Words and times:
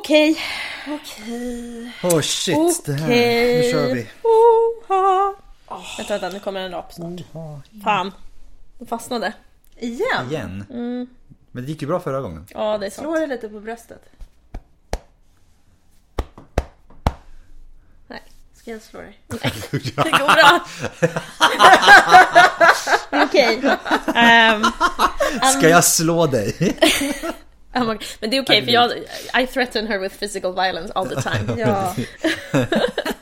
Okej. 0.00 0.36
Okej. 0.88 1.92
Åh 2.02 2.20
shit, 2.20 2.84
det 2.84 2.92
här. 2.92 3.08
Nu 3.08 3.70
kör 3.72 3.94
vi. 3.94 4.10
Oha. 4.22 5.34
Vänta, 5.98 6.12
vänta, 6.18 6.28
nu 6.28 6.40
kommer 6.40 6.60
en 6.60 6.70
rap 6.72 6.92
snart. 6.92 7.20
Fan. 7.84 8.12
Den 8.78 8.86
fastnade. 8.86 9.32
Igen? 9.76 10.26
Igen. 10.30 10.64
Men 11.52 11.64
det 11.64 11.68
gick 11.70 11.82
ju 11.82 11.88
bra 11.88 12.00
förra 12.00 12.20
gången. 12.20 12.46
Ja, 12.50 12.78
det 12.78 12.86
är 12.86 12.90
Slå 12.90 13.02
sant. 13.04 13.16
dig 13.16 13.26
lite 13.26 13.48
på 13.48 13.60
bröstet. 13.60 14.02
Nej. 18.06 18.22
Ska 18.54 18.70
jag 18.70 18.82
slå 18.82 19.00
dig? 19.00 19.18
Det 19.70 20.10
går 20.10 20.34
bra. 20.34 20.60
Okej. 23.24 23.62
Ehm, 24.14 24.62
Ska 25.58 25.68
jag 25.68 25.84
slå 25.84 26.26
dig? 26.26 26.76
oh 27.74 27.94
men 28.20 28.30
det 28.30 28.36
är 28.36 28.42
okej 28.42 28.64
för 28.64 28.72
jag, 28.72 28.92
I 29.42 29.46
threaten 29.46 29.86
her 29.86 29.98
with 29.98 30.18
physical 30.18 30.52
violence 30.54 30.92
all 30.92 31.08
the 31.08 31.22
time. 31.30 31.60
Ja. 31.60 31.94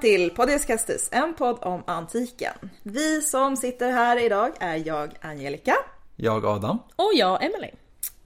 till 0.00 0.30
Podius 0.30 0.64
Castus, 0.64 1.08
en 1.12 1.34
podd 1.34 1.58
om 1.62 1.82
antiken. 1.86 2.52
Vi 2.82 3.22
som 3.22 3.56
sitter 3.56 3.92
här 3.92 4.16
idag 4.24 4.52
är 4.60 4.82
jag, 4.86 5.10
Angelica. 5.20 5.76
Jag 6.16 6.46
Adam. 6.46 6.78
Och 6.96 7.10
jag, 7.14 7.44
Emily. 7.44 7.70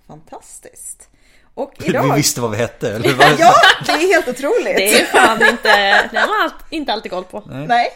Fantastiskt. 0.06 1.08
Och 1.54 1.74
Vi 1.78 1.86
idag... 1.88 2.14
visste 2.16 2.40
vad 2.40 2.50
vi 2.50 2.56
hette, 2.56 2.94
eller? 2.94 3.14
vad? 3.18 3.34
Ja, 3.38 3.52
det 3.86 3.92
är 3.92 3.98
helt 4.14 4.28
otroligt. 4.28 4.76
Det 4.76 5.00
är 5.00 5.04
fan 5.04 5.42
inte, 5.50 6.08
det 6.12 6.18
har 6.18 6.42
man 6.42 6.50
inte 6.70 6.92
alltid 6.92 7.10
koll 7.12 7.24
på. 7.24 7.42
Nej. 7.46 7.88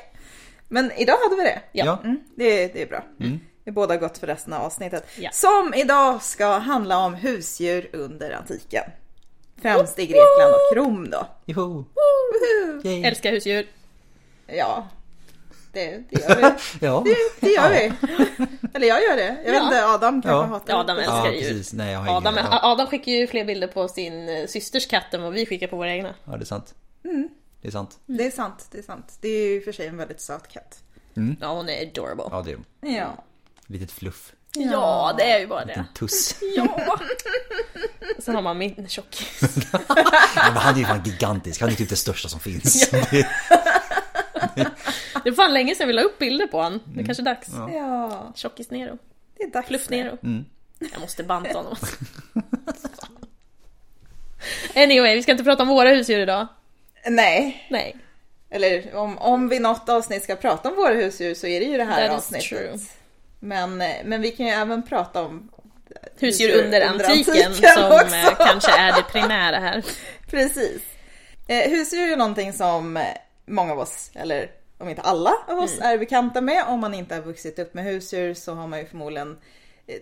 Men 0.68 0.92
idag 0.92 1.16
hade 1.22 1.36
vi 1.36 1.42
det. 1.42 1.60
Ja. 1.72 1.98
Mm, 2.04 2.20
det, 2.36 2.66
det 2.72 2.82
är 2.82 2.86
bra. 2.86 3.04
Vi 3.16 3.40
är 3.64 3.72
båda 3.72 3.96
gott 3.96 4.18
för 4.18 4.26
resten 4.26 4.52
av 4.52 4.62
avsnittet. 4.62 5.08
Ja. 5.18 5.30
Som 5.32 5.74
idag 5.74 6.22
ska 6.22 6.58
handla 6.58 6.98
om 6.98 7.14
husdjur 7.14 7.90
under 7.92 8.30
antiken. 8.30 8.84
Främst 9.62 9.98
i 9.98 10.06
Grekland 10.06 10.54
och 10.54 10.76
Rom 10.76 11.10
då. 11.10 11.26
Joho. 11.46 11.84
Yay. 12.84 13.02
Älskar 13.04 13.30
husdjur. 13.32 13.66
Ja, 14.46 14.88
det, 15.72 16.02
det 16.10 16.20
gör 16.20 16.36
vi. 16.36 16.42
Ja. 16.86 17.04
Det 17.40 17.50
gör 17.50 17.70
vi. 17.70 17.92
Eller 18.74 18.86
jag 18.86 19.02
gör 19.02 19.16
det. 19.16 19.36
Jag 19.44 19.52
vet 19.52 19.60
Ja. 19.62 19.64
inte, 19.64 19.86
Adam 19.86 20.22
kanske 20.22 20.38
Ja. 20.38 20.42
hatar 20.44 20.72
Ja, 20.72 20.80
Adam 20.80 20.96
det. 20.96 21.02
älskar 21.02 21.24
Ja, 21.26 21.32
djur. 21.32 21.40
precis. 21.48 21.72
Nej, 21.72 21.92
jag 21.92 21.98
har 22.00 22.16
Adam, 22.16 22.34
ingen. 22.34 22.46
Ja. 22.50 22.60
Adam 22.62 22.86
skickar 22.86 23.12
ju 23.12 23.26
fler 23.26 23.44
bilder 23.44 23.66
på 23.68 23.88
sin 23.88 24.28
eh, 24.28 24.46
systers 24.46 24.86
katt 24.86 25.14
än 25.14 25.22
vad 25.22 25.32
vi 25.32 25.46
skickar 25.46 25.66
på 25.66 25.76
våra 25.76 25.90
egna. 25.90 26.14
ja, 26.24 26.32
det 26.36 26.42
är 26.42 26.44
sant. 26.44 26.74
Det 27.60 27.68
är 27.68 27.72
sant. 27.72 27.98
Det 28.06 28.26
är 28.26 28.30
sant, 28.30 28.68
det 28.72 28.78
är 28.78 28.82
sant. 28.82 29.18
Det 29.20 29.28
är 29.28 29.48
ju 29.50 29.60
för 29.60 29.72
sig 29.72 29.86
en 29.86 29.96
väldigt 29.96 30.20
söt 30.20 30.48
katt. 30.48 30.82
Ja, 31.40 31.52
hon 31.52 31.68
är 31.68 31.86
adorable. 31.86 32.24
Ja, 32.30 32.42
det 32.42 32.52
är 32.52 32.96
Ja. 33.00 33.24
litet 33.66 33.90
fluff. 33.92 34.32
Ja, 34.54 35.14
det 35.18 35.30
är 35.32 35.38
ju 35.40 35.46
bara 35.46 35.64
det. 35.64 35.72
En 35.72 35.84
tuss. 35.94 36.34
Ja. 36.56 36.98
Sen 38.18 38.34
har 38.34 38.42
man 38.42 38.58
min 38.58 38.88
tjockis. 38.88 39.40
Ja, 39.72 40.42
men 40.52 40.56
han 40.56 40.74
är 40.74 40.78
ju 40.78 40.84
fan 40.84 41.02
gigantisk. 41.04 41.60
Han 41.60 41.70
är 41.70 41.74
typ 41.74 41.88
det 41.88 41.96
största 41.96 42.28
som 42.28 42.40
finns. 42.40 42.90
Det- 42.90 43.28
Det 45.24 45.28
är 45.28 45.32
fan 45.32 45.54
länge 45.54 45.74
sedan 45.74 45.86
vi 45.86 45.92
la 45.92 46.02
upp 46.02 46.18
bilder 46.18 46.46
på 46.46 46.60
han. 46.62 46.80
Det 46.86 47.00
är 47.00 47.04
kanske 47.04 47.22
är 47.22 47.24
dags. 47.24 47.48
Ja, 47.74 48.32
Tjockis 48.36 48.70
Nero. 48.70 48.98
det 49.36 49.42
är 49.42 49.50
dags. 49.50 49.68
Fluff. 49.68 49.90
Nero. 49.90 50.18
Jag 50.92 51.00
måste 51.00 51.24
banta 51.24 51.52
honom. 51.58 51.76
Anyway, 54.74 55.14
vi 55.14 55.22
ska 55.22 55.32
inte 55.32 55.44
prata 55.44 55.62
om 55.62 55.68
våra 55.68 55.88
husdjur 55.90 56.18
idag. 56.20 56.46
Nej, 57.08 57.66
Nej. 57.70 57.96
eller 58.50 58.94
om, 58.94 59.18
om 59.18 59.48
vi 59.48 59.58
något 59.58 59.88
avsnitt 59.88 60.24
ska 60.24 60.36
prata 60.36 60.68
om 60.68 60.76
våra 60.76 60.94
husdjur 60.94 61.34
så 61.34 61.46
är 61.46 61.60
det 61.60 61.66
ju 61.66 61.76
det 61.76 61.84
här 61.84 62.08
That 62.08 62.18
is 62.18 62.24
avsnittet. 62.24 62.48
true. 62.48 62.78
Men, 63.40 63.76
men 64.04 64.22
vi 64.22 64.30
kan 64.30 64.46
ju 64.46 64.52
även 64.52 64.82
prata 64.82 65.22
om 65.22 65.50
Husdjur 66.20 66.64
under, 66.64 66.80
antiken, 66.80 67.14
antiken 67.46 67.52
som 67.74 67.92
också. 67.92 68.16
eh, 68.16 68.34
kanske 68.46 68.78
är 68.78 68.92
det 68.92 69.02
primära 69.02 69.56
här. 69.58 69.84
Precis. 70.30 70.82
Eh, 71.48 71.70
husdjur 71.70 72.02
är 72.02 72.06
ju 72.06 72.16
någonting 72.16 72.52
som 72.52 72.98
många 73.46 73.72
av 73.72 73.78
oss, 73.78 74.10
eller 74.14 74.50
om 74.78 74.88
inte 74.88 75.02
alla 75.02 75.32
av 75.48 75.58
oss, 75.58 75.72
Mm. 75.76 75.88
är 75.94 75.98
bekanta 75.98 76.40
med. 76.40 76.64
Om 76.68 76.80
man 76.80 76.94
inte 76.94 77.14
har 77.14 77.22
vuxit 77.22 77.58
upp 77.58 77.74
med 77.74 77.84
husdjur 77.84 78.34
så 78.34 78.54
har 78.54 78.66
man 78.66 78.78
ju 78.78 78.86
förmodligen 78.86 79.38
eh, 79.86 79.94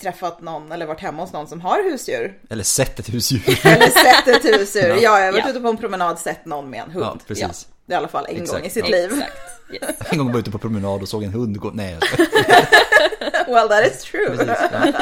träffat 0.00 0.40
någon 0.40 0.72
eller 0.72 0.86
varit 0.86 1.00
hemma 1.00 1.22
hos 1.22 1.32
någon 1.32 1.46
som 1.48 1.60
har 1.60 1.90
husdjur. 1.90 2.38
Eller 2.50 2.64
sett 2.64 2.98
ett 2.98 3.08
husdjur. 3.14 3.66
Eller 3.66 3.86
sett 3.88 4.28
ett 4.28 4.44
husdjur. 4.44 4.88
Ja, 5.02 5.18
jag 5.18 5.26
har 5.26 5.32
varit 5.32 5.44
Ja. 5.44 5.50
ute 5.50 5.60
på 5.60 5.68
en 5.68 5.76
promenad 5.76 6.18
sett 6.18 6.44
någon 6.44 6.70
med 6.70 6.80
en 6.82 6.90
hund. 6.90 7.06
Ja, 7.06 7.16
precis. 7.26 7.68
I 7.88 7.94
alla 7.94 8.08
fall 8.08 8.26
en 8.28 8.34
gång 8.34 8.42
Exakt. 8.42 8.66
i 8.66 8.70
sitt 8.70 8.84
Ja. 8.84 8.90
liv. 8.90 9.10
Exakt. 9.12 9.36
Yes. 9.72 9.96
En 10.12 10.18
gång 10.18 10.26
var 10.26 10.34
jag 10.34 10.40
ute 10.40 10.50
på 10.50 10.58
promenad 10.58 11.02
och 11.02 11.08
såg 11.08 11.22
en 11.24 11.32
hund 11.32 11.58
gå... 11.60 11.70
Nej. 11.70 11.96
Well 13.46 13.68
that 13.68 13.86
is 13.92 14.02
true. 14.02 14.36
Precis. 14.36 14.56
Ja. 14.72 14.92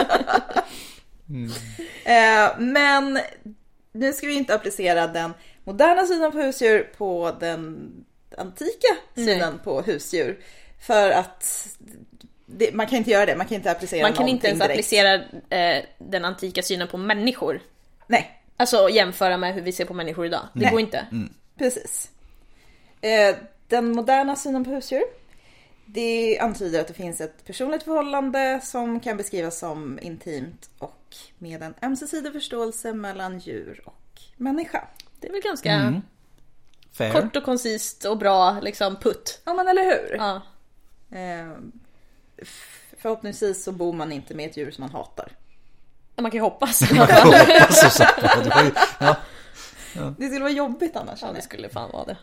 Eh, 2.04 2.58
men 2.58 3.18
nu 3.92 4.12
ska 4.12 4.26
vi 4.26 4.34
inte 4.34 4.54
applicera 4.54 5.06
den 5.06 5.34
moderna 5.64 6.06
synen 6.06 6.32
på 6.32 6.38
husdjur 6.38 6.90
på 6.98 7.36
den 7.40 7.90
antika 8.38 8.88
synen 9.14 9.58
på 9.64 9.82
husdjur. 9.82 10.38
För 10.86 11.10
att 11.10 11.68
det, 12.46 12.74
man 12.74 12.86
kan 12.86 12.98
inte 12.98 13.10
göra 13.10 13.26
det, 13.26 13.36
man 13.36 13.46
kan 13.46 13.54
inte 13.54 13.70
applicera 13.70 14.02
Man 14.02 14.12
kan 14.16 14.28
inte 14.28 14.46
ens 14.46 14.58
direkt. 14.60 14.72
applicera 14.72 15.14
eh, 15.50 15.84
den 15.98 16.24
antika 16.24 16.62
synen 16.62 16.88
på 16.88 16.96
människor. 16.96 17.60
Nej, 18.06 18.42
Alltså 18.56 18.88
jämföra 18.88 19.36
med 19.36 19.54
hur 19.54 19.62
vi 19.62 19.72
ser 19.72 19.84
på 19.84 19.94
människor 19.94 20.26
idag. 20.26 20.48
Det 20.54 20.60
Nej. 20.60 20.70
går 20.70 20.80
inte. 20.80 21.06
precis. 21.58 22.10
Eh, 23.06 23.36
den 23.68 23.92
moderna 23.92 24.36
synen 24.36 24.64
på 24.64 24.70
husdjur 24.70 25.02
det 25.86 26.38
antyder 26.38 26.80
att 26.80 26.88
det 26.88 26.94
finns 26.94 27.20
ett 27.20 27.44
personligt 27.44 27.82
förhållande 27.82 28.60
som 28.62 29.00
kan 29.00 29.16
beskrivas 29.16 29.58
som 29.58 29.98
intimt 30.02 30.70
och 30.78 31.16
med 31.38 31.62
en 31.62 31.74
ömsesidig 31.82 32.32
förståelse 32.32 32.92
mellan 32.92 33.38
djur 33.38 33.82
och 33.84 34.20
människa. 34.36 34.84
Det 35.20 35.28
är 35.28 35.32
väl 35.32 35.40
ganska 35.40 35.72
Mm. 35.72 36.02
Kort 37.12 37.36
och 37.36 37.44
koncist 37.44 38.04
och 38.04 38.18
bra 38.18 38.60
liksom 38.60 38.96
putt. 38.96 39.40
Ja 39.44 39.54
men 39.54 39.68
eller 39.68 39.84
hur? 39.84 40.16
Ja. 40.16 40.42
Eh, 41.18 41.52
förhoppningsvis 42.98 43.64
så 43.64 43.72
bor 43.72 43.92
man 43.92 44.12
inte 44.12 44.34
med 44.34 44.50
ett 44.50 44.56
djur 44.56 44.70
som 44.70 44.82
man 44.82 44.90
hatar. 44.90 45.32
Man 46.16 46.30
kan 46.30 46.38
ju 46.38 46.42
hoppas. 46.42 46.78
Så, 46.78 46.94
det, 46.94 48.50
var 48.54 48.62
ju, 48.62 48.72
ja, 48.98 49.16
Det 50.18 50.26
skulle 50.26 50.40
vara 50.40 50.52
jobbigt 50.52 50.96
annars. 50.96 51.22
Ja, 51.22 51.32
det 51.32 51.42
skulle 51.42 51.68
fan 51.68 51.90
vara 51.92 52.04
det. 52.04 52.16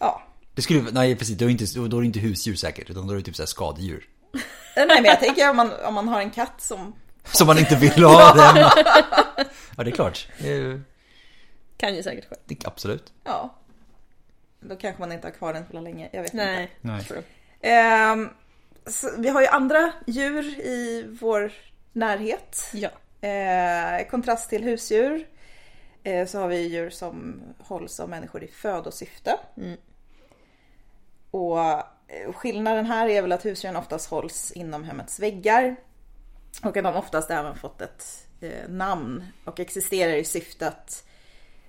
Ja. 0.00 0.22
det 0.54 0.62
skulle, 0.62 0.90
nej 0.92 1.16
precis, 1.16 1.38
då 1.38 1.44
är, 1.44 1.46
det 1.46 1.52
inte, 1.52 1.88
då 1.88 1.96
är 1.96 2.00
det 2.00 2.06
inte 2.06 2.18
husdjur 2.20 2.54
säkert, 2.54 2.90
utan 2.90 3.06
då 3.06 3.12
är 3.12 3.16
det 3.16 3.22
typ 3.22 3.36
så 3.36 3.42
här 3.42 3.46
skadedjur. 3.46 4.08
Eh, 4.34 4.40
Nej 4.76 4.86
men 4.86 5.04
jag 5.04 5.20
tänker 5.20 5.50
om 5.50 5.56
man, 5.56 5.72
om 5.84 5.94
man 5.94 6.08
har 6.08 6.20
en 6.20 6.30
katt 6.30 6.60
som... 6.60 6.94
Som 7.24 7.46
man 7.46 7.58
inte 7.58 7.76
vill 7.76 8.04
ha 8.04 8.34
den. 8.34 8.56
Ja, 9.76 9.84
det 9.84 9.90
är 9.90 9.94
klart. 9.94 10.28
Kan 11.76 11.94
ju 11.94 12.02
säkert 12.02 12.28
ske. 12.28 12.36
det, 12.44 12.66
absolut. 12.66 13.12
Ja. 13.24 13.54
Då 14.60 14.76
kanske 14.76 15.00
man 15.00 15.12
inte 15.12 15.26
har 15.26 15.32
kvar 15.32 15.52
den 15.52 15.66
för 15.66 15.80
länge. 15.80 16.08
Jag 16.12 16.22
vet 16.22 16.32
Nej. 16.32 16.62
inte. 16.82 17.04
Nej. 17.10 17.24
Ehm, 17.60 18.28
så 18.86 19.10
vi 19.18 19.28
har 19.28 19.40
ju 19.40 19.46
andra 19.46 19.92
djur 20.06 20.44
i 20.60 21.06
vår 21.20 21.52
närhet. 21.92 22.70
Ja. 22.72 22.88
Eh, 23.20 24.00
I 24.00 24.06
kontrast 24.10 24.50
till 24.50 24.64
husdjur 24.64 25.26
eh, 26.02 26.26
så 26.26 26.38
har 26.38 26.48
vi 26.48 26.56
djur 26.58 26.90
som 26.90 27.42
hålls 27.58 28.00
av 28.00 28.08
människor 28.08 28.44
i 28.44 28.48
födosyfte. 28.48 29.36
Mm. 29.56 29.76
Och 31.30 31.60
eh, 31.60 32.32
skillnaden 32.34 32.86
här 32.86 33.08
är 33.08 33.22
väl 33.22 33.32
att 33.32 33.44
husdjuren 33.44 33.76
oftast 33.76 34.10
hålls 34.10 34.52
inom 34.52 34.84
hemmets 34.84 35.20
väggar. 35.20 35.76
Och 36.62 36.76
att 36.76 36.84
de 36.84 36.96
oftast 36.96 37.30
även 37.30 37.54
fått 37.56 37.80
ett 37.80 38.26
eh, 38.40 38.68
namn 38.68 39.24
och 39.44 39.60
existerar 39.60 40.12
i 40.12 40.24
syfte 40.24 40.68
att, 40.68 41.04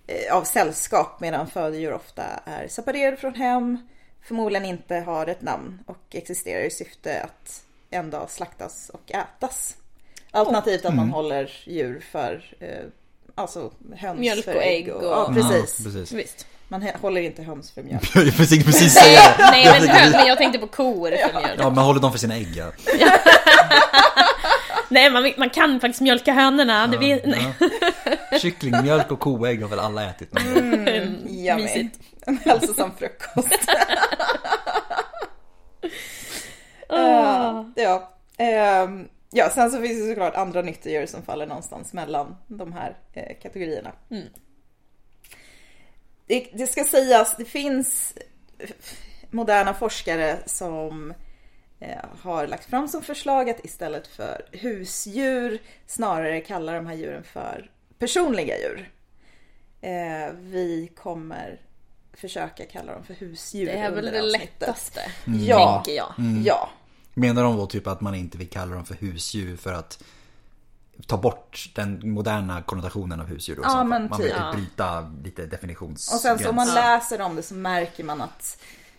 eh, 0.08 0.36
av 0.36 0.44
sällskap 0.44 1.19
medan 1.19 1.48
födodjur 1.48 1.94
ofta 1.94 2.24
är 2.46 2.68
separerade 2.68 3.18
från 3.18 3.36
hem, 3.36 3.88
förmodligen 4.24 4.66
inte 4.66 4.96
har 4.96 5.28
ett 5.28 5.42
namn 5.42 5.80
och 5.88 5.98
existerar 6.16 6.63
i 6.63 6.72
syfte 6.72 7.22
att 7.24 7.63
en 7.90 8.10
dag 8.10 8.30
slaktas 8.30 8.90
och 8.90 9.12
ätas. 9.12 9.78
Alternativt 10.31 10.86
att 10.86 10.96
man 10.96 11.10
håller 11.10 11.52
djur 11.66 12.00
för 12.12 12.56
eh, 12.60 12.86
alltså 13.36 13.72
höns 13.96 14.19
Mjölk 14.19 14.46
för 14.46 14.56
och 14.56 14.63
ägg 14.63 14.90
och- 14.96 15.04
ja, 15.04 15.31
precis. 15.34 15.80
Ja, 15.80 15.84
precis. 15.92 16.12
Visst. 16.12 16.48
Man 16.72 16.84
håller 17.02 17.22
inte 17.22 17.44
höns 17.44 17.72
för 17.72 17.84
mjölk. 17.84 18.12
jag 18.16 18.50
tänkte 18.50 18.72
precis 18.72 18.94
säga 18.94 19.20
det. 19.38 19.52
Nej 19.52 19.66
men, 19.66 19.90
höns, 19.90 20.16
men 20.16 20.28
jag 20.28 20.38
tänkte 20.38 20.60
på 20.60 20.68
kor 20.68 21.10
för 21.10 21.40
mjöl. 21.42 21.58
Ja, 21.58 21.70
man 21.70 21.86
håller 21.86 22.00
dem 22.00 22.12
för 22.12 22.20
sina 22.20 22.36
ägg. 22.36 22.56
Ja. 22.56 22.72
Nej, 24.90 25.10
man, 25.10 25.34
man, 25.38 25.50
kan 25.50 25.80
faktiskt 25.80 26.02
mjölka 26.02 26.34
hönorna. 26.34 26.90
Ja, 26.94 27.00
vet, 27.00 27.24
ja. 27.26 28.38
Kycklingmjölk 28.40 29.12
och 29.12 29.20
koägg 29.20 29.62
har 29.62 29.70
väl 29.70 29.80
alla 29.80 30.10
ätit 30.10 30.34
någon 30.34 30.54
gång? 30.54 30.64
Mm, 30.64 30.88
mm 30.88 31.62
Mysigt. 31.62 32.00
Alltså 32.26 32.30
en 32.30 32.38
hälsosam 32.38 32.92
frukost. 32.98 33.70
uh, 36.94 37.66
ja. 37.76 38.12
Uh, 38.42 39.06
ja, 39.32 39.50
sen 39.50 39.72
så 39.72 39.82
finns 39.82 40.02
det 40.02 40.10
såklart 40.10 40.36
andra 40.36 40.62
nyttigdjur 40.62 41.06
som 41.06 41.24
faller 41.24 41.48
någonstans 41.48 41.94
mellan 41.94 42.36
de 42.48 42.74
här 42.74 42.96
uh, 43.18 43.42
kategorierna. 43.42 43.92
Mm. 44.12 44.28
Det, 46.31 46.48
det 46.54 46.68
ska 46.68 46.83
sägas, 46.83 47.36
det 47.38 47.45
finns 47.45 48.13
moderna 49.30 49.74
forskare 49.74 50.39
som 50.45 51.13
eh, 51.80 52.06
har 52.22 52.48
lagt 52.48 52.66
fram 52.69 52.88
som 52.88 53.01
förslag 53.04 53.50
att 53.50 53.66
istället 53.66 54.07
för 54.07 54.42
husdjur 54.51 55.60
snarare 55.88 56.42
kalla 56.42 56.72
de 56.74 56.86
här 56.86 56.95
djuren 56.95 57.24
för 57.24 57.72
personliga 58.00 58.56
djur. 58.57 58.92
Eh, 59.81 60.33
vi 60.39 60.92
kommer 60.95 61.60
försöka 62.13 62.66
kalla 62.66 62.94
dem 62.94 63.04
för 63.04 63.13
husdjur 63.13 63.66
Det 63.66 63.72
är 63.72 63.92
väl 63.92 64.06
det 64.06 64.22
lättaste, 64.22 65.01
Ja. 65.25 65.84
tänker 65.84 65.98
jag. 65.98 66.13
Ja, 66.45 66.69
Menar 67.13 67.44
de 67.44 67.57
då 67.57 67.66
typ 67.68 67.88
att 67.88 68.01
man 68.01 68.16
inte 68.16 68.38
vill 68.38 68.50
kalla 68.50 68.75
dem 68.75 68.86
för 68.86 68.95
husdjur 68.95 69.57
för 69.57 69.74
att 69.74 70.04
ta 71.07 71.18
bort 71.18 71.69
den 71.75 72.01
moderna 72.13 72.62
konnotationen 72.62 73.19
av 73.21 73.25
husdjur? 73.27 73.56
Då, 73.56 73.62
Ja, 73.65 73.69
så 73.69 73.83
man 73.83 74.01
vill 74.01 74.27
typ. 74.27 74.36
typ 74.38 74.51
bryta 74.53 75.12
lite 75.24 75.45
definitionsgräns. 75.45 76.13
och 76.13 76.19
sen 76.21 76.39
så 76.39 76.50
om 76.50 76.56
man 76.56 76.74
läser 76.74 77.21
om 77.21 77.36
det 77.36 77.44
så 77.44 77.53
märker 77.53 78.03
man 78.03 78.21
att 78.21 78.57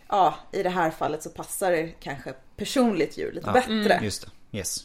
ja, 0.09 0.35
i 0.51 0.63
det 0.63 0.69
här 0.69 0.91
fallet 0.91 1.23
så 1.23 1.29
passar 1.29 1.71
det 1.71 1.87
kanske 1.99 2.33
personligt 2.57 3.17
djur 3.17 3.31
lite 3.31 3.47
Ja, 3.47 3.53
bättre. 3.53 3.99
Just 4.03 4.21
det, 4.49 4.57
yes. 4.57 4.83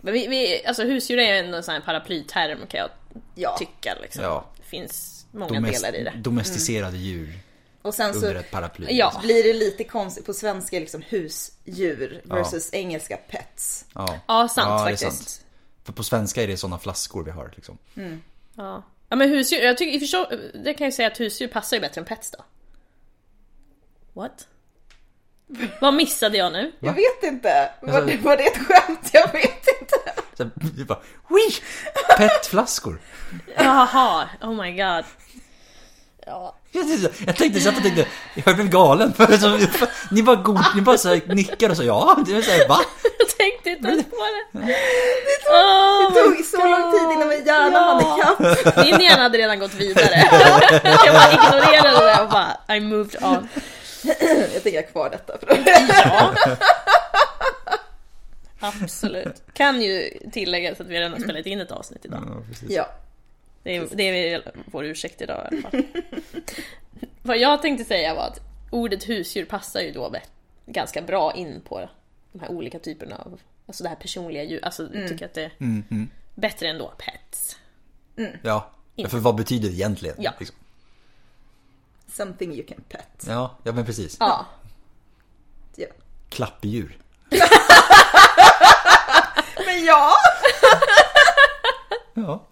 Men 0.00 0.12
vi, 0.14 0.26
vi, 0.26 0.66
alltså 0.66 0.82
husdjur 0.84 1.18
är 1.18 1.44
ändå 1.44 1.56
en 1.56 1.62
sån 1.62 1.74
här 1.74 1.80
paraplyterm 1.80 2.58
kan 2.68 2.80
jag 2.80 2.90
Ja. 3.34 3.56
tycka. 3.58 3.94
Liksom. 4.02 4.22
Ja. 4.24 4.44
Det 4.56 4.62
finns 4.62 5.26
många 5.32 5.52
Domest- 5.60 5.82
delar 5.82 5.98
i 5.98 6.04
det. 6.04 6.12
Domesticerade 6.16 6.96
djur 6.96 7.38
Och 7.82 7.94
sen 7.94 8.12
så 8.12 8.18
under 8.18 8.34
ett 8.34 8.50
paraply. 8.50 8.86
Ja. 8.90 9.20
blir 9.22 9.42
det 9.44 9.52
lite 9.52 9.84
konstigt 9.84 10.26
på 10.26 10.32
svenska 10.34 10.78
liksom 10.80 11.02
husdjur 11.08 12.20
versus 12.24 12.74
engelska 12.74 13.16
pets. 13.16 13.84
Ja, 13.94 14.18
Ja, 14.28 14.48
sant 14.48 14.68
Ja, 14.70 14.78
faktiskt. 14.78 15.02
sant. 15.28 15.45
För 15.86 15.92
på 15.92 16.02
svenska 16.02 16.42
är 16.42 16.46
det 16.46 16.56
sådana 16.56 16.78
flaskor 16.78 17.24
vi 17.24 17.30
har 17.30 17.52
liksom. 17.56 17.78
Ja. 18.54 18.82
ja 19.08 19.16
men 19.16 19.28
husdjur, 19.28 19.60
jag 19.62 19.78
tycker 19.78 20.04
i 20.04 20.08
för 20.08 20.58
det 20.64 20.74
kan 20.74 20.84
jag 20.84 20.94
säga 20.94 21.08
att 21.08 21.20
husdjur 21.20 21.48
passar 21.48 21.76
ju 21.76 21.80
bättre 21.80 22.00
än 22.00 22.04
pets 22.04 22.30
då. 22.30 22.44
What? 24.12 24.48
Vad 25.80 25.94
missade 25.94 26.38
jag 26.38 26.52
nu? 26.52 26.72
Jag 26.80 26.92
vet 26.92 27.22
inte. 27.22 27.70
Var, 27.82 28.00
Alltså- 28.00 28.16
var 28.18 28.36
det 28.36 28.42
ett 28.42 28.66
skämt? 28.66 29.10
Jag 29.12 29.32
vet 29.32 29.64
inte. 29.80 30.22
Så 30.36 30.50
vi 30.76 30.84
bara, 30.84 31.00
Wii! 31.28 31.50
Petflaskor! 32.16 33.00
Jaha, 33.56 34.28
oh 34.42 34.62
my 34.62 34.70
god. 34.70 35.04
Ja, 36.26 36.56
Jag 36.76 36.88
tänkte, 36.88 37.24
jag 37.26 37.36
tänkte 37.36 37.60
så 37.60 37.68
att 37.68 37.74
jag 37.74 37.82
tänkte, 37.84 38.06
jag 38.44 38.56
blev 38.56 38.68
galen. 38.68 39.12
Ni 40.10 40.22
bara 40.22 40.36
god, 40.36 40.60
ni 40.74 40.80
bara 40.80 40.98
så 40.98 41.08
här 41.08 41.34
nickar 41.34 41.70
och 41.70 41.76
så 41.76 41.82
ja, 41.84 42.16
det 42.26 42.32
är 42.36 42.42
så 42.42 42.50
här, 42.50 42.68
va? 42.68 42.78
jag 43.18 43.28
tänkte 43.38 43.70
inte 43.70 43.88
ens 43.88 44.04
på 44.04 44.16
det. 44.16 44.60
Oh 45.50 46.12
Det 46.14 46.20
tog 46.22 46.44
så 46.44 46.56
lång 46.68 46.92
tid 46.92 47.02
innan 47.16 47.28
min 47.28 47.44
hjärna 47.46 47.78
Ja. 47.78 48.34
hade 48.38 48.52
ikapp. 48.60 48.76
Min 48.84 49.00
hjärna 49.00 49.22
hade 49.22 49.38
redan 49.38 49.58
gått 49.58 49.74
vidare. 49.74 50.28
Jag 51.04 51.14
bara 51.14 51.32
ignorerade 51.32 52.06
det 52.06 52.20
och 52.22 52.28
bara 52.30 52.76
I 52.76 52.80
moved 52.80 53.24
on. 53.24 53.48
Jag 54.54 54.62
tänker 54.62 54.82
ha 54.82 54.88
kvar 54.88 55.10
detta. 55.10 55.38
För 55.38 55.58
Ja. 56.04 56.30
Absolut. 58.60 59.42
Kan 59.52 59.82
ju 59.82 60.10
tilläggas 60.32 60.80
att 60.80 60.86
vi 60.86 60.94
redan 60.94 61.12
har 61.12 61.18
spelat 61.20 61.46
in 61.46 61.60
ett 61.60 61.70
avsnitt 61.70 62.04
idag. 62.04 62.22
Ja, 62.28 62.42
precis. 62.48 62.70
ja. 62.70 62.86
Det 63.66 63.76
är, 63.76 63.88
det 63.92 64.02
är 64.32 64.42
vår 64.64 64.84
ursäkt 64.84 65.22
idag 65.22 65.48
i 65.52 65.56
alla 65.56 65.70
fall. 65.70 65.82
Vad 67.22 67.38
jag 67.38 67.62
tänkte 67.62 67.84
säga 67.84 68.14
var 68.14 68.22
att 68.22 68.40
ordet 68.70 69.08
husdjur 69.08 69.44
passar 69.44 69.80
ju 69.80 69.92
då 69.92 70.14
ganska 70.66 71.02
bra 71.02 71.34
in 71.34 71.60
på 71.60 71.88
de 72.32 72.40
här 72.40 72.50
olika 72.50 72.78
typerna 72.78 73.16
av, 73.16 73.40
alltså 73.66 73.82
det 73.82 73.88
här 73.88 73.96
personliga 73.96 74.42
djur. 74.44 74.64
Alltså 74.64 74.88
jag 74.94 75.08
tycker 75.08 75.24
att 75.24 75.34
det 75.34 75.42
är 75.42 75.52
Mm, 75.60 75.84
mm. 75.90 76.08
bättre 76.34 76.68
än 76.68 76.78
då 76.78 76.92
pets. 76.98 77.56
Ja, 78.42 78.70
för 79.08 79.18
vad 79.18 79.34
betyder 79.34 79.68
det 79.68 79.74
egentligen? 79.74 80.16
Ja. 80.18 80.32
Liksom? 80.38 80.56
Something 82.08 82.52
you 82.54 82.66
can 82.66 82.84
pet. 82.88 83.24
Ja, 83.26 83.56
ja 83.62 83.72
men 83.72 83.86
precis. 83.86 84.16
Ja. 84.20 84.46
Ja. 85.76 85.86
Klappdjur. 86.28 86.98
Men 89.66 89.84
ja! 89.84 90.12
Ja, 92.14 92.46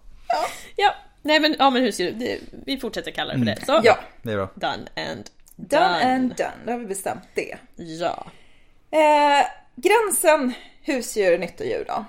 Ja, 0.75 0.95
nej 1.25 1.39
men, 1.39 1.55
ja, 1.59 1.69
men 1.69 1.81
husdjur, 1.81 2.11
det, 2.11 2.39
vi 2.65 2.77
fortsätter 2.77 3.11
kalla 3.11 3.33
det 3.33 3.39
för 3.39 3.45
det. 3.45 3.65
Så, 3.65 3.81
Ja. 3.83 3.97
det 4.21 4.31
är 4.31 4.35
bra. 4.35 4.49
done 4.55 4.87
and 4.95 5.29
done. 5.55 5.83
Done 5.83 6.13
and 6.15 6.35
done. 6.35 6.51
Då 6.65 6.71
har 6.71 6.79
vi 6.79 6.85
bestämt 6.85 7.23
det. 7.35 7.57
Ja. 7.75 8.27
Eh, 8.91 9.45
gränsen 9.75 10.53
husdjur 10.81 11.37
nyttodjur 11.37 11.85
då. 11.87 12.05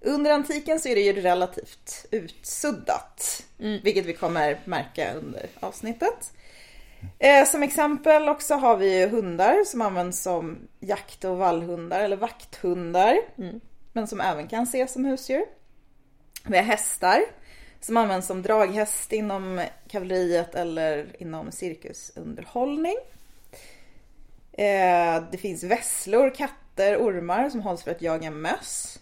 Under 0.00 0.30
antiken 0.32 0.80
så 0.80 0.88
är 0.88 0.94
det 0.94 1.00
ju 1.00 1.12
relativt 1.12 2.06
utsuddat. 2.10 3.44
Vilket 3.82 4.06
vi 4.06 4.12
kommer 4.12 4.60
märka 4.64 5.14
under 5.14 5.46
avsnittet. 5.60 6.32
Eh, 7.18 7.44
som 7.46 7.62
exempel 7.62 8.28
också 8.28 8.54
har 8.54 8.76
vi 8.76 9.06
hundar 9.06 9.64
som 9.64 9.82
används 9.82 10.22
som 10.22 10.58
jakt 10.80 11.24
och 11.24 11.36
vallhundar 11.38 12.00
eller 12.00 12.16
vakthundar. 12.16 13.18
Men 13.92 14.06
som 14.06 14.20
även 14.20 14.48
kan 14.48 14.62
ses 14.62 14.92
som 14.92 15.04
husdjur. 15.04 15.44
Vi 16.46 16.56
har 16.56 16.64
hästar 16.64 17.20
som 17.80 17.96
används 17.96 18.26
som 18.26 18.42
draghäst 18.42 19.12
inom 19.12 19.64
kavalleriet 19.88 20.54
eller 20.54 21.16
inom 21.18 21.52
cirkusunderhållning. 21.52 22.96
Eh, 24.52 25.22
det 25.30 25.38
finns 25.38 25.64
vesslor, 25.64 26.34
katter, 26.34 26.96
ormar 26.96 27.50
som 27.50 27.60
hålls 27.60 27.82
för 27.82 27.90
att 27.90 28.02
jaga 28.02 28.30
möss. 28.30 28.98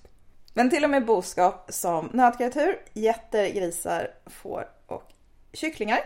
Men 0.54 0.70
till 0.70 0.84
och 0.84 0.90
med 0.90 1.04
boskap 1.04 1.68
som 1.72 2.10
nötkreatur, 2.12 2.78
getter, 2.92 3.48
grisar, 3.48 4.10
får 4.26 4.68
och 4.86 5.12
kycklingar 5.52 6.00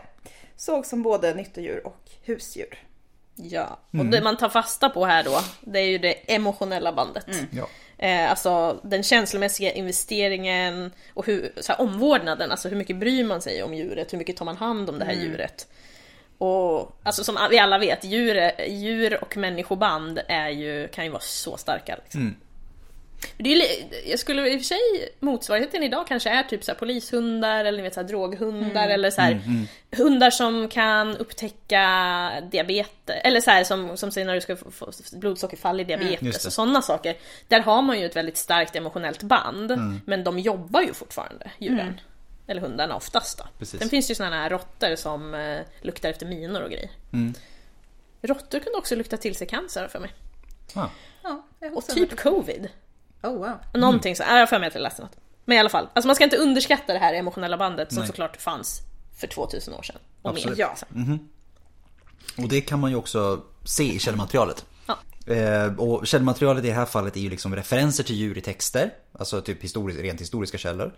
såg 0.57 0.87
som 0.87 1.03
både 1.03 1.35
nyttodjur 1.35 1.87
och 1.87 2.11
husdjur. 2.23 2.79
Ja, 3.35 3.79
och 3.99 4.07
det 4.07 4.23
man 4.23 4.37
tar 4.37 4.49
fasta 4.49 4.89
på 4.89 5.05
här 5.05 5.25
då, 5.25 5.41
det 5.61 5.79
är 5.79 5.87
ju 5.87 5.99
det 5.99 6.13
emotionella 6.13 6.93
bandet. 6.93 7.27
Ja. 7.51 7.69
Eh, 8.03 8.31
alltså 8.31 8.81
den 8.83 9.03
känslomässiga 9.03 9.73
investeringen 9.73 10.91
och 11.15 11.27
hur, 11.27 11.53
så 11.57 11.73
här, 11.73 11.81
omvårdnaden, 11.81 12.51
alltså 12.51 12.69
hur 12.69 12.77
mycket 12.77 12.97
bryr 12.97 13.25
man 13.25 13.43
sig 13.43 13.63
om 13.63 13.75
djuret, 13.75 14.13
hur 14.13 14.19
mycket 14.19 14.37
tar 14.37 14.45
man 14.45 14.57
hand 14.57 14.91
om 14.91 14.99
det 14.99 15.05
här 15.05 15.13
djuret. 15.13 15.67
Och 16.39 16.99
alltså 17.03 17.25
som 17.25 17.39
vi 17.51 17.59
alla 17.59 17.79
vet, 17.79 18.05
djur, 18.05 18.61
djur 18.69 19.19
och 19.23 19.37
människoband 19.37 20.21
är 20.29 20.49
ju, 20.49 20.89
kan 20.89 21.05
ju 21.05 21.11
vara 21.11 21.23
så 21.23 21.57
starka. 21.57 21.97
Liksom. 22.03 22.21
Det 23.37 23.53
är 23.53 23.87
jag 24.11 24.19
skulle 24.19 24.49
i 24.51 24.57
och 24.57 24.61
för 24.61 24.65
sig, 24.65 24.79
motsvarigheten 25.21 25.83
idag 25.83 26.07
kanske 26.07 26.31
är 26.31 26.43
typ 26.43 26.65
så 26.65 26.75
polishundar 26.75 27.65
eller 27.65 27.79
ni 27.79 27.83
vet 27.83 27.95
så 27.95 28.01
här 28.01 28.09
droghundar 28.09 28.89
eller 28.89 29.11
så 29.11 29.21
här, 29.21 29.41
hundar 29.97 30.31
som 30.31 30.69
kan 30.69 31.17
upptäcka 31.17 31.83
diabetes, 32.51 33.17
eller 33.25 33.41
så 33.41 33.51
här 33.51 33.65
som, 33.65 33.97
som 33.97 34.11
säger 34.11 34.27
när 34.27 34.35
du 34.35 34.41
ska 34.41 34.57
få, 34.57 34.93
blodsockerfall 35.13 35.81
i 35.81 35.85
diabetes 35.85 36.23
Just 36.23 36.43
det. 36.43 36.49
och 36.49 36.53
sådana 36.53 36.83
saker. 36.83 37.17
Där 37.49 37.61
har 37.61 37.83
man 37.83 38.01
ju 38.01 38.07
ett 38.07 38.17
väldigt 38.17 38.37
starkt 38.37 38.77
emotionellt 38.77 39.23
band, 39.23 40.01
men 40.05 40.25
de 40.25 40.39
jobbar 40.39 40.83
ju 40.83 40.95
fortfarande, 40.95 41.51
djuren. 41.59 42.01
Eller 42.47 42.61
hundarna 42.61 42.97
oftast 42.97 43.39
då. 43.39 43.45
Precis. 43.59 43.81
Sen 43.81 43.89
finns 43.89 44.07
det 44.07 44.11
ju 44.11 44.15
sådana 44.15 44.37
här 44.37 44.51
råttor 44.51 44.97
som 44.97 45.35
eh, 45.35 45.61
luktar 45.81 46.09
efter 46.09 46.27
minor 46.27 46.61
och 46.61 46.71
grejer. 46.71 46.91
Råttor 48.23 48.59
kunde 48.59 48.79
också 48.79 48.97
lukta 48.97 49.17
till 49.17 49.35
sig 49.35 49.47
cancer 49.47 49.89
för 49.89 49.99
mig. 49.99 50.11
Ah. 50.75 50.87
Ja, 51.23 51.45
Och 51.75 51.87
typ 51.87 52.21
covid. 52.21 52.69
Oh 53.23 53.39
wow. 53.39 53.59
Någonting 53.75 54.17
så, 54.17 54.23
jag 54.23 54.29
har 54.29 54.47
för 54.47 54.59
mig 54.59 54.69
att 54.69 54.75
jag 54.75 54.83
läste 54.83 55.03
något. 55.03 55.17
Men 55.45 55.57
i 55.57 55.61
alla 55.61 55.69
fall, 55.69 55.89
alltså 55.93 56.07
man 56.07 56.15
ska 56.15 56.25
inte 56.25 56.37
underskatta 56.37 56.93
det 56.93 56.99
här 56.99 57.15
emotionella 57.15 57.57
bandet 57.57 57.93
som 57.93 57.99
Nej. 57.99 58.07
såklart 58.07 58.37
fanns 58.37 58.81
för 59.21 59.27
2000 59.27 59.75
år 59.75 59.83
sedan. 59.83 59.97
Och 60.23 60.31
Absolut. 60.31 60.59
mer. 60.59 60.65
Ja. 60.65 60.75
liksom. 60.91 61.29
Och 62.39 62.49
det 62.49 62.61
kan 62.61 62.81
man 62.81 62.91
ju 62.91 62.97
också 62.97 63.43
se 63.65 63.95
i 63.95 63.99
källmaterialet. 63.99 64.67
Ja. 64.87 64.99
Eh, 65.35 65.75
och 65.81 66.07
källmaterialet 66.07 66.65
i 66.65 66.67
det 66.67 66.73
här 66.73 66.87
fallet 66.87 67.17
är 67.17 67.21
ju 67.21 67.31
liksom 67.31 67.57
referenser 67.57 68.05
till 68.05 68.17
djur 68.17 68.39
i 68.39 68.41
texter. 68.41 68.95
Alltså 69.13 69.41
typ 69.41 69.63
historis, 69.63 69.99
rent 69.99 70.21
historiska 70.21 70.59
källor. 70.59 70.95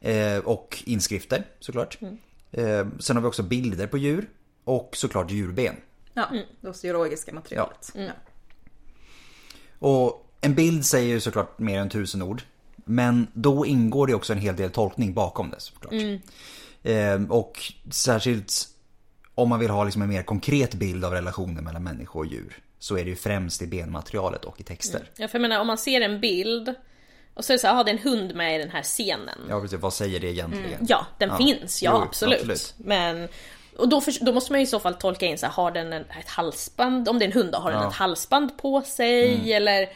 Eh, 0.00 0.38
och 0.38 0.82
inskrifter 0.86 1.46
såklart. 1.60 1.98
Eh, 2.50 2.86
sen 2.98 3.16
har 3.16 3.20
vi 3.22 3.28
också 3.28 3.42
bilder 3.42 3.86
på 3.86 3.98
djur. 3.98 4.30
Och 4.64 4.90
såklart 4.96 5.30
djurben. 5.30 5.76
Ja, 6.14 6.28
det 6.60 6.68
osteologiska 6.68 7.32
materialet. 7.32 7.92
Ja. 7.94 8.12
Och 9.78 10.29
en 10.40 10.54
bild 10.54 10.84
säger 10.86 11.08
ju 11.08 11.20
såklart 11.20 11.58
mer 11.58 11.78
än 11.80 11.88
tusen 11.88 12.22
ord. 12.22 12.42
Men 12.84 13.26
då 13.32 13.66
ingår 13.66 14.06
det 14.06 14.14
också 14.14 14.32
en 14.32 14.38
hel 14.38 14.56
del 14.56 14.70
tolkning 14.70 15.14
bakom 15.14 15.50
det 15.50 15.60
såklart. 15.60 15.92
Eh, 16.82 17.22
och 17.28 17.72
särskilt 17.90 18.52
om 19.34 19.48
man 19.48 19.58
vill 19.58 19.70
ha 19.70 19.84
liksom 19.84 20.02
en 20.02 20.08
mer 20.08 20.22
konkret 20.22 20.74
bild 20.74 21.04
av 21.04 21.12
relationen 21.12 21.64
mellan 21.64 21.82
människa 21.84 22.18
och 22.18 22.26
djur. 22.26 22.58
Så 22.78 22.96
är 22.98 23.04
det 23.04 23.10
ju 23.10 23.16
främst 23.16 23.62
i 23.62 23.66
benmaterialet 23.66 24.44
och 24.44 24.60
i 24.60 24.62
texter. 24.62 25.10
Ja, 25.16 25.28
för 25.28 25.38
jag 25.38 25.42
menar 25.42 25.60
om 25.60 25.66
man 25.66 25.78
ser 25.78 26.00
en 26.00 26.20
bild 26.20 26.74
och 27.34 27.44
så 27.44 27.52
är 27.52 27.54
det 27.54 27.60
så 27.60 27.66
här, 27.66 27.80
ah, 27.80 27.84
det 27.84 27.90
är 27.90 27.92
en 27.92 27.98
hund 28.02 28.34
med 28.34 28.56
i 28.56 28.58
den 28.58 28.70
här 28.70 28.82
scenen. 28.82 29.38
Ja 29.48 29.60
precis, 29.60 29.78
vad 29.80 29.92
säger 29.94 30.20
det 30.20 30.26
egentligen? 30.32 30.86
Ja, 30.88 31.06
den 31.18 31.28
Ja. 31.28 31.36
finns, 31.36 31.82
ja 31.82 31.90
Jo, 31.94 32.02
absolut. 32.08 32.34
absolut. 32.38 32.74
Men 32.76 33.28
och 33.76 33.88
då, 33.88 34.00
för, 34.00 34.24
då 34.24 34.32
måste 34.32 34.52
man 34.52 34.60
ju 34.60 34.64
i 34.66 34.68
så 34.68 34.80
fall 34.80 34.94
tolka 34.94 35.26
in 35.26 35.38
så 35.38 35.46
här, 35.46 35.52
har 35.52 35.70
den 35.70 35.92
en, 35.92 36.02
ett 36.02 36.28
halsband? 36.28 37.08
Om 37.08 37.18
det 37.18 37.24
är 37.24 37.26
en 37.26 37.32
hund 37.32 37.52
då, 37.52 37.58
har 37.58 37.70
den 37.70 37.76
Ja. 37.78 37.82
Mm. 37.82 37.90
ett 37.90 37.96
halsband 37.96 38.58
på 38.58 38.82
sig? 38.82 39.52
Eller 39.52 39.88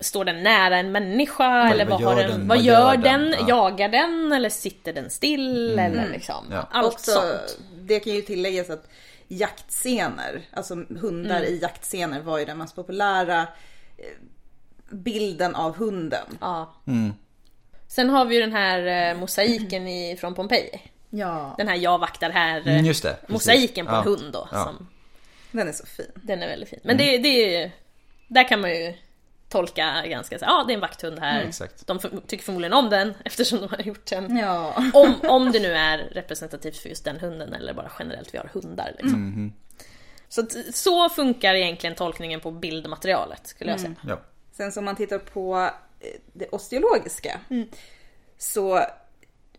Står 0.00 0.24
den 0.24 0.42
nära 0.42 0.76
en 0.78 0.92
människa? 0.92 1.70
eller 1.70 1.84
vad, 1.84 2.02
vad 2.02 2.12
har 2.14 2.20
gör 2.22 2.28
den, 2.28 2.38
den? 2.38 2.48
vad 2.48 2.58
Vad 2.58 2.64
gör 2.66 2.96
den? 2.96 3.02
den? 3.30 3.34
Ja. 3.40 3.48
Jagar 3.48 3.88
den? 3.88 4.32
Eller 4.32 4.48
sitter 4.50 4.92
den 4.92 5.10
still? 5.10 5.78
Eller 5.78 6.08
liksom, 6.08 6.44
Ja. 6.50 6.68
allt 6.70 6.92
Också, 6.94 7.10
sånt. 7.10 7.58
det 7.80 8.00
kan 8.00 8.12
ju 8.12 8.22
tilläggas 8.22 8.70
att 8.70 8.88
jaktscener, 9.28 10.40
alltså 10.52 10.74
hundar 10.74 11.36
Mm. 11.40 11.48
i 11.54 11.58
jaktscener 11.62 12.20
var 12.20 12.38
ju 12.38 12.44
den 12.44 12.58
mest 12.58 12.74
populära 12.76 13.40
eh, 13.98 14.04
bilden 14.90 15.54
av 15.54 15.76
hunden. 15.76 16.26
Ja. 16.40 16.74
Sen 17.88 18.10
har 18.10 18.24
vi 18.24 18.34
ju 18.34 18.40
den 18.40 18.52
här 18.52 19.10
eh, 19.10 19.16
mosaiken 19.20 19.88
i, 19.88 20.16
från 20.16 20.34
Pompeji. 20.34 20.80
Ja, 21.10 21.54
Den 21.58 21.68
här 21.68 21.76
jag 21.76 21.98
vaktar 21.98 22.30
här 22.30 22.60
eh, 22.60 22.72
Mm, 22.74 22.84
just 22.86 23.02
det, 23.02 23.16
mosaiken 23.28 23.86
på 23.86 23.92
Ja. 23.92 23.98
en 23.98 24.04
hund 24.04 24.32
då. 24.32 24.48
Ja. 24.52 24.64
Som, 24.64 24.86
den 25.52 25.68
är 25.68 25.72
så 25.72 25.86
fin. 25.86 26.06
den 26.14 26.42
är 26.42 26.48
väldigt 26.48 26.68
fin. 26.68 26.80
Men 26.82 26.96
det, 26.96 27.18
det 27.18 27.28
är 27.28 27.60
ju, 27.62 27.70
där 28.28 28.48
kan 28.48 28.60
man 28.60 28.70
ju 28.70 28.94
tolka 29.50 30.06
ganska 30.06 30.38
så 30.38 30.44
ja 30.44 30.64
det 30.66 30.72
är 30.72 30.74
en 30.74 30.80
vakthund 30.80 31.18
här. 31.18 31.42
exakt. 31.42 31.86
De 31.86 31.98
för, 31.98 32.10
tycker 32.26 32.44
förmodligen 32.44 32.72
om 32.72 32.90
den 32.90 33.14
eftersom 33.24 33.60
de 33.60 33.68
har 33.68 33.82
gjort 33.82 34.06
den. 34.06 34.36
Ja. 34.36 34.84
Om, 34.94 35.14
om 35.22 35.52
det 35.52 35.60
nu 35.60 35.72
är 35.72 35.98
representativt 35.98 36.76
för 36.76 36.88
just 36.88 37.04
den 37.04 37.20
hunden 37.20 37.54
eller 37.54 37.74
bara 37.74 37.92
generellt 37.98 38.34
vi 38.34 38.38
har 38.38 38.50
hundar. 38.54 38.92
Liksom. 38.98 39.52
Så, 40.28 40.40
att, 40.40 40.52
så 40.72 41.08
funkar 41.08 41.54
egentligen 41.54 41.96
tolkningen 41.96 42.40
på 42.40 42.50
bildmaterialet 42.50 43.46
skulle 43.46 43.70
jag 43.70 43.80
säga. 43.80 43.94
Ja. 44.06 44.20
Sen 44.52 44.72
om 44.76 44.84
man 44.84 44.96
tittar 44.96 45.18
på 45.18 45.70
eh, 46.00 46.20
det 46.32 46.48
osteologiska 46.48 47.40
så 48.38 48.80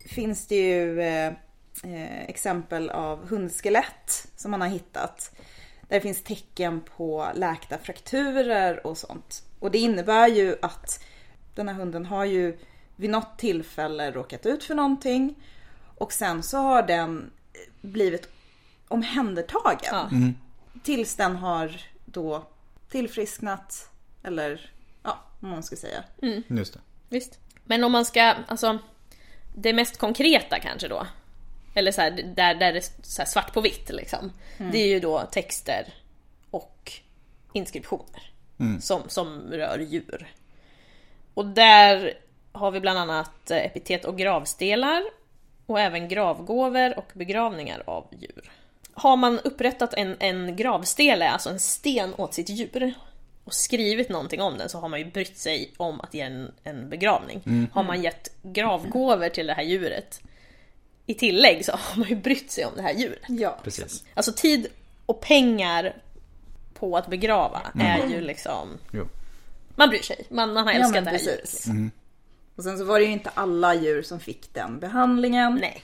finns 0.06 0.46
det 0.46 0.56
ju 0.56 1.00
eh, 1.00 1.26
eh, 1.84 2.22
exempel 2.28 2.90
av 2.90 3.28
hundskelett 3.28 4.28
som 4.36 4.50
man 4.50 4.60
har 4.60 4.68
hittat. 4.68 5.34
Där 5.88 5.96
det 5.96 6.00
finns 6.00 6.22
tecken 6.22 6.80
på 6.80 7.28
läkta 7.34 7.78
frakturer 7.78 8.86
och 8.86 8.98
sånt. 8.98 9.42
Och 9.62 9.70
det 9.70 9.78
innebär 9.78 10.28
ju 10.28 10.56
att 10.62 11.04
den 11.54 11.68
här 11.68 11.74
hunden 11.74 12.06
har 12.06 12.24
ju 12.24 12.58
vid 12.96 13.10
något 13.10 13.38
tillfälle 13.38 14.10
råkat 14.10 14.46
ut 14.46 14.64
för 14.64 14.74
någonting 14.74 15.34
och 15.98 16.12
sen 16.12 16.42
så 16.42 16.58
har 16.58 16.82
den 16.82 17.30
blivit 17.80 18.28
omhändertagen. 18.88 19.78
Ja. 19.90 20.10
Tills 20.82 21.14
den 21.14 21.36
har 21.36 21.80
då 22.04 22.46
tillfrisknat 22.88 23.90
eller 24.22 24.70
ja, 25.02 25.18
vad 25.40 25.50
man 25.50 25.62
ska 25.62 25.76
säga. 25.76 26.04
Just 26.48 26.72
det. 26.72 26.80
Visst. 27.08 27.38
Men 27.64 27.84
om 27.84 27.92
man 27.92 28.04
ska, 28.04 28.22
alltså 28.22 28.78
det 29.54 29.72
mest 29.72 29.98
konkreta 29.98 30.58
kanske 30.60 30.88
då. 30.88 31.06
Eller 31.74 31.92
så 31.92 32.00
här, 32.00 32.10
där, 32.10 32.54
där 32.54 32.72
det 32.72 32.78
är 32.78 32.84
så 33.02 33.22
här 33.22 33.28
svart 33.28 33.52
på 33.52 33.60
vitt 33.60 33.90
liksom. 33.90 34.32
Det 34.58 34.78
är 34.78 34.88
ju 34.88 35.00
då 35.00 35.20
texter 35.20 35.94
och 36.50 36.92
inskriptioner. 37.52 38.31
Som, 38.80 39.02
som 39.08 39.50
rör 39.50 39.78
djur. 39.78 40.32
Och 41.34 41.46
där 41.46 42.12
har 42.52 42.70
vi 42.70 42.80
bland 42.80 42.98
annat 42.98 43.50
epitet 43.50 44.04
och 44.04 44.18
gravstelar. 44.18 45.02
Och 45.66 45.80
även 45.80 46.08
gravgåvor 46.08 46.98
och 46.98 47.10
begravningar 47.14 47.82
av 47.86 48.06
djur. 48.10 48.50
Har 48.94 49.16
man 49.16 49.38
upprättat 49.38 49.94
en, 49.94 50.16
en 50.20 50.56
gravstele, 50.56 51.28
alltså 51.28 51.50
en 51.50 51.60
sten 51.60 52.14
åt 52.14 52.34
sitt 52.34 52.48
djur 52.48 52.94
och 53.44 53.54
skrivit 53.54 54.08
någonting 54.08 54.40
om 54.40 54.58
den 54.58 54.68
så 54.68 54.78
har 54.78 54.88
man 54.88 54.98
ju 54.98 55.04
brytt 55.04 55.38
sig 55.38 55.72
om 55.76 56.00
att 56.00 56.14
ge 56.14 56.20
en, 56.20 56.52
en 56.64 56.88
begravning. 56.88 57.68
Har 57.72 57.82
man 57.82 58.02
gett 58.02 58.30
gravgåvor 58.42 59.28
till 59.28 59.46
det 59.46 59.54
här 59.54 59.62
djuret 59.62 60.20
i 61.06 61.14
tillägg 61.14 61.64
så 61.64 61.72
har 61.72 61.98
man 61.98 62.08
ju 62.08 62.16
brytt 62.16 62.50
sig 62.50 62.64
om 62.64 62.72
det 62.76 62.82
här 62.82 62.94
djuret. 62.94 63.22
Ja, 63.28 63.58
Precis. 63.64 64.04
Alltså 64.14 64.32
tid 64.32 64.66
och 65.06 65.20
pengar 65.20 65.96
på 66.82 66.96
att 66.96 67.08
begrava 67.08 67.60
är 67.80 68.06
ju 68.08 68.20
liksom... 68.20 68.78
Jo. 68.92 69.08
Man 69.76 69.88
bryr 69.88 70.02
sig, 70.02 70.26
man, 70.30 70.52
man 70.52 70.64
har 70.64 70.72
Ja, 70.72 70.78
älskat 70.78 70.94
men 70.94 71.04
det 71.04 71.10
här 71.10 71.18
precis. 71.18 71.32
djuret. 71.34 71.42
Liksom. 71.52 71.90
Och 72.56 72.64
sen 72.64 72.78
så 72.78 72.84
var 72.84 72.98
det 72.98 73.04
ju 73.04 73.10
inte 73.12 73.30
alla 73.34 73.74
djur 73.74 74.02
som 74.02 74.20
fick 74.20 74.54
den 74.54 74.80
behandlingen. 74.80 75.54
Nej. 75.60 75.82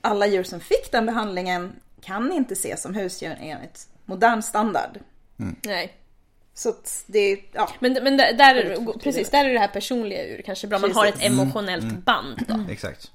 Alla 0.00 0.26
djur 0.26 0.42
som 0.44 0.60
fick 0.60 0.92
den 0.92 1.06
behandlingen 1.06 1.72
kan 2.00 2.32
inte 2.32 2.52
ses 2.52 2.82
som 2.82 2.94
husdjur 2.94 3.36
enligt 3.40 3.88
modern 4.04 4.42
standard. 4.42 4.98
Nej. 5.62 5.94
Så 6.54 6.68
att 6.68 7.04
det, 7.06 7.40
ja. 7.52 7.68
Men, 7.80 7.92
men 7.92 8.16
där, 8.16 8.32
där, 8.32 8.86
precis, 9.02 9.30
där 9.30 9.44
är 9.44 9.52
det 9.52 9.58
här 9.58 9.68
personliga 9.68 10.26
djur 10.26 10.42
kanske 10.46 10.66
bra. 10.66 10.78
Man 10.78 10.92
har 10.92 11.06
ett 11.06 11.14
Precis. 11.14 11.30
emotionellt 11.30 12.04
band 12.04 12.44
då, 12.48 12.72
Exakt. 12.72 13.10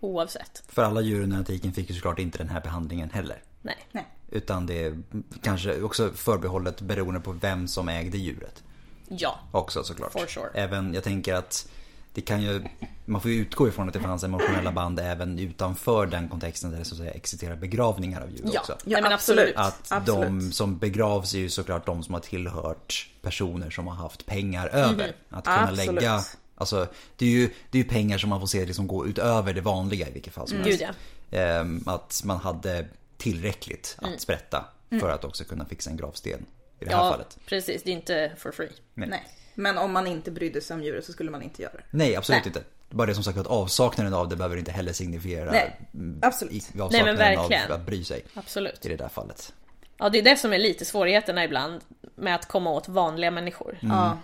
oavsett. 0.00 0.62
För 0.68 0.82
alla 0.82 1.00
djuren 1.00 1.32
i 1.32 1.36
antiken 1.36 1.72
fick 1.72 1.88
ju 1.90 1.94
såklart 1.96 2.18
inte 2.18 2.38
den 2.38 2.48
här 2.48 2.60
behandlingen 2.60 3.10
heller. 3.10 3.42
Nej. 3.62 3.76
Nej. 3.92 4.04
Utan 4.34 4.66
det 4.66 4.84
är 4.84 5.02
kanske 5.42 5.82
också 5.82 6.10
förbehållet 6.14 6.80
beroende 6.80 7.20
på 7.20 7.32
vem 7.32 7.68
som 7.68 7.88
ägde 7.88 8.18
djuret. 8.18 8.62
Ja. 9.08 9.38
Också 9.50 9.84
såklart. 9.84 10.12
For 10.12 10.26
sure. 10.26 10.48
Även, 10.54 10.94
jag 10.94 11.04
tänker 11.04 11.34
att 11.34 11.68
det 12.14 12.20
kan 12.20 12.42
ju, 12.42 12.64
man 13.04 13.20
får 13.20 13.30
ju 13.30 13.36
utgå 13.36 13.68
ifrån 13.68 13.88
att 13.88 13.94
det 13.94 14.00
fanns 14.00 14.24
emotionella 14.24 14.72
band 14.72 15.00
även 15.00 15.38
utanför 15.38 16.06
den 16.06 16.28
kontexten 16.28 16.70
där 16.70 16.78
det 16.78 16.84
så 16.84 16.94
att 16.94 16.98
säga 16.98 17.10
existerar 17.10 17.56
begravningar 17.56 18.20
av 18.20 18.30
djur 18.30 18.50
Ja. 18.52 18.60
också. 18.60 18.76
Nej, 18.84 19.02
men 19.02 19.12
absolut. 19.12 19.56
Att 19.56 19.92
Absolut. 19.92 20.28
de 20.28 20.52
som 20.52 20.78
begravs 20.78 21.34
är 21.34 21.38
ju 21.38 21.50
såklart 21.50 21.86
de 21.86 22.02
som 22.02 22.14
har 22.14 22.20
tillhört 22.20 23.08
personer 23.22 23.70
som 23.70 23.86
har 23.86 23.94
haft 23.94 24.26
pengar 24.26 24.66
över. 24.66 25.12
Att 25.30 25.44
kunna 25.44 25.56
Absolut. 25.68 25.94
lägga, 25.94 26.20
alltså 26.54 26.86
det 27.16 27.26
är 27.26 27.30
ju, 27.30 27.50
det 27.70 27.78
är 27.78 27.82
ju 27.82 27.88
pengar 27.88 28.18
som 28.18 28.30
man 28.30 28.40
får 28.40 28.46
se 28.46 28.66
liksom 28.66 28.86
gå 28.86 29.06
utöver 29.06 29.54
det 29.54 29.60
vanliga 29.60 30.08
i 30.08 30.12
vilket 30.12 30.34
fall 30.34 30.48
som 30.48 30.56
helst. 30.58 30.70
Gud 30.80 30.88
ja. 31.30 31.38
Ehm, 31.38 31.82
att 31.86 32.22
man 32.24 32.38
hade 32.38 32.86
tillräckligt 33.16 33.96
att 34.00 34.20
sprätta 34.20 34.64
för 35.00 35.10
att 35.10 35.24
också 35.24 35.44
kunna 35.44 35.64
fixa 35.64 35.90
en 35.90 35.96
gravsten. 35.96 36.46
I 36.80 36.84
det 36.84 36.90
här 36.96 37.04
Ja, 37.04 37.10
fallet. 37.10 37.38
precis. 37.46 37.82
Det 37.82 37.90
är 37.90 37.92
inte 37.92 38.32
for 38.38 38.52
free. 38.52 38.72
Nej. 38.94 39.08
Nej. 39.08 39.22
Men 39.54 39.78
om 39.78 39.92
man 39.92 40.06
inte 40.06 40.30
brydde 40.30 40.60
sig 40.60 40.74
om 40.74 40.82
djuret 40.82 41.04
så 41.04 41.12
skulle 41.12 41.30
man 41.30 41.42
inte 41.42 41.62
göra 41.62 41.72
det. 41.72 41.82
Nej, 41.90 42.16
absolut 42.16 42.40
Nej. 42.44 42.46
inte. 42.48 42.62
Bara 42.90 43.06
det 43.06 43.14
som 43.14 43.24
sagt 43.24 43.38
att 43.38 43.46
avsaknaden 43.46 44.14
av 44.14 44.28
det 44.28 44.36
behöver 44.36 44.56
inte 44.56 44.72
heller 44.72 44.92
signifiera 44.92 45.50
Nej, 45.50 45.76
mm, 45.94 46.18
absolut. 46.22 46.52
i- 46.54 46.56
Nej, 46.56 46.72
men 46.74 46.82
avsaknaden 46.82 47.16
verkligen. 47.16 47.64
av 47.72 47.72
att 47.72 47.86
bry 47.86 48.04
sig 48.04 48.24
Absolut. 48.34 48.86
i 48.86 48.88
det 48.88 48.96
där 48.96 49.08
fallet. 49.08 49.52
Ja, 49.98 50.08
det 50.08 50.18
är 50.18 50.22
det 50.22 50.36
som 50.36 50.52
är 50.52 50.58
lite 50.58 50.84
svårigheterna 50.84 51.44
ibland 51.44 51.80
med 52.14 52.34
att 52.34 52.48
komma 52.48 52.70
åt 52.70 52.88
vanliga 52.88 53.30
människor. 53.30 53.78
Ja. 53.82 54.18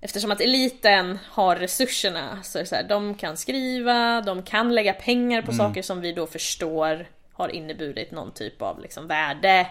Eftersom 0.00 0.30
att 0.30 0.40
eliten 0.40 1.18
har 1.28 1.56
resurserna, 1.56 2.42
så 2.42 2.58
är 2.58 2.62
det 2.62 2.68
så 2.68 2.74
här, 2.74 2.88
de 2.88 3.14
kan 3.14 3.36
skriva, 3.36 4.20
de 4.20 4.42
kan 4.42 4.74
lägga 4.74 4.92
pengar 4.92 5.42
på 5.42 5.52
saker 5.52 5.82
som 5.82 6.00
vi 6.00 6.12
då 6.12 6.26
förstår 6.26 7.08
har 7.40 7.48
inneburit 7.48 8.10
någon 8.10 8.34
typ 8.34 8.62
av 8.62 8.80
liksom 8.80 9.06
värde 9.06 9.70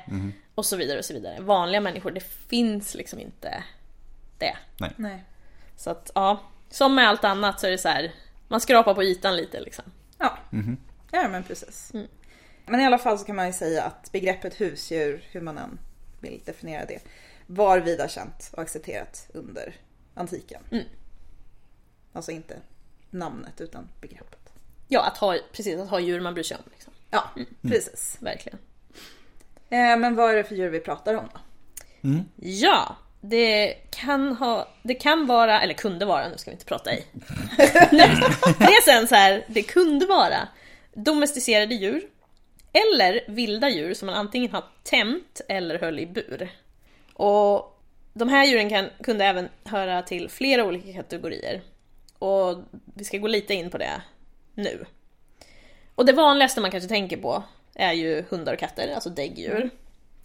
och 0.56 0.66
så 0.66 0.78
vidare 0.78 1.00
och 1.00 1.06
så 1.06 1.14
vidare. 1.14 1.42
Vanliga 1.42 1.82
människor, 1.82 2.12
det 2.12 2.24
finns 2.24 2.96
liksom 2.96 3.20
inte 3.20 3.64
det. 4.38 4.58
Nej. 4.80 4.92
Nej. 4.96 5.24
Så 5.76 5.90
att 5.90 6.12
ja, 6.16 6.40
som 6.70 6.96
med 6.96 7.10
allt 7.10 7.24
annat 7.24 7.60
så 7.60 7.68
är 7.68 7.72
det 7.72 7.78
så 7.78 7.90
här, 7.90 8.12
man 8.48 8.62
skrapar 8.62 8.94
på 8.94 9.04
ytan 9.04 9.36
lite 9.36 9.60
liksom. 9.60 9.86
Ja. 10.18 10.38
ja, 11.12 11.28
men 11.28 11.44
precis. 11.44 11.92
Men 12.66 12.80
i 12.80 12.86
alla 12.86 12.98
fall 12.98 13.20
så 13.20 13.26
kan 13.26 13.36
man 13.36 13.48
ju 13.48 13.54
säga 13.54 13.84
att 13.84 14.12
begreppet 14.12 14.62
husdjur, 14.62 15.24
hur 15.32 15.42
man 15.42 15.58
än 15.58 15.80
vill 16.20 16.42
definiera 16.46 16.86
det, 16.86 17.00
var 17.48 17.80
vida 17.80 18.08
känt 18.08 18.50
och 18.54 18.62
accepterat 18.62 19.30
under 19.34 19.76
antiken. 20.14 20.62
Alltså 22.14 22.32
inte 22.32 22.58
namnet 23.10 23.62
utan 23.62 23.90
begreppet. 24.02 24.54
Ja, 24.88 25.06
att 25.06 25.18
ha, 25.18 25.38
precis, 25.52 25.80
att 25.80 25.90
ha 25.90 26.00
djur 26.00 26.22
man 26.22 26.34
bryr 26.34 26.44
sig 26.44 26.58
om. 26.58 26.64
Liksom. 26.72 26.94
Ja, 27.10 27.30
precis. 27.62 28.18
Verkligen. 28.20 28.60
Eh, 29.70 29.98
men 29.98 30.16
vad 30.16 30.32
är 30.32 30.36
det 30.36 30.44
för 30.44 30.56
djur 30.56 30.70
vi 30.70 30.80
pratar 30.80 31.14
om 31.14 31.30
då? 31.34 31.40
Ja, 32.36 32.96
det 33.22 33.76
kan 33.90 34.36
ha, 34.36 34.68
det 34.84 34.94
kan 34.94 35.26
vara, 35.26 35.62
eller 35.62 35.74
kunde 35.74 36.06
vara, 36.06 36.30
nu 36.30 36.38
ska 36.38 36.52
vi 36.52 36.56
inte 36.56 36.66
prata 36.66 36.94
i. 36.94 37.04
det 37.58 38.64
är 38.64 38.82
sen 38.86 39.08
så 39.08 39.16
här, 39.16 39.46
det 39.48 39.64
kunde 39.64 40.06
vara 40.06 40.48
domesticerade 40.94 41.76
djur 41.76 42.02
eller 42.74 43.22
vilda 43.28 43.70
djur 43.70 43.94
som 43.94 44.06
man 44.06 44.16
antingen 44.16 44.52
har 44.52 44.64
tämt 44.84 45.42
eller 45.48 45.80
höll 45.80 46.00
i 46.00 46.06
bur. 46.06 46.50
Och 47.14 47.82
de 48.14 48.30
här 48.30 48.46
djuren 48.46 48.70
kan, 48.70 48.90
kunde 49.04 49.26
även 49.26 49.50
höra 49.64 50.02
till 50.02 50.30
flera 50.30 50.66
olika 50.66 50.94
kategorier. 50.94 51.62
Och 52.20 52.64
vi 52.94 53.04
ska 53.04 53.18
gå 53.18 53.28
lite 53.28 53.54
in 53.54 53.70
på 53.70 53.78
det 53.78 54.02
nu. 54.54 54.86
Och 56.00 56.06
det 56.06 56.14
vanligaste 56.14 56.62
man 56.62 56.72
kanske 56.72 56.90
tänker 56.90 57.18
på 57.18 57.44
är 57.76 57.94
ju 57.94 58.24
hundar 58.30 58.54
och 58.54 58.60
katter, 58.60 58.94
alltså 58.96 59.10
däggdjur. 59.10 59.70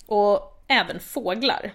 Och 0.07 0.63
även 0.69 1.01
fåglar. 1.01 1.73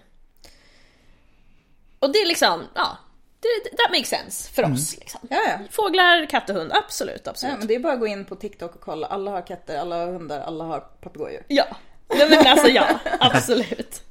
Och 1.99 2.13
det 2.13 2.19
är 2.19 2.25
liksom, 2.25 2.63
ja, 2.75 2.97
det, 3.39 3.77
that 3.77 3.91
makes 3.91 4.09
sense 4.09 4.51
för 4.53 4.71
oss. 4.71 4.97
Liksom. 4.99 5.19
Ja, 5.29 5.37
ja. 5.47 5.59
Fåglar, 5.71 6.25
katt 6.25 6.49
och 6.49 6.55
hund, 6.55 6.71
absolut, 6.73 7.21
ja 7.25 7.31
absolut. 7.31 7.57
men 7.57 7.67
det 7.67 7.75
är 7.75 7.79
bara 7.79 7.93
att 7.93 7.99
gå 7.99 8.07
in 8.07 8.25
på 8.25 8.35
TikTok 8.35 8.75
och 8.75 8.81
kolla. 8.81 9.07
Alla 9.07 9.31
har 9.31 9.47
katter, 9.47 9.77
alla 9.77 9.95
har 9.95 10.11
hundar, 10.11 10.39
alla 10.39 10.63
har 10.63 10.79
papegojor. 10.79 11.43
Ja, 11.47 11.65
Nej, 12.09 12.29
men 12.29 12.47
alltså 12.47 12.67
ja, 12.67 12.99
absolut. 13.19 14.03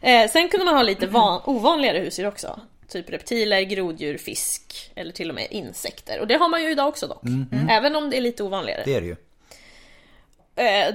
Eh, 0.00 0.30
sen 0.30 0.48
kunde 0.48 0.64
man 0.66 0.74
ha 0.74 0.82
lite 0.82 1.06
van- 1.06 1.42
ovanligare 1.44 1.98
husdjur 1.98 2.26
också. 2.26 2.60
Typ 2.88 3.10
reptiler, 3.10 3.60
groddjur, 3.60 4.18
fisk 4.18 4.92
eller 4.94 5.12
till 5.12 5.28
och 5.28 5.34
med 5.34 5.46
insekter. 5.50 6.20
Och 6.20 6.26
det 6.26 6.34
har 6.34 6.48
man 6.48 6.62
ju 6.62 6.70
idag 6.70 6.88
också 6.88 7.06
dock. 7.06 7.22
Även 7.70 7.96
om 7.96 8.10
det 8.10 8.16
är 8.16 8.20
lite 8.20 8.42
ovanligare. 8.42 8.82
Det 8.84 8.94
är 8.94 9.00
det 9.00 9.06
ju. 9.06 9.16
Eh, 10.64 10.94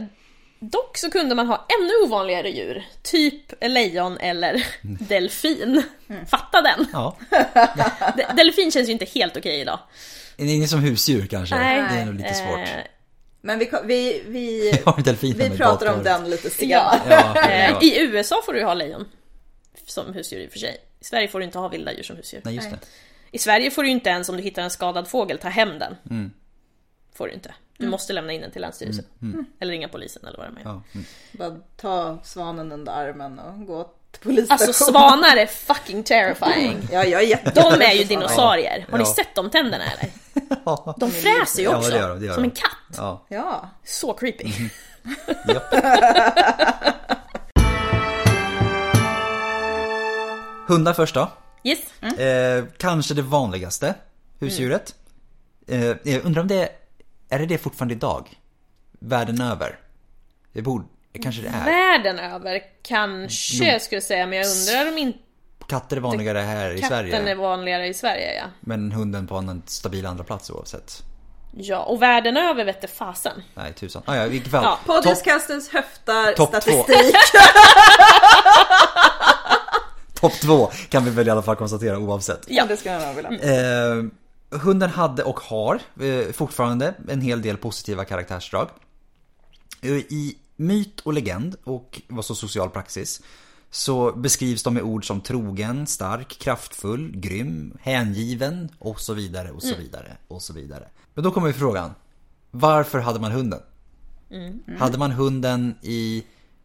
Dock 0.59 0.97
så 0.97 1.11
kunde 1.11 1.35
man 1.35 1.47
ha 1.47 1.65
ännu 1.79 1.91
ovanligare 2.05 2.49
djur, 2.49 2.85
typ 3.01 3.53
lejon 3.61 4.17
eller 4.17 4.67
delfin. 5.09 5.83
Fatta 6.27 6.61
den! 6.61 6.85
Ja. 6.93 7.17
De- 8.17 8.33
Delfin 8.37 8.71
känns 8.71 8.87
ju 8.89 8.91
inte 8.93 9.05
helt 9.05 9.37
okej 9.37 9.59
idag. 9.61 9.79
Inget 10.37 10.69
som 10.69 10.79
husdjur 10.79 11.27
kanske. 11.27 11.55
Nej. 11.55 11.83
Det 11.93 11.99
är 12.01 12.05
nog 12.05 12.15
lite 12.15 12.33
svårt. 12.33 12.59
Eh, 12.59 12.67
Men 13.41 13.59
vi, 13.59 13.69
vi, 13.83 14.23
vi, 14.27 14.71
vi 15.49 15.57
pratar 15.57 15.93
om 15.93 16.03
den 16.03 16.29
lite 16.29 16.49
senare. 16.49 16.99
Ja, 17.09 17.49
Eh, 17.49 17.69
ja. 17.69 17.79
I 17.81 17.99
USA 18.01 18.41
får 18.45 18.53
du 18.53 18.59
ju 18.59 18.65
ha 18.65 18.73
lejon 18.73 19.05
som 19.87 20.13
husdjur 20.13 20.39
i 20.39 20.47
och 20.47 20.51
för 20.51 20.59
sig. 20.59 20.77
I 20.99 21.03
Sverige 21.05 21.27
får 21.27 21.39
du 21.39 21.45
inte 21.45 21.57
ha 21.59 21.67
vilda 21.67 21.93
djur 21.93 22.03
som 22.03 22.15
husdjur. 22.15 22.41
Nej, 22.45 22.55
just 22.55 22.69
det. 22.71 22.77
I 23.31 23.37
Sverige 23.37 23.71
får 23.71 23.83
du 23.83 23.89
inte 23.89 24.09
ens 24.09 24.29
om 24.29 24.37
du 24.37 24.43
hittar 24.43 24.61
en 24.61 24.69
skadad 24.71 25.07
fågel 25.07 25.37
ta 25.37 25.47
hem 25.49 25.79
den. 25.79 25.95
Mm. 26.09 26.31
Får 27.15 27.27
du 27.27 27.33
inte. 27.33 27.53
Du 27.77 27.87
måste 27.87 28.13
lämna 28.13 28.33
in 28.33 28.41
den 28.41 28.51
till 28.51 28.61
Länsstyrelsen. 28.61 29.05
Eller 29.59 29.71
ringa 29.71 29.87
polisen 29.87 30.25
eller 30.25 30.37
vad 30.37 30.47
det 30.47 30.59
är. 30.61 30.63
Ja. 30.63 30.81
Mm. 30.93 31.05
Bara 31.31 31.59
ta 31.77 32.19
svanen 32.23 32.71
under 32.71 32.91
armen 32.91 33.39
och 33.39 33.65
gå 33.65 33.83
till 34.11 34.21
polisstationen. 34.21 34.67
Alltså 34.69 34.83
svanar 34.91 35.37
är 35.37 35.45
fucking 35.45 36.03
terrifying. 36.03 36.77
Ja, 36.91 37.03
jag 37.05 37.21
är 37.23 37.27
jätte... 37.27 37.51
De 37.61 37.81
är 37.81 37.93
ju 37.93 38.03
dinosaurier. 38.03 38.85
Har 38.91 38.97
ni 38.97 39.03
Ja. 39.03 39.13
sett 39.15 39.35
de 39.35 39.49
tänderna 39.49 39.83
eller? 39.85 40.09
Ja. 40.65 40.95
De 40.99 41.11
fräser 41.11 41.59
ju 41.63 41.69
Ja, 41.69 41.77
också. 41.77 41.89
det 41.91 41.97
gör 41.97 42.09
de, 42.09 42.19
det 42.19 42.25
gör 42.25 42.33
som 42.33 42.43
en 42.43 42.51
katt. 42.51 42.97
Ja. 42.97 43.25
Ja. 43.29 43.69
Så 43.83 44.13
creepy. 44.13 44.47
Japp. 45.47 45.73
Hundar 50.67 50.93
först 50.93 51.15
då. 51.15 51.31
Yes. 51.63 52.01
Eh, 52.19 52.63
kanske 52.77 53.13
det 53.13 53.21
vanligaste 53.21 53.95
husdjuret. 54.39 54.95
Eh, 55.67 55.85
jag 56.03 56.25
undrar 56.25 56.41
om 56.41 56.47
det 56.47 56.69
är, 57.29 57.39
det 57.39 57.45
det 57.45 57.57
fortfarande 57.57 57.93
idag? 57.93 58.29
Världen 58.99 59.41
över? 59.41 59.79
Det 60.53 60.61
borde, 60.61 60.85
kanske 61.23 61.41
det 61.41 61.47
är. 61.47 61.65
Världen 61.65 62.19
över 62.19 62.61
kanske 62.83 63.73
Jo. 63.73 63.79
skulle 63.79 63.95
jag 63.95 64.03
säga, 64.03 64.25
men 64.27 64.39
jag 64.39 64.47
undrar 64.47 64.91
om 64.91 64.97
inte 64.97 65.19
Katter 65.67 65.97
är 65.97 66.01
vanligare 66.01 66.39
här 66.39 66.71
i 66.71 66.81
katten 66.81 66.89
Sverige. 66.89 67.31
är 67.31 67.35
vanligare 67.35 67.87
i 67.87 67.93
Sverige. 67.93 68.33
Ja. 68.35 68.43
Men 68.59 68.91
hunden 68.91 69.27
på 69.27 69.35
en 69.35 69.63
stabil 69.65 70.05
andra 70.05 70.23
plats 70.23 70.49
oavsett. 70.49 71.03
ja, 71.57 71.79
och 71.83 72.01
världen 72.01 72.37
över 72.37 72.65
vette 72.65 72.87
fasen. 72.87 73.41
Nej 73.53 73.73
tusan. 73.73 74.01
Ah, 74.05 74.15
ja, 74.15 74.25
i 74.25 74.29
vilket 74.29 74.51
fall. 74.51 74.63
Ja, 74.63 74.79
Topp- 74.85 75.03
Podiuskastens 75.03 75.69
höftar 75.69 76.33
Topp 76.33 76.51
två. 76.51 76.59
statistik. 76.61 77.15
Topp 80.13 80.33
två 80.41 80.71
kan 80.89 81.05
vi 81.05 81.11
väl 81.11 81.27
i 81.27 81.31
alla 81.31 81.41
fall 81.41 81.55
konstatera 81.55 81.97
oavsett. 81.97 82.41
Ja, 82.47 82.65
det 82.65 82.77
skulle 82.77 82.93
jag 83.01 83.13
vilja. 83.13 83.31
Eh, 83.31 83.95
hunden 84.61 84.89
hade 84.89 85.23
och 85.23 85.39
har 85.39 85.81
eh, 85.99 86.31
fortfarande 86.31 86.93
en 87.07 87.21
hel 87.21 87.41
del 87.41 87.57
positiva 87.57 88.05
karaktärsdrag. 88.05 88.69
Eh, 89.81 89.91
I 89.91 90.37
myt 90.55 90.99
och 90.99 91.13
legend 91.13 91.55
och 91.63 92.01
vad 92.07 92.25
så 92.25 92.35
social 92.35 92.69
praxis 92.69 93.21
så 93.69 94.11
beskrivs 94.11 94.63
de 94.63 94.73
med 94.73 94.83
ord 94.83 95.07
som 95.07 95.21
trogen, 95.21 95.87
stark, 95.87 96.39
kraftfull, 96.39 97.11
grym, 97.15 97.77
hängiven 97.81 98.69
och 98.79 98.99
så 98.99 99.13
vidare 99.13 99.51
och 99.51 99.63
så 99.63 99.75
vidare 99.75 100.17
och 100.27 100.41
så 100.41 100.53
vidare. 100.53 100.89
Men 101.13 101.23
då 101.23 101.31
kommer 101.31 101.47
ju 101.47 101.53
frågan. 101.53 101.91
Varför 102.51 102.99
hade 102.99 103.19
man 103.19 103.31
hunden? 103.31 103.59
Hade 104.79 104.97
man 104.97 105.11
hunden 105.11 105.75
i 105.81 106.23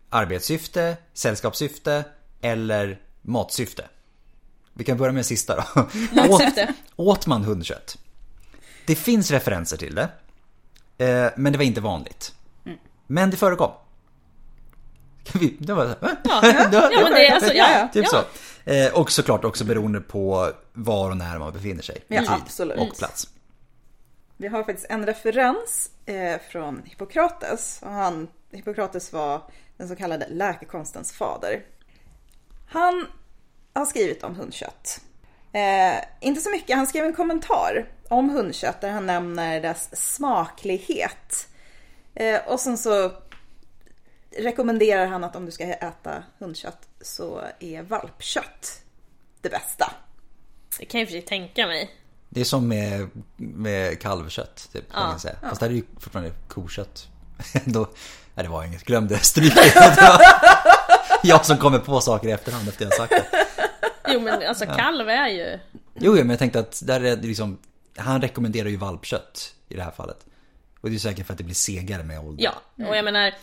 arbetssyfte, 0.09 0.97
sällskapssyfte 1.13 2.05
eller 2.41 3.01
matsyfte? 3.23 3.85
Vi 4.75 4.85
kan 4.85 4.99
börja 4.99 5.13
med 5.13 5.27
sista 5.27 5.57
då. 5.57 5.89
Åt, 6.29 6.43
åt 6.97 7.27
man 7.27 7.45
hundkött? 7.45 7.99
Det 8.87 8.95
finns 8.95 9.31
referenser 9.31 9.77
till 9.77 9.95
det. 9.95 10.09
Eh, 11.05 11.31
men 11.37 11.53
det 11.53 11.59
var 11.59 11.65
inte 11.65 11.81
vanligt. 11.81 12.35
Men 13.07 13.31
det 13.31 13.37
förekom. 13.37 13.71
Kan 15.25 15.41
vi, 15.41 15.57
det 15.59 15.73
var, 15.73 15.87
va? 15.87 15.97
Ja, 16.01 16.41
ja 16.73 17.01
men 17.03 17.13
det 17.13 17.27
är 17.27 17.35
alltså, 17.35 17.53
ja, 17.53 17.89
Typ 17.93 18.07
ja. 18.13 18.25
så. 18.65 18.71
Eh, 18.71 18.95
och 18.95 19.13
såklart 19.13 19.45
också 19.45 19.65
beroende 19.65 20.01
på 20.01 20.53
var 20.73 21.11
och 21.11 21.17
när 21.17 21.39
man 21.39 21.53
befinner 21.53 21.83
sig. 21.83 22.05
Ja, 22.09 22.21
tid 22.21 22.31
absolut. 22.31 22.79
och 22.79 22.99
plats. 22.99 23.29
Vi 24.37 24.49
har 24.49 24.65
faktiskt 24.65 24.87
en 24.91 25.07
referens 25.07 25.91
eh, 26.07 26.41
från 26.51 26.83
Hippokrates. 26.85 27.81
Och 27.83 27.91
han, 27.91 28.29
Hippokrates 28.53 29.13
var 29.13 29.43
den 29.77 29.89
så 29.89 29.97
kallade 29.97 30.29
läkekonstens 30.29 31.13
fader. 31.13 31.63
Han 32.69 33.07
har 33.75 33.87
skrivit 33.87 34.25
om 34.25 34.35
hundkött. 34.37 35.01
Eh, 35.53 36.05
inte 36.21 36.41
så 36.41 36.51
mycket, 36.51 36.77
han 36.77 36.87
skrev 36.87 37.05
en 37.05 37.13
kommentar 37.15 37.89
om 38.09 38.31
hundkött 38.31 38.81
där 38.81 38.91
han 38.91 39.07
nämner 39.07 39.61
dess 39.61 40.15
smaklighet. 40.15 41.49
Eh, 42.15 42.41
och 42.47 42.61
sen 42.61 42.79
så 42.79 43.13
rekommenderar 44.39 45.07
han 45.07 45.25
att 45.25 45.37
om 45.37 45.47
du 45.47 45.53
ska 45.53 45.65
äta 45.65 46.23
hundkött 46.39 46.89
så 47.01 47.43
är 47.61 47.83
valpkött 47.83 48.81
det 49.41 49.49
bästa. 49.49 49.93
Det 50.79 50.85
kan 50.85 51.01
jag 51.01 51.05
i 51.05 51.07
och 51.07 51.09
för 51.09 51.19
sig 51.19 51.23
tänka 51.23 51.67
mig. 51.67 51.91
Det 52.29 52.41
är 52.41 52.45
som 52.45 52.69
med, 52.69 53.09
med 53.37 54.01
kalvkött. 54.01 54.69
Typ, 54.73 54.85
Ja. 54.93 54.97
kan 55.01 55.21
säga. 55.21 55.37
Fast 55.43 55.61
det 55.61 55.67
här 55.67 55.71
är 55.73 55.77
ju 55.77 55.85
fortfarande 55.99 56.33
kokött. 56.49 57.09
Då, 57.65 57.81
nej, 58.35 58.45
det 58.45 58.49
var 58.51 58.65
inget. 58.65 58.85
Glömde 58.85 59.19
stryka 59.19 59.61
Jag 61.23 61.47
som 61.47 61.57
kommer 61.59 61.79
på 61.79 62.01
saker 62.01 62.29
i 62.29 62.33
efterhand 62.33 62.69
efter 62.69 62.85
jag 62.85 62.95
sagt 62.95 63.11
det. 63.11 63.40
Jo 64.13 64.21
men 64.21 64.49
alltså 64.49 64.67
kalv 64.67 65.09
är 65.09 65.29
ju... 65.29 65.59
Jo, 65.95 66.13
men 66.15 66.31
jag 66.31 66.39
tänkte 66.39 66.59
att 66.61 66.81
där 66.87 67.05
är 67.05 67.17
det 67.17 67.27
liksom, 67.27 67.59
han 67.97 68.21
rekommenderar 68.23 68.69
ju 68.69 68.77
valpkött 68.77 69.55
i 69.69 69.77
det 69.77 69.83
här 69.83 69.91
fallet. 69.91 70.25
Och 70.81 70.91
det 70.91 70.97
är 70.97 70.99
säkert 70.99 71.27
för 71.27 71.33
att 71.35 71.39
det 71.39 71.45
blir 71.45 71.55
segare 71.55 72.03
med 72.03 72.19
åldern. 72.19 72.37
Ja, 72.77 72.87
och 72.89 72.97
jag 72.97 73.05
menar 73.05 73.35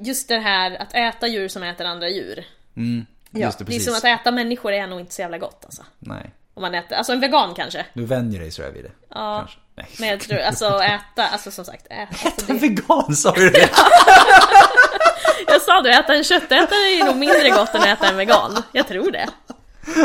just 0.00 0.28
det 0.28 0.38
här 0.38 0.82
att 0.82 0.94
äta 0.94 1.26
djur 1.26 1.48
som 1.48 1.62
äter 1.62 1.86
andra 1.86 2.08
djur. 2.08 2.44
Mm, 2.76 3.06
Ja, 3.30 3.40
just 3.40 3.58
det, 3.58 3.64
Det 3.64 3.68
är 3.68 3.72
precis. 3.72 3.84
som 3.86 3.94
att 4.10 4.20
äta 4.20 4.30
människor 4.30 4.72
är 4.72 4.86
nog 4.86 5.00
inte 5.00 5.14
så 5.14 5.20
jävla 5.22 5.38
gott 5.38 5.64
alltså. 5.64 5.82
Nej, 5.98 6.30
Om 6.54 6.60
man 6.62 6.74
äter, 6.74 6.96
alltså 6.96 7.12
en 7.12 7.20
vegan 7.20 7.54
kanske. 7.54 7.86
du 7.92 8.04
vänjer 8.06 8.40
dig 8.40 8.50
så 8.50 8.62
jag 8.62 8.70
vid 8.70 8.84
det. 8.84 8.90
Ja. 9.08 9.36
Kanske. 9.38 9.58
Nej. 9.74 9.86
Men 9.98 10.08
jag 10.08 10.20
tror, 10.20 10.38
alltså 10.38 10.66
äta, 10.82 11.26
alltså 11.26 11.50
som 11.50 11.64
sagt, 11.64 11.86
äta. 11.90 12.16
Alltså, 12.24 12.50
En 12.52 12.58
det, 12.58 12.68
vegan 12.68 13.16
sa 13.16 13.32
du 13.32 13.50
det? 13.50 13.70
jag 15.46 15.62
sa 15.62 15.80
det, 15.80 15.90
äta 15.90 16.14
en 16.14 16.24
köttätare 16.24 16.78
är 17.00 17.04
nog 17.04 17.16
mindre 17.16 17.50
gott 17.50 17.74
än 17.74 17.80
att 17.80 17.86
äta 17.86 18.08
en 18.08 18.16
vegan. 18.16 18.62
Jag 18.72 18.88
tror 18.88 19.10
det. 19.12 19.28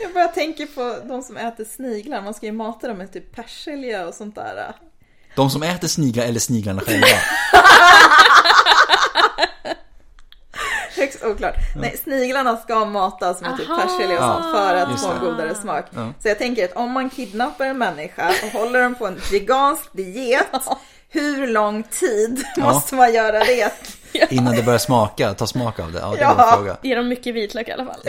Jag 0.00 0.12
bara 0.14 0.28
tänker 0.28 0.66
på 0.66 0.98
de 1.08 1.22
som 1.22 1.36
äter 1.36 1.64
sniglar. 1.64 2.22
Man 2.22 2.34
ska 2.34 2.46
ju 2.46 2.52
mata 2.52 2.88
dem 2.88 2.98
med 2.98 3.12
typ 3.12 3.34
persilja 3.34 4.06
och 4.06 4.14
sånt 4.14 4.34
där. 4.34 4.74
De 5.36 5.50
som 5.50 5.62
äter 5.62 5.88
sniglar 5.88 6.24
eller 6.24 6.40
sniglarna 6.40 6.80
själva. 6.80 7.06
Högst 10.96 11.24
oklart. 11.24 11.54
Nej, 11.76 12.00
sniglarna 12.04 12.56
ska 12.56 12.84
matas 12.84 13.40
med 13.40 13.56
typ 13.56 13.66
persilja 13.66 14.16
och 14.16 14.42
sånt 14.42 14.56
för 14.56 14.74
att 14.74 14.90
Just 14.90 15.04
få 15.04 15.12
en 15.12 15.20
godare 15.20 15.54
smak. 15.54 15.84
Ja. 15.90 16.12
Så 16.22 16.28
jag 16.28 16.38
tänker 16.38 16.64
att 16.64 16.76
om 16.76 16.90
man 16.90 17.10
kidnappar 17.10 17.64
en 17.64 17.78
människa 17.78 18.32
och 18.42 18.48
håller 18.60 18.80
den 18.80 18.94
på 18.94 19.06
en 19.06 19.20
vegansk 19.32 19.92
diet, 19.92 20.46
hur 21.08 21.46
lång 21.46 21.82
tid 21.82 22.44
måste 22.56 22.94
man 22.94 23.14
göra 23.14 23.38
det? 23.44 23.72
Innan 24.30 24.56
det 24.56 24.62
börjar 24.62 24.78
smaka, 24.78 25.34
ta 25.34 25.46
smak 25.46 25.78
av 25.80 25.92
det. 25.92 25.98
Ja, 25.98 26.10
det 26.10 26.20
Ja. 26.20 26.34
var 26.34 26.44
en 26.46 26.52
fråga. 26.54 26.76
Ger 26.82 26.96
dem 26.96 27.08
mycket 27.08 27.34
vitlök 27.34 27.68
i 27.68 27.72
alla 27.72 27.84
fall. 27.84 28.00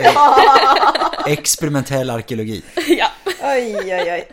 Experimentell 1.26 2.10
arkeologi. 2.10 2.62
Ja. 2.88 3.06
Oj, 3.42 3.76
oj, 3.84 4.12
oj. 4.12 4.28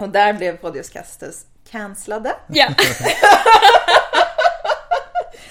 Och 0.00 0.08
där 0.08 0.32
blev 0.32 0.56
Podiuskastes 0.56 1.36
cancellade. 1.70 2.34
ja. 2.48 2.68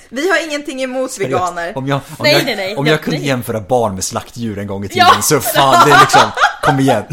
Vi 0.10 0.30
har 0.30 0.44
ingenting 0.48 0.84
emot 0.84 1.20
veganer. 1.20 1.78
Om 1.78 1.88
jag, 1.88 1.96
om 1.96 2.02
Nej, 2.20 2.34
jag, 2.34 2.46
nej, 2.46 2.56
nej. 2.56 2.76
Om 2.76 2.86
Ja, 2.86 2.92
jag 2.92 3.02
kunde 3.02 3.18
nej. 3.20 3.28
jämföra 3.28 3.62
barn 3.62 3.96
med 3.96 4.04
slaktdjur 4.04 4.58
en 4.60 4.68
gång 4.68 4.86
i 4.86 4.88
tiden 4.89 5.08
Ja. 5.16 5.22
så 5.22 5.39
fan, 5.39 5.88
det 5.88 5.92
är 5.96 6.00
liksom, 6.00 6.22
kom 6.62 6.80
igen. 6.80 7.04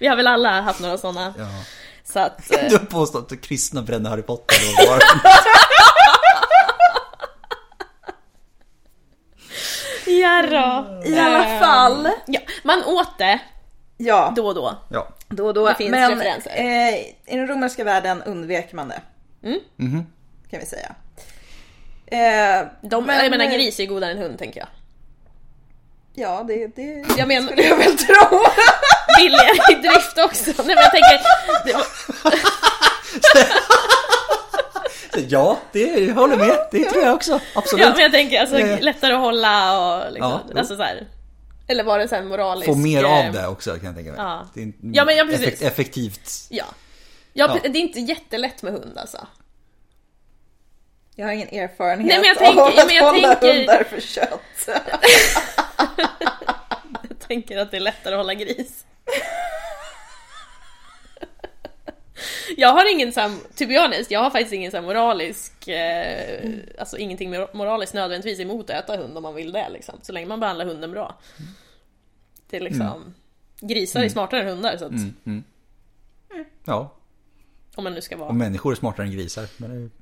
Vi 0.00 0.06
har 0.06 0.16
väl 0.16 0.26
alla 0.26 0.60
haft 0.60 0.80
några 0.80 0.98
sådana. 0.98 1.34
Ja. 1.38 1.46
Så 2.12 2.18
att... 2.18 2.52
eh, 2.52 2.58
Du 2.68 2.76
har 2.76 2.84
påstått 2.84 3.32
att 3.32 3.40
kristna 3.40 3.82
brände 3.82 4.08
Harry 4.10 4.22
Potter 4.22 4.56
och 4.78 4.88
var... 4.88 5.02
Ja 10.10 10.42
då. 10.42 11.02
I 11.08 11.18
alla 11.18 11.44
Eh, 11.54 11.60
fall. 11.60 12.08
Ja, 12.26 12.40
man 12.62 12.84
åt 12.84 13.18
det 13.18 13.38
Ja, 13.96 14.32
då 14.36 14.46
och 14.46 14.54
då. 14.54 14.76
Ja. 14.90 15.08
då 15.28 15.46
och 15.46 15.54
då. 15.54 15.68
Det 15.68 15.74
finns 15.74 15.90
Men 15.90 16.10
referenser. 16.10 16.50
eh, 16.56 16.98
i 16.98 17.36
den 17.36 17.46
romerska 17.48 17.84
världen 17.84 18.22
undvek 18.22 18.72
man 18.72 18.88
det. 18.88 19.00
Mm. 19.44 19.60
Mhm. 19.76 20.06
Kan 20.50 20.60
vi 20.60 20.66
säga. 20.66 20.94
Eh, 22.06 22.66
De, 22.82 23.04
Men- 23.06 23.16
jag 23.22 23.30
menar 23.30 23.44
gris 23.46 23.80
är 23.80 23.86
godare 23.86 24.10
än 24.10 24.18
hund 24.18 24.38
tänker 24.38 24.60
jag. 24.60 24.68
ja, 26.14 26.44
det, 26.48 26.66
det 26.76 27.04
Jag 27.18 27.28
menar- 27.28 27.46
skulle 27.46 27.62
jag 27.62 27.76
väl 27.76 27.98
tro. 27.98 28.40
Billigare 29.18 29.72
i 29.72 29.74
drift 29.74 30.18
också. 30.18 30.50
Nej 30.64 30.66
men 30.66 30.76
jag 30.76 30.90
tänker... 30.90 31.20
Det 31.66 31.72
var, 31.72 31.84
Ja, 35.28 35.58
det 35.72 35.80
jag 35.80 36.14
håller 36.14 36.36
med. 36.36 36.68
Det 36.70 36.84
tror 36.90 37.04
jag 37.04 37.14
också. 37.14 37.40
Absolut. 37.54 37.84
ja 37.86 37.92
men 37.92 38.00
jag 38.02 38.12
tänker 38.12 38.40
alltså 38.40 38.58
Eh. 38.58 38.80
lättare 38.80 39.12
att 39.12 39.20
hålla 39.20 39.78
och 40.04 40.12
liksom, 40.12 40.40
Ja, 40.52 40.58
alltså 40.60 40.76
så 40.76 40.82
här. 40.82 41.06
Eller 41.66 41.84
var 41.84 41.98
det 41.98 42.08
så 42.08 42.14
här 42.14 42.22
moraliskt? 42.22 42.66
Få 42.72 42.74
mer 42.78 43.04
eh, 43.04 43.26
av 43.26 43.32
det 43.32 43.46
också 43.46 43.70
kan 43.76 43.84
jag 43.86 43.94
tänka 43.94 44.10
mig. 44.10 44.20
Ja. 44.20 44.46
Det 44.54 44.62
är 44.62 44.72
Ja, 44.92 45.04
men 45.04 45.16
ja, 45.16 45.24
precis. 45.24 45.40
effekt- 45.46 45.62
effektivt. 45.62 46.30
Ja. 46.50 46.64
Ja, 47.32 47.58
Ja. 47.62 47.68
det 47.70 47.78
är 47.78 47.82
inte 47.82 48.00
jättelätt 48.00 48.62
med 48.62 48.72
hund 48.72 48.98
alltså. 48.98 49.26
Jag 51.14 51.26
har 51.26 51.32
ingen 51.32 51.48
erfarenhet 51.48 52.06
Nej, 52.08 52.18
men 52.18 52.28
jag 52.28 52.38
tänker- 52.38 52.60
av 52.62 52.68
att 52.68 52.86
men 52.86 52.94
jag 52.96 53.04
hålla 53.12 53.34
tänker- 53.34 53.58
hundar 53.58 53.84
för 53.90 54.00
kött. 54.00 54.40
Jag 57.08 57.18
tänker 57.28 57.58
att 57.58 57.70
det 57.70 57.76
är 57.76 57.80
lättare 57.80 58.14
att 58.14 58.18
hålla 58.18 58.34
gris. 58.34 58.84
Jag 62.56 62.68
har 62.68 62.92
ingen 62.92 63.12
sån, 63.12 63.40
to 63.56 63.66
be 63.66 63.80
honest, 63.80 64.10
jag 64.10 64.20
har 64.20 64.30
faktiskt 64.30 64.52
ingen 64.52 64.70
sån 64.70 64.84
moralisk, 64.84 65.68
eh, 65.68 66.48
alltså 66.78 66.98
ingenting 66.98 67.30
mor- 67.30 67.48
moraliskt 67.56 67.94
nödvändigtvis 67.94 68.40
emot 68.40 68.70
att 68.70 68.84
äta 68.84 68.96
hund 68.96 69.16
om 69.16 69.22
man 69.22 69.34
vill 69.34 69.52
det 69.52 69.68
liksom. 69.68 69.94
Så 70.02 70.12
länge 70.12 70.26
man 70.26 70.40
behandlar 70.40 70.64
hunden 70.66 70.90
bra. 70.90 71.18
Det 72.50 72.56
är 72.56 72.60
liksom, 72.60 73.14
grisar 73.60 74.00
är 74.04 74.08
smartare 74.08 74.40
än 74.40 74.46
hundar 74.48 74.76
så 74.76 74.84
att, 74.84 74.92
Ja, 76.64 76.92
om 77.74 77.84
man 77.84 77.94
nu 77.94 78.00
ska 78.00 78.14
och 78.14 78.20
vara. 78.20 78.32
människor 78.32 78.72
är 78.72 78.76
smartare 78.76 79.06
än 79.06 79.12
grisar. 79.12 79.46
Men. 79.56 79.90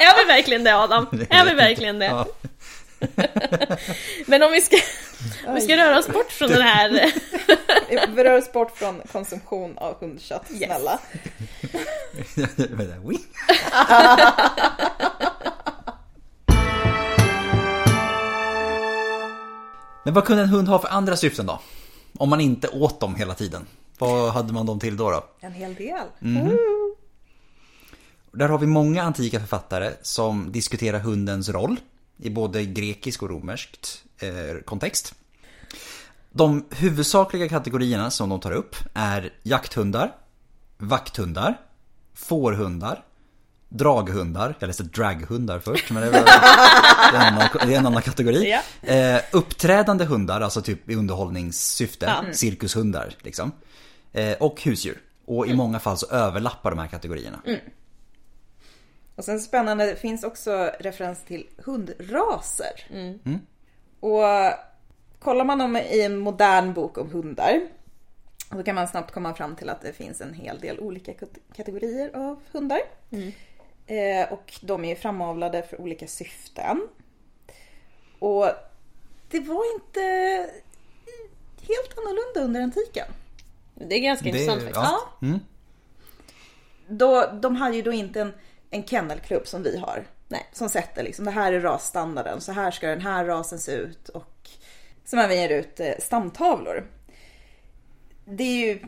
Är 0.00 0.16
vi 0.22 0.32
verkligen 0.32 0.64
det 0.64 0.74
Adam? 0.76 1.06
Är 1.30 1.44
vi 1.44 1.54
verkligen 1.54 1.98
det? 1.98 2.04
Ja. 2.06 2.26
Men 4.26 4.42
om 4.42 4.52
vi 4.52 4.60
ska, 4.60 4.76
om 5.46 5.54
vi 5.54 5.60
ska 5.60 5.76
röra 5.76 5.98
oss 5.98 6.08
bort 6.08 6.32
från 6.32 6.48
den 6.50 6.62
här 6.62 7.12
Vi 8.16 8.24
rör 8.24 8.38
oss 8.38 8.52
bort 8.52 8.70
från 8.76 9.02
konsumtion 9.12 9.78
av 9.78 10.00
hundkött, 10.00 10.50
Yes. 10.50 10.58
snälla. 10.66 10.98
Men 20.04 20.14
vad 20.14 20.24
kunde 20.24 20.42
en 20.42 20.48
hund 20.48 20.68
ha 20.68 20.78
för 20.78 20.88
andra 20.88 21.16
syften 21.16 21.46
då? 21.46 21.60
Om 22.18 22.30
man 22.30 22.40
inte 22.40 22.68
åt 22.68 23.00
dem 23.00 23.14
hela 23.14 23.34
tiden. 23.34 23.66
Vad 23.98 24.32
hade 24.32 24.52
man 24.52 24.66
dem 24.66 24.80
till 24.80 24.96
då? 24.96 25.10
då? 25.10 25.24
En 25.40 25.52
hel 25.52 25.74
del. 25.74 26.06
Där 28.32 28.48
har 28.48 28.58
vi 28.58 28.66
många 28.66 29.02
antika 29.02 29.40
författare 29.40 29.90
som 30.02 30.52
diskuterar 30.52 30.98
hundens 30.98 31.48
roll 31.48 31.80
i 32.16 32.30
både 32.30 32.64
grekisk 32.64 33.22
och 33.22 33.30
romerskt 33.30 34.04
eh, 34.18 34.62
kontext. 34.64 35.14
De 36.32 36.66
huvudsakliga 36.70 37.48
kategorierna 37.48 38.10
som 38.10 38.28
de 38.28 38.40
tar 38.40 38.52
upp 38.52 38.76
är 38.94 39.32
jakthundar, 39.42 40.16
vakthundar, 40.78 41.60
fårhundar, 42.14 43.04
draghundar, 43.68 44.54
jag 44.58 44.66
läste 44.66 44.82
draghundar 44.82 45.58
först 45.58 45.90
men 45.90 46.02
det, 46.02 46.08
är 46.18 47.14
en 47.14 47.34
annan, 47.34 47.48
det 47.66 47.74
är 47.74 47.78
en 47.78 47.86
annan 47.86 48.02
kategori. 48.02 48.50
Ja. 48.50 48.92
Eh, 48.92 49.20
uppträdande 49.32 50.04
hundar, 50.04 50.40
alltså 50.40 50.62
typ 50.62 50.90
i 50.90 50.94
underhållningssyfte, 50.94 52.06
Ja. 52.06 52.32
cirkushundar 52.32 53.14
liksom. 53.20 53.52
Eh, 54.12 54.32
och 54.32 54.62
husdjur. 54.62 55.00
Och 55.24 55.46
i 55.46 55.54
många 55.54 55.80
fall 55.80 55.98
så 55.98 56.06
överlappar 56.06 56.70
de 56.70 56.78
här 56.78 56.86
kategorierna. 56.86 57.42
Och 59.16 59.24
sen 59.24 59.40
spännande, 59.40 59.86
det 59.86 59.96
finns 59.96 60.24
också 60.24 60.70
referens 60.80 61.24
till 61.24 61.46
hundraser. 61.64 62.86
Och 64.00 64.24
kollar 65.22 65.44
man 65.44 65.60
om 65.60 65.76
i 65.76 66.02
en 66.02 66.18
modern 66.18 66.72
bok 66.72 66.98
om 66.98 67.10
hundar 67.10 67.60
då 68.50 68.62
kan 68.62 68.74
man 68.74 68.88
snabbt 68.88 69.10
komma 69.12 69.34
fram 69.34 69.56
till 69.56 69.68
att 69.68 69.80
det 69.82 69.92
finns 69.92 70.20
en 70.20 70.34
hel 70.34 70.60
del 70.60 70.80
olika 70.80 71.12
kat- 71.12 71.38
kategorier 71.56 72.16
av 72.16 72.40
hundar. 72.52 72.80
Eh, 73.86 74.32
och 74.32 74.54
de 74.62 74.84
är 74.84 74.94
framavlade 74.96 75.62
för 75.62 75.80
olika 75.80 76.06
syften. 76.06 76.88
Och 78.18 78.46
det 79.30 79.40
var 79.40 79.74
inte 79.74 80.00
helt 81.60 81.98
annorlunda 81.98 82.40
under 82.40 82.60
antiken. 82.60 83.06
Det 83.74 83.94
är 83.94 84.00
ganska 84.00 84.28
intressant 84.28 84.60
faktiskt. 84.62 84.80
ja. 84.82 84.98
Mm. 85.22 85.38
Då, 86.88 87.30
de 87.42 87.56
hade 87.56 87.76
ju 87.76 87.82
då 87.82 87.92
inte 87.92 88.20
en, 88.20 88.32
en 88.70 88.84
kennelklubb 88.84 89.46
som 89.46 89.62
vi 89.62 89.78
har. 89.78 90.04
Nej. 90.28 90.46
Som 90.52 90.68
sätter 90.68 91.02
liksom, 91.02 91.24
det 91.24 91.30
här 91.30 91.52
är 91.52 91.60
rasstandarden, 91.60 92.40
så 92.40 92.52
här 92.52 92.70
ska 92.70 92.88
den 92.88 93.00
här 93.00 93.24
rasen 93.24 93.58
se 93.58 93.72
ut 93.72 94.08
och 94.08 94.24
som 95.04 95.18
även 95.18 95.36
ger 95.36 95.48
ut 95.48 95.80
eh, 95.80 95.92
stamtavlor. 95.98 96.86
Det 98.24 98.44
är 98.44 98.66
ju 98.66 98.80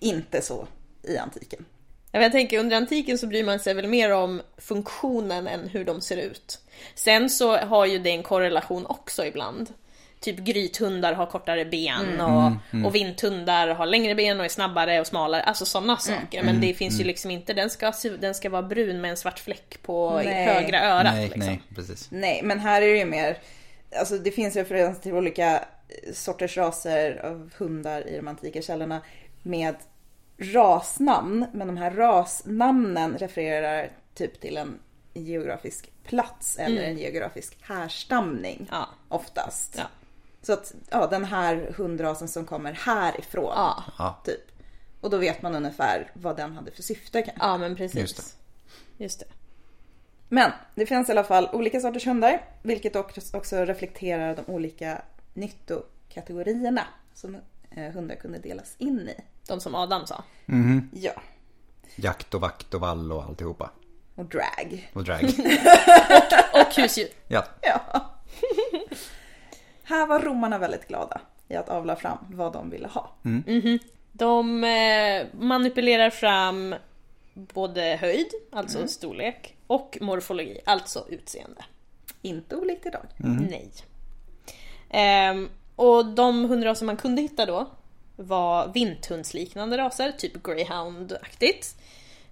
inte 0.00 0.42
så 0.42 0.66
i 1.02 1.16
antiken. 1.16 1.64
Jag 2.12 2.32
tänker 2.32 2.58
under 2.58 2.76
antiken 2.76 3.18
så 3.18 3.26
bryr 3.26 3.44
man 3.44 3.58
sig 3.58 3.74
väl 3.74 3.86
mer 3.86 4.12
om 4.12 4.42
funktionen 4.56 5.46
än 5.46 5.68
hur 5.68 5.84
de 5.84 6.00
ser 6.00 6.16
ut. 6.16 6.60
Sen 6.94 7.30
så 7.30 7.56
har 7.56 7.86
ju 7.86 7.98
det 7.98 8.10
en 8.10 8.22
korrelation 8.22 8.86
också 8.86 9.24
ibland. 9.24 9.72
Typ 10.20 10.38
grythundar 10.38 11.12
har 11.12 11.26
kortare 11.26 11.64
ben 11.64 12.20
och, 12.20 12.52
och 12.86 12.94
vinthundar 12.94 13.68
har 13.68 13.86
längre 13.86 14.14
ben 14.14 14.38
och 14.40 14.44
är 14.44 14.48
snabbare 14.48 15.00
och 15.00 15.06
smalare. 15.06 15.42
Alltså 15.42 15.64
sådana 15.64 15.96
saker. 15.96 16.42
Men 16.42 16.60
det 16.60 16.74
finns 16.74 17.00
ju 17.00 17.04
liksom 17.04 17.30
inte, 17.30 17.52
den 17.52 17.70
ska, 17.70 17.92
den 18.20 18.34
ska 18.34 18.50
vara 18.50 18.62
brun 18.62 19.00
med 19.00 19.10
en 19.10 19.16
svart 19.16 19.38
fläck 19.38 19.82
på 19.82 20.20
Nej. 20.24 20.46
högra 20.46 20.84
örat. 20.84 21.14
Nej, 21.14 21.24
liksom. 21.24 21.40
nej, 21.46 21.62
precis. 21.74 22.08
Nej, 22.10 22.40
men 22.44 22.60
här 22.60 22.82
är 22.82 22.86
det 22.86 22.98
ju 22.98 23.04
mer, 23.04 23.38
alltså 23.98 24.18
det 24.18 24.30
finns 24.30 24.56
referenser 24.56 25.02
till 25.02 25.14
olika 25.14 25.64
sorters 26.12 26.56
raser 26.56 27.26
av 27.26 27.50
hundar 27.58 28.08
i 28.08 28.16
de 28.16 28.28
antika 28.28 28.62
källorna 28.62 29.02
med 29.42 29.74
rasnamn. 30.38 31.46
Men 31.52 31.66
de 31.66 31.76
här 31.76 31.90
rasnamnen 31.90 33.18
refererar 33.18 33.92
typ 34.14 34.40
till 34.40 34.56
en 34.56 34.78
geografisk 35.14 35.92
plats 36.04 36.58
eller 36.58 36.82
en 36.82 36.98
geografisk 36.98 37.56
härstamning 37.60 38.68
Ja. 38.70 38.88
oftast. 39.08 39.74
Ja. 39.78 39.84
Så 40.42 40.52
att 40.52 40.74
ja, 40.90 41.06
den 41.06 41.24
här 41.24 41.74
hundrasen 41.76 42.28
som 42.28 42.44
kommer 42.44 42.72
härifrån. 42.72 43.52
Ja. 43.98 44.22
Typ. 44.24 44.40
Och 45.00 45.10
då 45.10 45.16
vet 45.16 45.42
man 45.42 45.54
ungefär 45.54 46.10
vad 46.14 46.36
den 46.36 46.52
hade 46.52 46.70
för 46.70 46.82
syfte 46.82 47.22
kanske. 47.22 47.46
ja, 47.46 47.58
men 47.58 47.76
precis. 47.76 48.00
Just 48.00 48.16
det. 48.16 49.04
Just 49.04 49.18
det. 49.20 49.26
Men 50.28 50.50
det 50.74 50.86
finns 50.86 51.08
i 51.08 51.12
alla 51.12 51.24
fall 51.24 51.48
olika 51.52 51.80
sorters 51.80 52.06
hundar, 52.06 52.44
vilket 52.62 52.96
också 53.34 53.56
reflekterar 53.64 54.36
de 54.36 54.52
olika 54.52 55.02
nyttokategorierna 55.34 56.82
som 57.14 57.34
eh, 57.70 57.92
hundar 57.92 58.14
kunde 58.14 58.38
delas 58.38 58.74
in 58.78 59.08
i. 59.08 59.20
De 59.48 59.60
som 59.60 59.74
Adam 59.74 60.06
sa. 60.06 60.24
Ja, 60.92 61.12
Jakt 61.96 62.34
och 62.34 62.40
vakt 62.40 62.74
och 62.74 62.80
vall 62.80 63.12
och 63.12 63.22
alltihopa. 63.24 63.70
och 64.14 64.24
drag. 64.24 64.90
Och 64.92 65.04
drag. 65.04 65.22
Och 66.52 66.74
husdjur. 66.76 67.08
Ja. 67.28 67.44
Ja. 67.62 67.80
Här 69.82 70.06
var 70.06 70.20
romarna 70.20 70.58
väldigt 70.58 70.88
glada 70.88 71.20
i 71.48 71.54
att 71.56 71.68
avla 71.68 71.96
fram 71.96 72.18
vad 72.30 72.52
de 72.52 72.70
ville 72.70 72.88
ha. 72.88 73.14
De 74.12 74.64
eh, 74.64 75.26
manipulerar 75.40 76.10
fram 76.10 76.74
både 77.34 77.98
höjd, 78.00 78.28
alltså 78.52 78.88
storlek, 78.88 79.55
och 79.66 79.98
morfologi, 80.00 80.58
alltså 80.64 81.06
utseende. 81.08 81.64
Inte 82.22 82.56
olikt 82.56 82.86
idag. 82.86 83.06
Nej. 83.50 83.70
Ehm, 84.90 85.48
och 85.76 86.06
de 86.06 86.44
hundraser 86.44 86.86
man 86.86 86.96
kunde 86.96 87.22
hitta 87.22 87.46
då 87.46 87.70
var 88.16 88.72
vinthundsliknande 88.72 89.78
raser, 89.78 90.12
typ 90.12 90.32
greyhound-aktigt. 90.42 91.76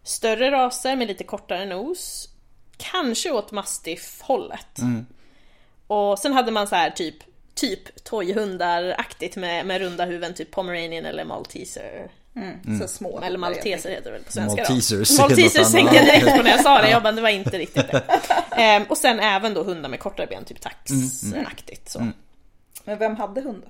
Större 0.02 0.50
raser 0.50 0.96
med 0.96 1.08
lite 1.08 1.24
kortare 1.24 1.66
nos. 1.66 2.28
Kanske 2.76 3.30
åt 3.30 3.52
mastiff-hållet. 3.52 4.78
Och 5.86 6.18
sen 6.18 6.32
hade 6.32 6.50
man 6.50 6.68
så 6.68 6.76
här 6.76 6.90
typ 6.90 7.16
typ 7.54 8.04
toyhundar-aktigt 8.04 9.36
med, 9.36 9.66
med 9.66 9.80
runda 9.80 10.04
huvuden, 10.04 10.34
typ 10.34 10.50
pomeranian 10.50 11.04
eller 11.04 11.24
malteser. 11.24 12.10
Så 12.80 12.88
små. 12.88 13.18
Eller 13.18 13.26
hundar, 13.26 13.38
malteser 13.38 13.90
heter 13.90 14.04
det 14.04 14.10
väl 14.10 14.24
på 14.24 14.32
svenska 14.32 14.56
Maltesers. 14.62 15.16
då. 15.16 15.22
Maltesers 15.22 15.72
tänkte 15.72 15.96
jag 15.96 16.04
direkt 16.04 16.36
på 16.36 16.42
när 16.42 16.50
jag 16.50 16.62
sa 16.62 16.82
det, 16.82 16.90
jag 16.90 17.02
bara 17.02 17.12
det 17.12 17.22
var 17.22 17.28
inte 17.28 17.58
riktigt 17.58 17.88
det. 17.90 18.02
Ehm, 18.56 18.82
och 18.82 18.98
sen 18.98 19.20
även 19.20 19.54
då 19.54 19.62
hundar 19.62 19.88
med 19.88 20.00
kortare 20.00 20.26
ben, 20.26 20.44
typ 20.44 20.60
tax-aktigt. 20.60 21.88
Så. 21.88 22.08
Men 22.84 22.98
vem 22.98 23.16
hade 23.16 23.40
hund 23.40 23.62
då? 23.64 23.68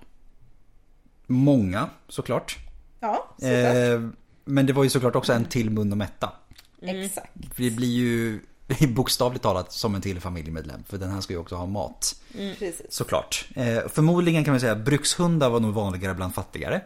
Många 1.27 1.89
såklart. 2.09 2.57
Ja, 3.01 3.29
såklart. 3.39 3.75
Eh, 3.77 4.09
men 4.45 4.67
det 4.67 4.73
var 4.73 4.85
ju 4.85 4.91
såklart 4.91 5.17
också 5.17 5.33
en 5.33 5.45
till 5.45 5.71
mun 5.71 5.93
att 5.93 5.99
mätta. 5.99 6.33
Exakt. 6.83 7.31
Det 7.35 7.71
blir 7.71 7.89
ju 7.93 8.41
bokstavligt 8.89 9.43
talat 9.43 9.73
som 9.73 9.95
en 9.95 10.01
till 10.01 10.21
familjemedlem. 10.21 10.85
För 10.89 10.99
den 10.99 11.11
här 11.11 11.21
ska 11.21 11.33
ju 11.33 11.39
också 11.39 11.55
ha 11.57 11.67
mat. 11.67 12.15
Precis. 12.59 12.87
Såklart. 12.89 13.49
Eh, 13.57 13.79
förmodligen 13.89 14.45
kan 14.45 14.53
man 14.53 14.61
säga 14.61 14.73
att 14.73 14.85
brukshundar 14.85 15.51
var 15.51 15.61
nog 15.61 15.75
vanligare 15.75 16.15
bland 16.15 16.35
fattigare. 16.35 16.81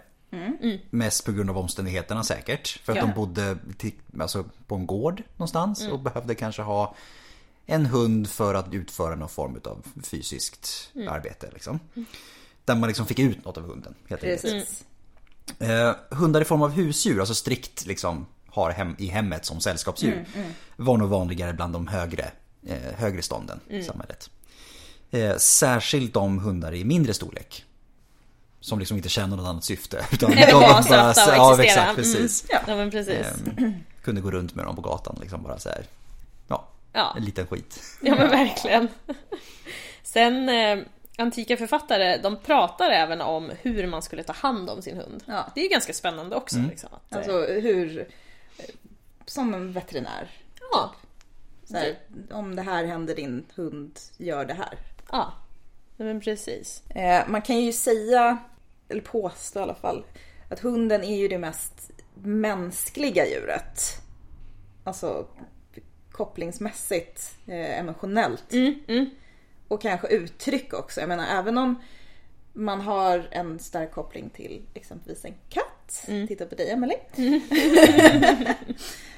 Mest 0.91 1.25
på 1.25 1.33
grund 1.33 1.51
av 1.51 1.59
omständigheterna 1.59 2.25
säkert. 2.25 2.69
För 2.69 2.93
att 2.93 2.99
Ja. 2.99 3.07
de 3.07 3.15
bodde 3.15 3.59
till, 3.79 3.93
alltså, 4.21 4.45
på 4.67 4.75
en 4.75 4.87
gård 4.87 5.23
någonstans 5.37 5.89
och 5.89 6.01
behövde 6.01 6.35
kanske 6.35 6.63
ha 6.63 6.95
en 7.67 7.87
hund 7.87 8.29
för 8.29 8.55
att 8.55 8.75
utföra 8.75 9.15
någon 9.15 9.29
form 9.29 9.61
av 9.65 9.87
fysiskt 10.05 10.91
arbete. 11.09 11.51
Liksom. 11.53 11.81
Där 12.65 12.75
man 12.75 12.89
liksom 12.89 13.07
fick 13.07 13.19
ut 13.19 13.45
något 13.45 13.57
av 13.57 13.63
hunden. 13.67 13.95
Helt. 14.09 14.21
Precis. 14.21 14.85
Eh, 15.59 15.95
hundar 16.11 16.41
i 16.41 16.45
form 16.45 16.63
av 16.63 16.71
husdjur, 16.71 17.21
alltså 17.21 17.35
strikt 17.35 17.87
liksom 17.87 18.27
har 18.47 18.71
hem, 18.71 18.95
i 18.99 19.07
hemmet 19.07 19.45
som 19.45 19.61
sällskapsdjur. 19.61 20.25
Var 20.77 20.97
nog 20.97 21.09
vanligare 21.09 21.53
bland 21.53 21.73
de 21.73 21.87
högre, 21.87 22.31
eh, 22.67 22.95
högre 22.97 23.23
stånden 23.23 23.61
i 23.69 23.83
samhället. 23.83 24.31
Eh, 25.11 25.37
särskilt 25.37 26.15
de 26.15 26.39
hundar 26.39 26.75
i 26.75 26.85
mindre 26.85 27.15
storlek. 27.15 27.65
Som 28.61 28.79
liksom 28.79 28.97
inte 28.97 29.09
känner 29.09 29.37
något 29.37 29.47
annat 29.47 29.65
syfte. 29.65 30.07
Utan 30.13 30.31
de 30.31 30.53
bara 30.53 30.83
söta 30.83 31.43
och 31.43 31.59
Ja 31.59 31.63
exakt, 31.65 31.97
precis. 31.97 32.51
Mm. 32.51 32.63
Ja 32.69 32.77
men 32.77 32.91
precis. 32.91 33.27
Ehm, 33.27 33.75
kunde 34.03 34.21
gå 34.21 34.31
runt 34.31 34.55
med 34.55 34.65
dem 34.65 34.77
på 34.77 34.83
gatan 34.83 35.17
liksom 35.21 35.43
bara 35.43 35.59
så 35.59 35.69
här. 35.69 35.85
Ja, 36.49 36.69
Ja. 36.93 37.15
en 37.17 37.25
liten 37.25 37.47
skit. 37.47 37.83
Ja 38.03 38.15
men 38.15 38.29
verkligen. 38.31 38.89
Sen 40.03 40.49
eh, 40.49 40.79
antika 41.19 41.57
författare, 41.57 42.17
de 42.23 42.37
pratar 42.37 42.91
även 42.91 43.21
om 43.21 43.53
hur 43.63 43.87
man 43.87 44.03
skulle 44.03 44.23
ta 44.23 44.33
hand 44.33 44.71
om 44.71 44.83
sin 44.83 44.97
hund. 44.97 45.23
Ja. 45.27 45.47
Det 45.55 45.61
är 45.61 45.65
ju 45.65 45.71
ganska 45.71 45.93
spännande 45.93 46.37
också. 46.37 46.57
Mm. 46.57 46.71
Liksom, 46.71 46.89
att, 46.93 47.13
eh, 47.13 47.19
Alltså 47.19 47.33
hur, 47.47 48.09
som 49.27 49.55
en 49.55 49.73
veterinär. 49.73 50.31
ja, 50.73 50.93
Så 51.65 51.77
här, 51.77 51.97
om 52.31 52.57
det 52.57 52.63
här 52.63 52.85
händer 52.85 53.15
din 53.17 53.45
hund, 53.55 53.99
gör 54.17 54.45
det 54.45 54.55
här. 54.55 54.79
ja, 55.13 55.33
Nej, 55.99 56.09
men 56.09 56.21
precis. 56.21 56.83
Eh, 56.89 57.29
man 57.29 57.43
kan 57.43 57.61
ju 57.61 57.73
säga, 57.73 58.39
eller 58.89 59.01
påstå 59.01 59.59
i 59.59 59.63
alla 59.63 59.75
fall, 59.75 60.05
att 60.49 60.61
hunden 60.61 61.05
är 61.05 61.17
ju 61.17 61.29
det 61.29 61.39
mest 61.39 61.91
mänskliga 62.15 63.27
djuret. 63.27 63.81
Alltså 64.85 65.27
kopplingsmässigt, 66.11 67.35
eh, 67.47 67.79
emotionellt. 67.79 68.53
Mm, 68.53 68.75
mm. 68.89 69.11
Och 69.69 69.83
kanske 69.83 70.09
uttryck 70.09 70.73
också. 70.73 71.01
Jag 71.01 71.09
menar 71.09 71.27
även 71.39 71.59
om 71.59 71.83
man 72.53 72.81
har 72.81 73.29
en 73.31 73.59
stark 73.59 73.93
koppling 73.93 74.31
till 74.31 74.63
exempelvis 74.75 75.25
en 75.25 75.35
katt. 75.49 76.07
Titta 76.29 76.47
på 76.47 76.55
dig 76.55 76.71
Emelie. 76.71 76.99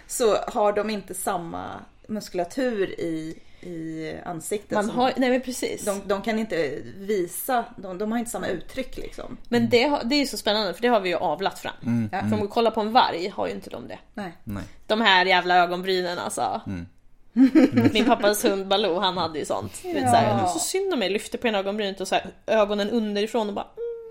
så 0.06 0.34
har 0.36 0.72
de 0.72 0.90
inte 0.90 1.14
samma 1.14 1.84
muskulatur 2.06 3.00
i, 3.00 3.38
i 3.62 4.14
ansiktet. 4.24 4.70
Man 4.70 4.90
har, 4.90 5.12
nej 5.16 5.30
men 5.30 5.40
precis. 5.40 5.84
de, 5.84 6.00
de 6.06 6.22
kan 6.22 6.38
inte 6.38 6.78
visa, 6.96 7.64
de, 7.76 7.98
de 7.98 8.12
har 8.12 8.18
inte 8.18 8.30
samma 8.30 8.46
uttryck 8.46 8.96
liksom. 8.96 9.36
Men 9.48 9.68
det, 9.68 9.82
har- 9.82 10.04
det 10.04 10.14
är 10.14 10.18
ju 10.20 10.26
så 10.26 10.36
spännande 10.36 10.74
för 10.74 10.82
det 10.82 10.88
har 10.88 11.00
vi 11.00 11.08
ju 11.08 11.14
avlat 11.16 11.58
fram. 11.58 12.08
Ja. 12.12 12.20
För 12.20 12.34
om 12.34 12.40
vi 12.42 12.46
kollar 12.48 12.70
på 12.70 12.80
en 12.80 12.92
varg 12.92 13.28
har 13.28 13.46
ju 13.46 13.52
inte 13.52 13.70
de 13.70 13.88
det. 13.88 13.98
Nej. 14.14 14.32
Nej. 14.44 14.62
De 14.86 15.00
här 15.00 15.26
jävla 15.26 15.56
ögonbrynen 15.56 16.18
alltså. 16.18 16.60
Min 17.92 18.04
pappas 18.06 18.44
hund 18.44 18.68
Baloo 18.68 18.98
han 18.98 19.16
hade 19.16 19.38
ju 19.38 19.44
sånt. 19.44 19.84
Vet, 19.84 20.10
så, 20.10 20.16
här, 20.16 20.46
så 20.46 20.58
synd 20.58 20.92
om 20.92 20.98
mig, 20.98 21.10
lyfte 21.10 21.38
på 21.38 21.48
ena 21.48 21.58
ögonbrynet 21.58 22.00
och 22.00 22.08
så 22.08 22.14
här, 22.14 22.26
ögonen 22.46 22.90
underifrån 22.90 23.48
och 23.48 23.54
bara 23.54 23.66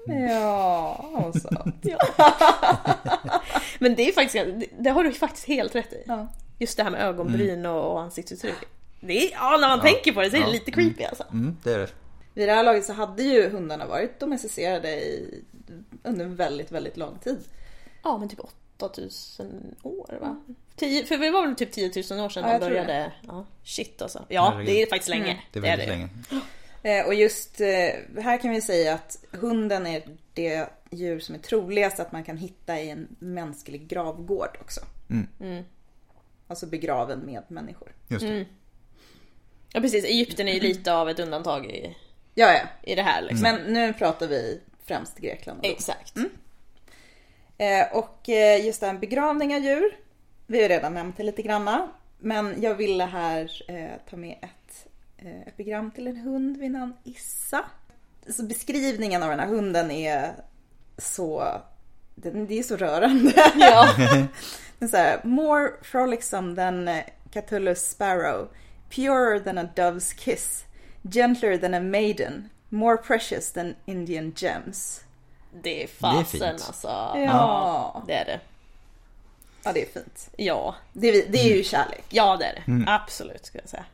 mm, 0.08 0.30
Ja, 0.30 1.10
alltså. 1.26 1.50
ja. 1.82 1.98
Men 3.80 3.96
det 3.96 4.10
är 4.10 4.14
faktiskt, 4.14 4.46
det, 4.80 4.90
har 4.90 5.04
du 5.04 5.12
faktiskt 5.14 5.48
helt 5.48 5.76
rätt 5.76 5.94
i. 5.94 6.04
Ja. 6.08 6.28
Just 6.60 6.78
det 6.78 6.84
här 6.84 6.90
med 6.92 7.02
ögonbryn 7.02 7.66
och, 7.66 7.92
och 7.92 8.02
ansiktsuttryck. 8.02 8.56
Det 9.00 9.14
är, 9.28 9.32
ja, 9.32 9.58
när 9.62 9.68
man 9.68 9.82
tänker 9.82 10.12
på 10.12 10.22
det 10.22 10.30
så 10.30 10.36
är 10.36 10.40
det 10.40 10.46
Ja. 10.46 10.52
lite 10.52 10.72
creepy 10.72 11.04
alltså. 11.04 11.24
Mm, 11.32 11.58
det 11.64 11.74
är 11.74 11.80
det. 11.80 11.90
Vid 12.34 12.48
det 12.48 12.54
här 12.54 12.64
laget 12.64 12.86
så 12.86 12.94
hade 12.94 13.24
ju 13.24 13.50
hundarna 13.50 13.86
varit 13.88 14.20
domesticerade 14.20 14.92
i, 14.92 15.42
under 16.04 16.26
en 16.26 16.36
väldigt, 16.36 16.72
väldigt 16.72 16.98
lång 16.98 17.18
tid. 17.20 17.40
Ja 18.04 18.18
men 18.18 18.30
typ 18.30 18.40
8000 18.78 19.76
år 19.84 20.18
va? 20.22 20.42
10, 20.76 21.04
för 21.06 21.18
det 21.18 21.32
var 21.32 21.46
väl 21.48 21.56
typ 21.56 21.72
10 21.72 21.92
000 22.12 22.20
år 22.26 22.30
sedan 22.30 22.44
Ja, 22.50 22.60
de 22.60 22.66
började. 22.66 23.12
Ja, 23.28 23.46
shit 23.64 24.02
alltså. 24.02 24.26
Ja 24.30 24.50
Herregud. 24.50 24.66
det 24.76 24.82
är 24.82 24.86
faktiskt 24.90 25.10
länge. 25.10 25.42
Det 25.54 25.60
är 25.60 25.64
väldigt 25.64 25.88
det. 25.88 25.94
länge. 25.94 26.10
Eh, 26.84 27.06
och 27.08 27.14
just 27.14 27.62
eh, 27.62 28.22
här 28.24 28.38
kan 28.42 28.52
vi 28.52 28.62
säga 28.62 28.94
att 28.94 29.18
hunden 29.32 29.88
är 29.88 30.04
det 30.34 30.70
djur 30.92 31.20
som 31.20 31.36
är 31.36 31.40
troligast 31.40 32.00
att 32.00 32.12
man 32.12 32.24
kan 32.24 32.38
hitta 32.38 32.80
i 32.80 32.90
en 32.90 33.08
mänsklig 33.20 33.88
gravgård 33.88 34.58
också. 34.62 34.82
Mm. 35.10 35.64
Alltså 36.48 36.66
begraven 36.66 37.20
med 37.20 37.44
människor. 37.48 37.92
Just 38.08 38.26
det. 38.26 38.46
Ja 39.74 39.82
precis, 39.82 40.06
Egypten 40.06 40.48
är 40.48 40.54
ju 40.54 40.60
lite 40.60 40.94
av 40.94 41.10
ett 41.10 41.20
undantag 41.20 41.66
i, 41.66 41.96
Ja, 42.34 42.54
ja. 42.54 42.62
i 42.84 42.96
det 42.96 43.02
här 43.02 43.22
liksom. 43.22 43.42
Men 43.42 43.74
nu 43.74 43.94
pratar 43.94 44.28
vi 44.28 44.62
främst 44.86 45.18
Grekland. 45.18 45.60
Då. 45.62 45.70
Exakt. 45.70 46.18
Eh, 47.58 47.98
och 47.98 48.30
eh, 48.30 48.66
just 48.66 48.80
det 48.80 48.88
här 48.88 48.94
begravning 48.98 49.56
av 49.56 49.62
djur. 49.62 49.98
Vi 50.48 50.62
har 50.62 50.70
redan 50.70 50.94
nämnt 50.94 51.18
det 51.18 51.24
lite 51.24 51.42
granna. 51.42 51.90
Men 52.20 52.62
jag 52.62 52.76
ville 52.76 53.04
här 53.04 53.52
eh, 53.68 54.10
ta 54.10 54.18
med 54.18 54.38
ett 54.42 54.88
eh, 55.18 55.48
epigram 55.48 55.92
till 55.92 56.08
en 56.08 56.18
hund 56.18 56.58
vid 56.58 56.72
namn 56.72 56.94
Issa. 57.04 57.66
Så 58.30 58.44
beskrivningen 58.44 59.24
av 59.24 59.30
den 59.30 59.40
här 59.40 59.48
hunden 59.48 59.92
är 59.92 60.32
så... 60.98 61.62
Den, 62.16 62.48
det 62.48 62.60
är 62.60 62.64
så 62.64 62.76
rörande. 62.78 63.34
Ja. 63.56 63.90
Den 64.80 64.88
är 64.88 64.92
så 64.92 64.98
här, 64.98 65.20
more 65.24 65.70
frolicsome 65.82 66.56
than 66.56 66.88
eh, 66.88 67.04
Catullus 67.32 67.90
sparrow, 67.90 68.48
purer 68.90 69.40
than 69.40 69.58
a 69.58 69.70
dove's 69.76 70.14
kiss, 70.18 70.64
gentler 71.04 71.58
than 71.58 71.74
a 71.74 71.80
maiden, 71.80 72.50
more 72.70 72.98
precious 72.98 73.52
than 73.52 73.76
Indian 73.86 74.34
gems. 74.36 75.02
Det 75.64 75.84
är 75.84 75.88
fasen 75.88 76.26
fint. 76.26 76.44
alltså. 76.44 76.88
Ja. 77.16 78.04
Det 78.08 78.14
är 78.14 78.26
det. 78.26 78.40
Ja, 79.64 79.74
det 79.74 79.82
är 79.82 79.86
fint. 79.94 80.30
Ja, 80.38 80.76
Det 80.94 81.08
är, 81.08 81.26
det 81.32 81.38
är 81.40 81.56
ju 81.58 81.64
kärlek. 81.64 82.04
ja 82.10 82.38
det 82.38 82.46
är 82.46 82.64
det. 82.66 82.92
Absolut 82.92 83.46
skulle 83.46 83.62
jag 83.64 83.70
säga. 83.70 83.86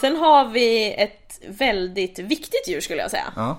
Sen 0.00 0.16
har 0.16 0.44
vi 0.48 0.94
ett 0.94 1.40
väldigt 1.48 2.18
viktigt 2.18 2.68
djur 2.68 2.80
skulle 2.80 3.02
jag 3.02 3.10
säga. 3.10 3.32
Ja. 3.36 3.56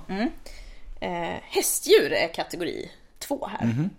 Eh, 1.02 1.36
hästdjur 1.42 2.12
är 2.14 2.28
kategori 2.34 2.92
två 3.20 3.48
här. 3.48 3.90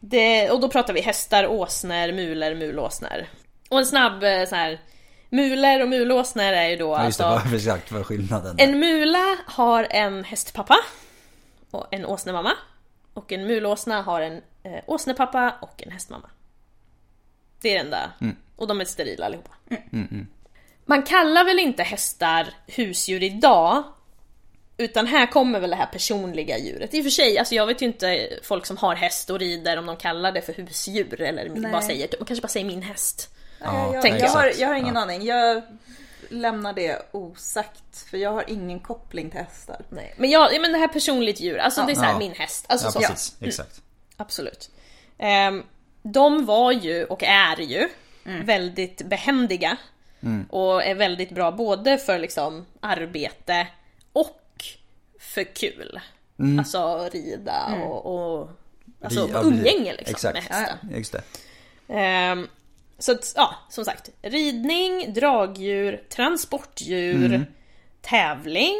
Det, 0.00 0.50
och 0.50 0.60
då 0.60 0.68
pratar 0.68 0.94
vi 0.94 1.00
hästar, 1.00 1.46
åsnor, 1.46 2.12
mulor, 2.12 2.54
mulåsnor. 2.54 3.26
Och 3.68 3.78
en 3.78 3.86
snabb 3.86 4.22
eh, 4.22 4.44
så 4.48 4.54
här. 4.54 4.80
Mulor 5.30 5.82
och 5.82 5.88
mulåsnor 5.88 6.44
är 6.44 6.68
ju 6.68 6.76
då 6.76 6.88
Ja, 6.88 7.04
just 7.04 7.18
det, 7.18 7.26
alltså... 7.26 7.48
exakt 7.54 7.92
vad 7.92 8.00
är 8.00 8.04
skillnaden? 8.04 8.56
En 8.58 8.80
mula 8.80 9.36
har 9.46 9.86
en 9.90 10.24
hästpappa 10.24 10.76
och 11.70 11.86
en 11.90 12.06
åsnemamma. 12.06 12.52
Och 13.14 13.32
en 13.32 13.46
mulåsna 13.46 14.02
har 14.02 14.20
en 14.20 14.42
eh, 14.62 14.84
åsnepappa 14.86 15.54
och 15.60 15.82
en 15.82 15.92
hästmamma. 15.92 16.30
Det 17.60 17.68
är 17.68 17.74
det 17.74 17.80
enda. 17.80 18.10
Och 18.56 18.66
de 18.66 18.80
är 18.80 18.84
sterila 18.84 19.26
allihopa. 19.26 19.50
Man 20.84 21.02
kallar 21.02 21.44
väl 21.44 21.58
inte 21.58 21.82
hästar 21.82 22.46
husdjur 22.66 23.22
idag. 23.22 23.84
Utan 24.78 25.06
här 25.06 25.26
kommer 25.26 25.60
väl 25.60 25.70
det 25.70 25.76
här 25.76 25.86
personliga 25.86 26.58
djuret. 26.58 26.94
I 26.94 27.00
och 27.00 27.04
för 27.04 27.10
sig, 27.10 27.38
alltså 27.38 27.54
jag 27.54 27.66
vet 27.66 27.82
ju 27.82 27.86
inte 27.86 28.38
folk 28.42 28.66
som 28.66 28.76
har 28.76 28.94
häst 28.94 29.30
och 29.30 29.38
rider 29.38 29.76
om 29.76 29.86
de 29.86 29.96
kallar 29.96 30.32
det 30.32 30.42
för 30.42 30.52
husdjur 30.52 31.20
eller 31.20 31.48
Nej. 31.48 31.72
bara 31.72 31.82
säger, 31.82 32.08
de 32.18 32.24
kanske 32.24 32.42
bara 32.42 32.48
säger 32.48 32.66
min 32.66 32.82
häst. 32.82 33.34
Ja, 33.60 33.94
jag, 33.94 34.06
jag, 34.08 34.20
jag. 34.20 34.28
har, 34.28 34.52
jag 34.58 34.68
har 34.68 34.74
ingen 34.74 34.94
Ja. 34.94 35.00
aning. 35.00 35.22
Jag 35.26 35.62
lämnar 36.28 36.72
det 36.72 37.02
osagt. 37.12 37.98
För 38.10 38.16
jag 38.18 38.30
har 38.32 38.44
ingen 38.48 38.80
koppling 38.80 39.30
till 39.30 39.40
hästar. 39.40 39.80
Nej. 39.88 40.14
Men, 40.16 40.30
jag, 40.30 40.54
ja, 40.54 40.60
men 40.60 40.72
det 40.72 40.78
här 40.78 40.88
personligt 40.88 41.40
djur, 41.40 41.58
alltså 41.58 41.82
det 41.86 41.92
är 41.92 41.96
så 41.96 42.02
här, 42.02 42.12
Ja. 42.12 42.18
min 42.18 42.32
häst. 42.32 42.64
Alltså 42.68 42.86
Ja 42.86 42.90
så. 42.92 43.00
precis, 43.00 43.36
exakt. 43.40 43.80
Absolut. 44.16 44.70
Ehm, 45.18 45.62
de 46.02 46.46
var 46.46 46.72
ju, 46.72 47.04
och 47.04 47.22
är 47.22 47.60
ju, 47.60 47.88
väldigt 48.44 49.02
behändiga. 49.02 49.76
Och 50.50 50.84
är 50.84 50.94
väldigt 50.94 51.30
bra 51.30 51.50
både 51.52 51.98
för 51.98 52.18
liksom 52.18 52.66
arbete 52.80 53.66
och 54.12 54.40
för 55.44 55.54
kul. 55.54 56.00
Alltså 56.58 57.08
rida 57.12 57.66
och, 57.84 58.06
och 58.40 58.50
alltså 59.02 59.26
Ri- 59.26 59.30
ja, 59.32 59.42
umgänge 59.42 59.92
liksom 59.92 60.14
exakt. 60.14 60.34
med 60.34 60.42
hästen. 60.44 60.78
Just 60.94 61.12
det. 61.12 61.22
Ehm, 61.88 62.48
så 62.98 63.12
att, 63.12 63.32
ja, 63.36 63.54
som 63.70 63.84
sagt. 63.84 64.10
Ridning, 64.22 65.12
dragdjur, 65.12 66.02
transportdjur, 66.08 67.46
tävling. 68.00 68.76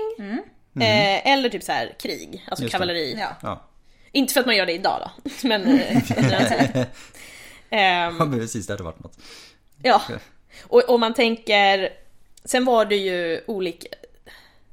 Eh, 0.80 1.26
eller 1.32 1.48
typ 1.48 1.62
så 1.62 1.72
här 1.72 1.94
krig, 2.00 2.44
alltså 2.48 2.62
Just 2.64 2.72
kavalleri. 2.72 3.16
Ja. 3.20 3.36
Ja. 3.42 3.64
Inte 4.12 4.32
för 4.34 4.40
att 4.40 4.46
man 4.46 4.56
gör 4.56 4.66
det 4.66 4.72
idag 4.72 5.10
då, 5.24 5.30
men 5.48 5.62
eh, 5.80 5.96
under 6.16 6.30
den 6.30 6.48
tiden. 6.48 6.86
Ehm, 7.70 8.16
Ja, 8.18 8.24
men 8.24 8.38
precis, 8.38 8.66
det 8.66 8.72
hade 8.72 8.82
varit 8.84 9.02
något. 9.02 9.18
Ja, 9.82 10.02
och 10.62 10.88
om 10.88 11.00
man 11.00 11.14
tänker... 11.14 11.88
Sen 12.44 12.64
var 12.64 12.84
det 12.84 12.96
ju 12.96 13.40
olika... 13.46 13.88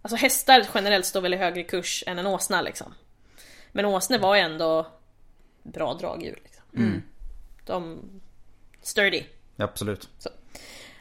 Alltså 0.06 0.16
hästar 0.16 0.68
generellt 0.74 1.06
står 1.06 1.22
väl 1.22 1.34
i 1.34 1.38
högre 1.38 1.64
kurs 1.64 2.04
än 2.08 2.20
en 2.20 2.28
åsna 2.28 2.62
liksom. 2.62 2.94
Men 3.72 3.86
åsnor 3.86 4.18
var 4.18 4.36
ju 4.36 4.42
ändå 4.42 4.88
bra 5.64 5.94
dragdjur. 5.94 6.40
Liksom. 6.44 7.02
De... 7.66 8.00
Sturdy. 8.82 9.24
Absolut. 9.58 10.10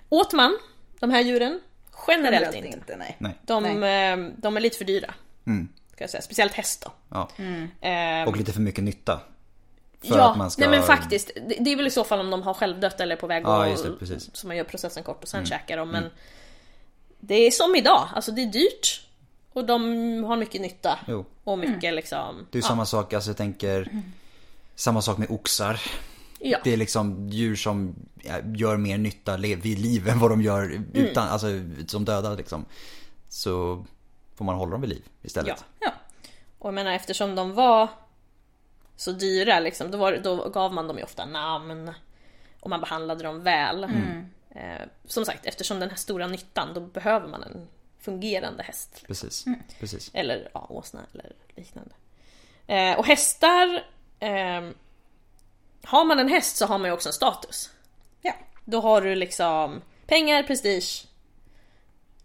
Åt 0.08 0.32
man 0.32 0.58
de 1.00 1.10
här 1.10 1.20
djuren? 1.20 1.60
Generellt, 2.08 2.34
Generellt 2.34 2.56
inte. 2.56 2.78
inte, 2.78 2.96
nej. 2.96 3.16
Nej. 3.18 3.34
De, 3.42 3.64
eh, 3.64 4.40
de 4.40 4.56
är 4.56 4.60
lite 4.60 4.78
för 4.78 4.84
dyra. 4.84 5.14
Mm. 5.46 5.68
Ska 5.92 6.02
jag 6.04 6.10
säga. 6.10 6.22
Speciellt 6.22 6.52
häst 6.52 6.82
då. 6.86 6.92
Ja. 7.08 7.28
Ehm, 7.80 8.28
Och 8.28 8.36
lite 8.36 8.52
för 8.52 8.60
mycket 8.60 8.84
nytta. 8.84 9.20
För 10.00 10.18
ja, 10.18 10.30
att 10.30 10.38
man 10.38 10.50
ska... 10.50 10.60
nej 10.60 10.78
men 10.78 10.82
faktiskt. 10.86 11.30
Det, 11.60 11.72
är 11.72 11.76
väl 11.76 11.86
i 11.86 11.90
så 11.90 12.04
fall 12.04 12.20
om 12.20 12.30
de 12.30 12.42
har 12.42 12.54
självdött 12.54 13.00
eller 13.00 13.16
är 13.16 13.20
på 13.20 13.26
väg 13.26 13.42
Ja, 13.46 13.64
att... 13.64 13.70
just 13.70 13.84
det, 13.84 13.92
precis. 13.98 14.30
Så 14.36 14.46
man 14.46 14.56
gör 14.56 14.64
processen 14.64 15.02
kort 15.02 15.22
och 15.22 15.28
sen 15.28 15.46
käkar 15.46 15.76
de. 15.76 15.90
Men 15.90 16.10
det 17.26 17.34
är 17.34 17.50
som 17.50 17.74
idag. 17.74 18.08
Alltså 18.14 18.32
det 18.32 18.42
är 18.42 18.46
dyrt. 18.46 19.06
Och 19.52 19.64
de 19.64 19.80
har 20.24 20.36
mycket 20.36 20.60
nytta. 20.60 20.98
Jo. 21.06 21.24
Och 21.44 21.58
mycket 21.58 21.94
liksom... 21.94 22.46
Det 22.50 22.58
är 22.58 22.62
ju 22.62 22.68
samma 22.68 22.86
sak, 22.86 23.12
alltså 23.12 23.30
jag 23.30 23.36
tänker... 23.36 24.02
Samma 24.76 25.02
sak 25.02 25.18
med 25.18 25.30
oxar. 25.30 25.80
Ja. 26.38 26.58
Det 26.64 26.72
är 26.72 26.76
liksom 26.76 27.28
djur 27.28 27.56
som 27.56 27.94
ja, 28.22 28.34
gör 28.54 28.76
mer 28.76 28.98
nytta 28.98 29.36
vid 29.36 29.78
liv 29.78 30.08
än 30.08 30.18
vad 30.18 30.30
de 30.30 30.42
gör 30.42 30.82
utan, 30.92 31.28
alltså 31.28 31.46
som 31.86 32.04
döda 32.04 32.34
liksom. 32.34 32.64
Så 33.28 33.84
får 34.34 34.44
man 34.44 34.54
hålla 34.54 34.72
dem 34.72 34.80
vid 34.80 34.90
liv 34.90 35.02
istället. 35.22 35.64
Ja. 35.80 35.86
Ja. 35.86 35.92
Och 36.58 36.68
jag 36.68 36.74
menar 36.74 36.92
eftersom 36.92 37.34
de 37.34 37.52
var 37.52 37.88
så 38.96 39.12
dyra 39.12 39.60
liksom, 39.60 39.90
då, 39.90 39.98
var, 39.98 40.20
då 40.24 40.48
gav 40.48 40.72
man 40.72 40.88
dem 40.88 40.98
ju 40.98 41.04
ofta 41.04 41.24
namn. 41.24 41.90
Och 42.60 42.70
man 42.70 42.80
behandlade 42.80 43.24
dem 43.24 43.42
väl. 43.42 43.86
Eh, 44.54 44.86
som 45.04 45.24
sagt, 45.24 45.46
eftersom 45.46 45.80
den 45.80 45.90
här 45.90 45.96
stora 45.96 46.26
nyttan, 46.26 46.74
då 46.74 46.80
behöver 46.80 47.28
man 47.28 47.42
en 47.42 47.68
fungerande 47.98 48.62
häst. 48.62 49.04
Precis, 49.06 49.44
precis. 49.80 50.10
Eller 50.14 50.48
ja, 50.54 50.66
åsna 50.70 51.00
eller 51.12 51.32
liknande. 51.54 51.94
Eh, 52.66 52.98
och 52.98 53.06
hästar... 53.06 53.84
Eh, 54.20 54.70
har 55.84 56.04
man 56.04 56.18
en 56.18 56.28
häst 56.28 56.56
så 56.56 56.66
har 56.66 56.78
man 56.78 56.88
ju 56.88 56.94
också 56.94 57.08
en 57.08 57.12
status. 57.12 57.70
Ja. 58.20 58.32
Då 58.64 58.80
har 58.80 59.00
du 59.00 59.14
liksom 59.14 59.82
pengar, 60.06 60.42
prestige 60.42 61.06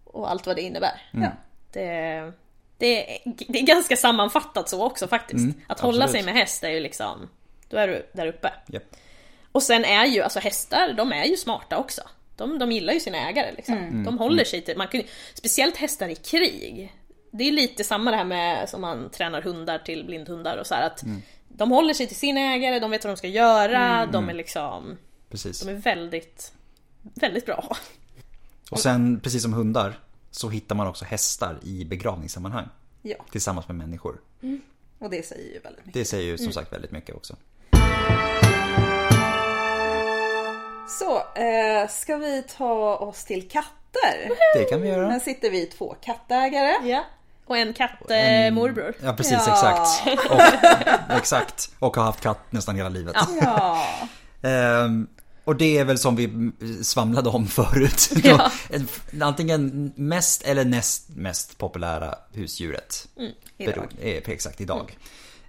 och 0.03 0.31
allt 0.31 0.47
vad 0.47 0.55
det 0.55 0.61
innebär. 0.61 1.01
Ja. 1.11 1.31
Det, 1.71 2.31
det, 2.77 3.15
är, 3.15 3.21
det 3.47 3.59
är 3.59 3.65
ganska 3.65 3.95
sammanfattat 3.95 4.69
så 4.69 4.83
också 4.83 5.07
faktiskt. 5.07 5.43
Mm, 5.43 5.61
att 5.67 5.79
hålla 5.79 6.05
absolut. 6.05 6.25
sig 6.25 6.33
med 6.33 6.41
häst 6.41 6.63
är 6.63 6.69
ju 6.69 6.79
liksom, 6.79 7.29
då 7.69 7.77
är 7.77 7.87
du 7.87 8.09
där 8.13 8.27
uppe. 8.27 8.53
Japp. 8.67 8.95
Och 9.51 9.63
sen 9.63 9.85
är 9.85 10.05
ju, 10.05 10.21
alltså 10.21 10.39
hästar, 10.39 10.93
de 10.93 11.13
är 11.13 11.25
ju 11.25 11.37
smarta 11.37 11.77
också. 11.77 12.01
De, 12.39 12.59
de 12.59 12.71
gillar 12.71 12.93
ju 12.93 12.99
sina 12.99 13.29
ägare 13.29 13.51
liksom. 13.57 14.03
De 14.03 14.17
håller 14.17 14.43
sig 14.43 14.61
till, 14.61 14.77
man 14.77 14.87
kan, 14.87 15.01
speciellt 15.33 15.77
hästar 15.77 16.09
i 16.09 16.15
krig. 16.15 16.93
Det 17.31 17.43
är 17.43 17.51
lite 17.51 17.83
samma 17.83 18.11
det 18.11 18.17
här 18.17 18.23
med 18.25 18.69
som 18.69 18.81
man 18.81 19.09
tränar 19.11 19.41
hundar 19.41 19.79
till 19.79 20.05
blindhundar 20.05 20.57
och 20.57 20.67
så 20.67 20.75
här 20.75 20.85
att 20.87 21.03
de 21.47 21.71
håller 21.71 21.93
sig 21.93 22.07
till 22.07 22.15
sin 22.15 22.37
ägare, 22.37 22.79
de 22.79 22.91
vet 22.91 23.03
vad 23.03 23.13
de 23.13 23.17
ska 23.17 23.27
göra, 23.27 24.05
de 24.05 24.29
är 24.29 24.33
liksom, 24.33 24.97
Precis. 25.29 25.59
de 25.61 25.69
är 25.71 25.75
väldigt, 25.75 26.53
väldigt 27.01 27.45
bra. 27.45 27.77
Och 28.71 28.79
sen, 28.79 29.19
precis 29.19 29.41
som 29.41 29.53
hundar, 29.53 29.99
så 30.31 30.49
hittar 30.49 30.75
man 30.75 30.87
också 30.87 31.05
hästar 31.05 31.59
i 31.63 31.85
begravningssammanhang. 31.85 32.67
ja. 33.01 33.15
Tillsammans 33.31 33.67
med 33.67 33.77
människor. 33.77 34.21
Och 34.99 35.09
det 35.09 35.25
säger 35.25 35.53
ju 35.53 35.59
väldigt 35.59 35.85
mycket. 35.85 35.93
Det 35.99 36.05
säger 36.05 36.23
ju 36.25 36.37
som 36.37 36.51
sagt 36.53 36.73
väldigt 36.73 36.91
mycket 36.91 37.15
också. 37.15 37.35
Så, 40.89 41.17
eh, 41.41 41.89
ska 41.89 42.17
vi 42.17 42.43
ta 42.57 42.95
oss 42.95 43.25
till 43.25 43.49
katter? 43.49 44.29
Det 44.55 44.63
kan 44.63 44.81
vi 44.81 44.87
göra. 44.87 45.09
Här 45.09 45.19
sitter 45.19 45.49
vi 45.51 45.65
två 45.65 45.95
kattägare. 46.01 46.87
Ja. 46.89 47.03
Och 47.45 47.57
en 47.57 47.73
kattmorbror. 47.73 48.93
Ja 49.03 49.13
precis, 49.13 49.31
Ja. 49.47 49.53
exakt. 49.53 50.19
Och, 51.09 51.15
exakt. 51.17 51.71
Och 51.79 51.95
har 51.95 52.03
haft 52.03 52.21
katt 52.21 52.39
nästan 52.51 52.75
hela 52.75 52.89
livet. 52.89 53.15
Ja. 53.41 53.85
Ehm, 54.41 55.07
och 55.43 55.55
det 55.55 55.77
är 55.77 55.85
väl 55.85 55.97
som 55.97 56.15
vi 56.15 56.51
svamlade 56.83 57.29
om 57.29 57.47
förut. 57.47 58.09
Ja. 58.23 58.51
Antingen 59.21 59.91
mest 59.95 60.41
eller 60.47 60.65
näst 60.65 61.09
mest 61.09 61.57
populära 61.57 62.15
husdjuret. 62.33 63.07
idag. 63.57 63.73
Beror- 63.75 63.89
eh, 64.01 64.17
exakt, 64.29 64.61
idag. 64.61 64.97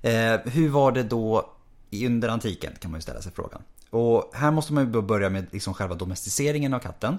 Eh, 0.03 0.37
hur 0.45 0.69
var 0.69 0.93
det 0.93 1.03
då 1.03 1.51
i- 1.91 2.07
under 2.07 2.29
antiken 2.29 2.73
kan 2.81 2.91
man 2.91 2.99
ju 2.99 3.03
ställa 3.03 3.23
sig 3.23 3.33
frågan. 3.33 3.63
Och 3.91 4.31
här 4.35 4.51
måste 4.51 4.73
man 4.73 4.93
ju 4.93 5.03
börja 5.03 5.31
med 5.31 5.47
liksom 5.51 5.75
själva 5.75 5.95
domesticeringen 5.95 6.75
av 6.75 6.79
katten. 6.79 7.19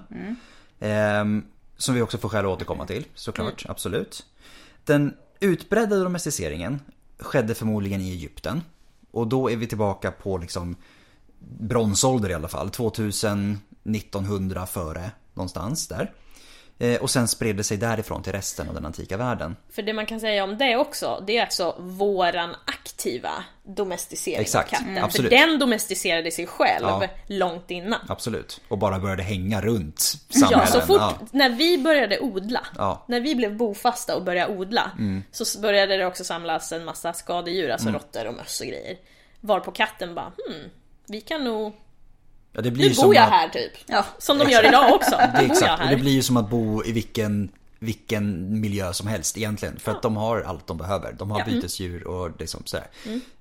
Ehm, 0.80 1.44
som 1.76 1.94
vi 1.94 2.02
också 2.02 2.18
får 2.18 2.28
skäl 2.28 2.44
att 2.44 2.50
återkomma 2.50 2.86
till 2.86 3.04
såklart, 3.14 3.64
absolut. 3.68 4.26
Den 4.84 5.14
utbredda 5.40 5.96
domesticeringen 5.96 6.80
skedde 7.18 7.54
förmodligen 7.54 8.00
i 8.00 8.10
Egypten. 8.10 8.62
Och 9.10 9.26
då 9.26 9.50
är 9.50 9.56
vi 9.56 9.66
tillbaka 9.66 10.10
på 10.12 10.38
liksom 10.38 10.76
bronsålder 11.58 12.30
i 12.30 12.34
alla 12.34 12.48
fall. 12.48 12.70
2000, 12.70 13.58
1900 13.84 14.66
före 14.66 15.10
någonstans 15.34 15.88
där. 15.88 16.12
Eh, 16.78 17.00
och 17.02 17.10
sen 17.10 17.28
spred 17.28 17.56
det 17.56 17.64
sig 17.64 17.76
därifrån 17.76 18.22
till 18.22 18.32
resten 18.32 18.68
av 18.68 18.74
den 18.74 18.86
antika 18.86 19.16
världen. 19.16 19.56
För 19.70 19.82
det 19.82 19.92
man 19.92 20.06
kan 20.06 20.20
säga 20.20 20.44
om 20.44 20.58
det 20.58 20.76
också, 20.76 21.24
det 21.26 21.38
är 21.38 21.42
alltså 21.42 21.76
våran 21.78 22.54
aktiva 22.66 23.44
domesticering 23.62 24.40
Exakt, 24.40 24.72
av 24.72 24.76
katten. 24.76 24.96
mm. 24.96 25.10
För 25.10 25.22
den 25.22 25.58
domesticerade 25.58 26.30
sig 26.30 26.46
själv 26.46 26.86
Ja. 26.86 27.08
långt 27.26 27.70
innan. 27.70 28.00
Absolut. 28.08 28.60
Och 28.68 28.78
bara 28.78 28.98
började 28.98 29.22
hänga 29.22 29.60
runt 29.60 30.12
Ja, 30.28 30.40
samhällen. 30.40 30.66
så 30.72 30.80
fort 30.80 30.96
Ja. 31.00 31.14
när 31.30 31.50
vi 31.50 31.78
började 31.78 32.18
odla, 32.20 32.66
Ja. 32.76 32.90
Mm. 32.90 32.98
när 33.06 33.20
vi 33.20 33.34
blev 33.34 33.56
bofasta 33.56 34.16
och 34.16 34.22
började 34.24 34.54
odla, 34.56 34.90
så 35.32 35.42
s- 35.42 35.56
började 35.62 35.96
det 35.96 36.06
också 36.06 36.24
samlas 36.24 36.72
en 36.72 36.84
massa 36.84 37.12
skadedjur, 37.12 37.70
alltså 37.70 37.88
råttor 37.88 38.26
och 38.26 38.34
möss 38.34 38.60
och 38.60 38.66
grejer. 38.66 38.96
Varpå 39.40 39.70
katten 39.70 40.14
bara, 40.14 40.32
hmm, 40.48 40.70
vi 41.06 41.20
kan 41.20 41.44
nog, 41.44 41.72
Ja, 42.52 42.60
det 42.60 42.70
blir 42.70 42.88
nu 42.88 42.94
bor 42.94 43.14
jag 43.14 43.24
att, 43.24 43.30
här 43.30 43.48
typ. 43.48 43.72
Ja, 43.86 44.04
Som 44.18 44.38
de 44.38 44.50
gör 44.50 44.68
idag 44.68 44.94
också. 44.94 45.16
Det 45.16 45.44
exakt, 45.44 45.82
och 45.82 45.88
det 45.90 45.96
blir 45.96 46.12
ju 46.12 46.22
som 46.22 46.36
att 46.36 46.50
bo 46.50 46.84
i 46.84 46.92
vilken, 46.92 47.48
vilken 47.78 48.60
miljö 48.60 48.92
som 48.92 49.06
helst 49.06 49.36
egentligen. 49.38 49.78
För 49.78 49.92
att 49.92 50.02
de 50.02 50.16
har 50.16 50.40
allt 50.40 50.66
de 50.66 50.76
behöver. 50.78 51.12
De 51.12 51.30
har 51.30 51.38
Ja. 51.38 51.44
Mm. 51.44 51.54
bytesdjur 51.56 52.06
och 52.06 52.30
liksom 52.40 52.62
sådär. 52.64 52.86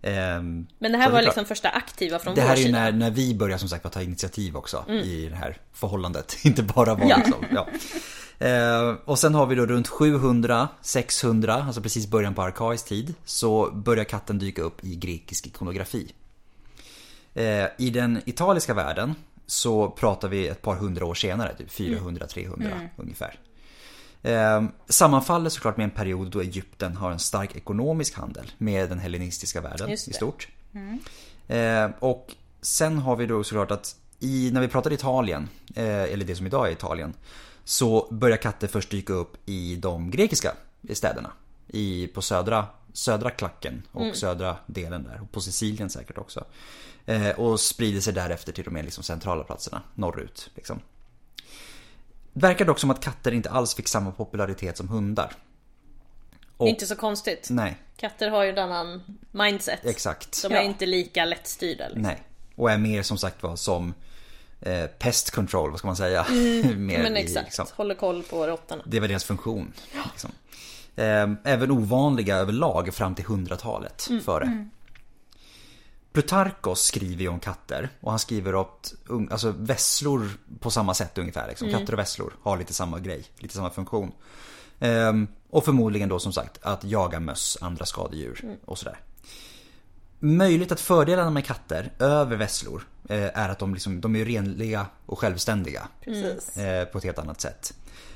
Ehm, 0.02 0.68
Men 0.80 0.92
det 0.92 0.98
här 0.98 1.06
så 1.06 1.12
var 1.12 1.20
klart. 1.20 1.24
liksom 1.24 1.46
första 1.46 1.70
aktiva 1.70 2.20
från 2.20 2.36
Det 2.36 2.42
vår 2.42 2.48
här 2.48 2.56
är 2.56 2.60
ju 2.60 2.66
sida. 2.66 2.80
när, 2.80 2.92
när 2.92 3.12
vi 3.12 3.36
börjar 3.36 3.58
som 3.58 3.70
sagt 3.70 3.86
att 3.86 3.92
ta 3.92 4.02
initiativ 4.02 4.58
också 4.58 4.86
i 4.90 5.28
det 5.30 5.36
här 5.36 5.58
förhållandet. 5.74 6.38
Inte 6.46 6.64
bara 6.64 6.96
vara 6.96 7.08
Ja. 7.10 7.18
liksom, 7.18 7.46
ja. 7.56 7.68
Eh, 8.48 8.96
och 9.06 9.20
sen 9.20 9.36
har 9.36 9.46
vi 9.46 9.56
då 9.56 9.66
runt 9.66 9.88
700, 9.88 10.68
600, 10.82 11.54
alltså 11.54 11.82
precis 11.82 12.08
början 12.08 12.34
på 12.36 12.42
arkaisk 12.42 12.86
tid. 12.88 13.14
Så 13.26 13.72
börjar 13.72 14.04
katten 14.04 14.40
dyka 14.40 14.62
upp 14.62 14.84
i 14.84 14.96
grekisk 14.96 15.48
ikonografi. 15.48 16.12
Eh, 17.34 17.66
I 17.78 17.90
den 17.90 18.22
italiska 18.26 18.74
världen 18.74 19.16
så 19.46 19.90
pratar 19.90 20.28
vi 20.28 20.48
ett 20.48 20.62
par 20.62 20.76
hundra 20.76 21.06
år 21.06 21.14
senare, 21.14 21.56
typ 21.56 21.70
400-300 21.72 22.90
ungefär. 22.96 23.40
Eh, 24.24 24.64
sammanfaller 24.90 25.50
såklart 25.50 25.78
med 25.78 25.84
en 25.84 25.90
period 25.92 26.32
då 26.32 26.42
Egypten 26.42 26.98
har 26.98 27.12
en 27.12 27.20
stark 27.20 27.56
ekonomisk 27.56 28.16
handel 28.18 28.52
med 28.58 28.90
den 28.90 29.00
hellenistiska 29.00 29.62
världen 29.62 29.90
i 29.90 29.98
stort. 29.98 30.48
Eh, 31.48 31.90
och 32.00 32.36
sen 32.62 32.98
har 32.98 33.16
vi 33.16 33.26
då 33.26 33.44
såklart 33.44 33.72
att 33.72 33.96
i, 34.20 34.50
när 34.54 34.62
vi 34.62 34.68
pratar 34.68 34.94
Italien, 34.94 35.50
eh, 35.76 35.86
eller 35.86 36.26
det 36.26 36.36
som 36.36 36.46
idag 36.46 36.68
är 36.68 36.72
Italien, 36.72 37.14
så 37.64 38.08
börjar 38.12 38.38
katter 38.38 38.68
först 38.68 38.90
dyka 38.90 39.14
upp 39.14 39.38
i 39.46 39.76
de 39.76 40.12
grekiska 40.12 40.54
städerna. 40.94 41.32
I, 41.68 42.08
på 42.08 42.22
södra, 42.22 42.68
södra 42.94 43.30
klacken 43.30 43.84
och 43.92 44.16
södra 44.16 44.56
delen 44.66 45.04
där. 45.04 45.22
Och 45.22 45.32
på 45.32 45.42
Sicilien 45.42 45.90
säkert 45.90 46.18
också. 46.18 46.46
Eh, 47.06 47.30
och 47.30 47.60
sprider 47.60 48.02
sig 48.02 48.14
därefter 48.14 48.52
till 48.52 48.64
de 48.64 48.74
mer 48.74 48.84
liksom 48.84 49.04
centrala 49.04 49.44
platserna, 49.44 49.82
norrut. 49.96 50.50
Liksom. 50.56 50.80
Det 52.34 52.42
verkar 52.48 52.66
dock 52.66 52.80
som 52.80 52.92
att 52.92 53.00
katter 53.04 53.32
inte 53.32 53.50
alls 53.50 53.76
fick 53.76 53.88
samma 53.88 54.12
popularitet 54.12 54.78
som 54.78 54.88
hundar. 54.88 55.34
Är 56.60 56.68
inte 56.68 56.86
så 56.86 56.96
konstigt. 56.96 57.48
Nej, 57.52 57.78
Katter 57.98 58.30
har 58.30 58.44
ju 58.44 58.50
en 58.50 58.58
annan 58.58 59.04
mindset. 59.32 59.80
exakt. 59.86 60.42
De 60.42 60.48
är 60.54 60.56
Ja. 60.56 60.62
inte 60.62 60.86
lika 60.86 61.26
lättstyrda. 61.26 61.84
Liksom. 61.86 62.02
Nej. 62.02 62.24
Och 62.56 62.72
är 62.72 62.78
mer 62.78 63.04
som 63.04 63.18
sagt 63.18 63.44
var 63.44 63.56
som 63.56 63.94
eh, 64.62 64.86
pest 64.86 65.32
control, 65.32 65.70
vad 65.70 65.80
ska 65.80 65.88
man 65.88 65.96
säga? 65.96 66.26
mer 66.32 66.66
Mm. 66.74 67.02
Men 67.02 67.18
i, 67.18 67.20
exakt, 67.20 67.46
liksom, 67.46 67.66
håller 67.76 67.96
koll 67.96 68.24
på 68.24 68.48
råttorna. 68.48 68.84
det 68.86 69.00
var 69.00 69.08
deras 69.08 69.24
funktion. 69.24 69.74
Liksom. 70.12 70.32
Eh, 70.96 71.30
även 71.44 71.72
ovanliga 71.72 72.36
överlag 72.36 72.94
fram 72.94 73.16
till 73.16 73.26
100-talet 73.26 74.08
Mm. 74.10 74.22
före. 74.24 74.68
Plutarkos 76.14 76.82
skriver 76.82 77.22
ju 77.22 77.28
om 77.28 77.40
katter 77.40 77.90
och 78.02 78.12
han 78.12 78.20
skriver 78.20 78.62
att 78.62 78.94
alltså, 79.32 79.54
vesslor 79.58 80.30
på 80.60 80.72
samma 80.72 80.94
sätt 80.94 81.18
ungefär. 81.18 81.48
Liksom. 81.48 81.68
Mm. 81.68 81.80
Katter 81.80 81.94
och 81.94 82.00
vesslor 82.00 82.34
har 82.42 82.58
lite 82.58 82.74
samma 82.74 83.00
grej, 83.00 83.26
lite 83.38 83.56
samma 83.56 83.70
funktion. 83.70 84.12
Ehm, 84.80 85.28
och 85.50 85.66
förmodligen 85.66 86.10
då 86.10 86.20
som 86.20 86.34
sagt 86.34 86.60
att 86.62 86.84
jaga 86.84 87.20
möss, 87.20 87.58
andra 87.62 87.86
skadedjur 87.86 88.40
Mm. 88.44 88.58
och 88.66 88.78
sådär. 88.78 89.00
Möjligt 90.20 90.72
att 90.72 90.80
fördelarna 90.80 91.30
med 91.30 91.46
katter 91.46 91.92
över 92.00 92.36
vesslor 92.36 92.88
eh, 93.10 93.38
är 93.40 93.50
att 93.50 93.60
de, 93.60 93.74
liksom, 93.74 94.02
de 94.02 94.16
är 94.16 94.26
renliga 94.26 94.86
och 95.06 95.20
självständiga 95.20 95.88
eh, 96.56 96.86
på 96.92 96.98
ett 96.98 97.04
helt 97.04 97.20
annat 97.20 97.42
sätt. 97.42 97.74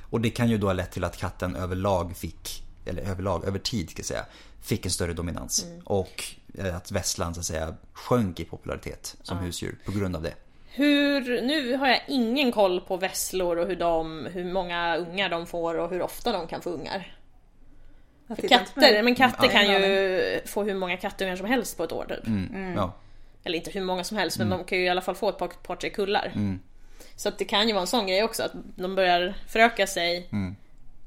Och 0.09 0.21
det 0.21 0.29
kan 0.29 0.49
ju 0.49 0.57
då 0.57 0.67
ha 0.67 0.73
lett 0.73 0.91
till 0.91 1.03
att 1.03 1.17
katten 1.17 1.55
överlag 1.55 2.17
fick, 2.17 2.63
eller 2.85 3.01
överlag, 3.01 3.45
över 3.45 3.59
tid 3.59 3.89
ska 3.89 3.99
jag 3.99 4.05
säga, 4.05 4.25
fick 4.65 4.85
en 4.85 4.91
större 4.91 5.13
dominans. 5.13 5.65
Och 5.83 6.23
eh, 6.57 6.75
att 6.75 6.91
vässlan 6.91 7.33
så 7.33 7.39
att 7.39 7.45
säga 7.45 7.75
sjönk 7.93 8.39
i 8.39 8.45
popularitet 8.45 9.15
som 9.23 9.37
husdjur 9.37 9.77
på 9.85 9.91
grund 9.91 10.15
av 10.15 10.21
det. 10.21 10.33
Hur, 10.67 11.41
nu 11.41 11.75
har 11.77 11.87
jag 11.87 12.01
ingen 12.07 12.51
koll 12.51 12.81
på 12.81 12.97
vesslor 12.97 13.57
och 13.57 13.67
hur, 13.67 13.75
de, 13.75 14.25
hur 14.33 14.45
många 14.53 14.97
ungar 14.97 15.29
de 15.29 15.45
får 15.47 15.75
och 15.75 15.89
hur 15.89 16.01
ofta 16.01 16.31
de 16.31 16.47
kan 16.47 16.61
få 16.61 16.69
ungar. 16.69 17.15
För 18.27 18.47
katter, 18.47 19.03
men 19.03 19.15
katter 19.15 19.45
Ja, 19.45 19.51
kan 19.51 19.67
ju 19.71 20.41
få 20.45 20.63
hur 20.63 20.73
många 20.75 20.97
kattungar 20.97 21.35
som 21.35 21.45
helst 21.45 21.77
på 21.77 21.83
ett 21.83 21.91
år 21.91 22.05
typ. 22.09 22.27
Mm. 22.27 22.73
Ja. 22.75 22.93
Eller 23.43 23.57
inte 23.57 23.71
hur 23.71 23.81
många 23.81 24.03
som 24.03 24.17
helst 24.17 24.37
Mm. 24.37 24.49
men 24.49 24.57
de 24.57 24.65
kan 24.65 24.77
ju 24.77 24.83
i 24.85 24.89
alla 24.89 25.01
fall 25.01 25.15
få 25.15 25.29
ett 25.29 25.37
par, 25.37 25.47
par 25.47 25.75
tre 25.75 25.89
kullar. 25.89 26.33
Så 27.15 27.29
att 27.29 27.37
det 27.37 27.45
kan 27.45 27.67
ju 27.67 27.73
vara 27.73 27.81
en 27.81 27.87
sån 27.87 28.07
grej 28.07 28.23
också 28.23 28.43
att 28.43 28.51
de 28.75 28.95
börjar 28.95 29.33
föröka 29.47 29.87
sig. 29.87 30.27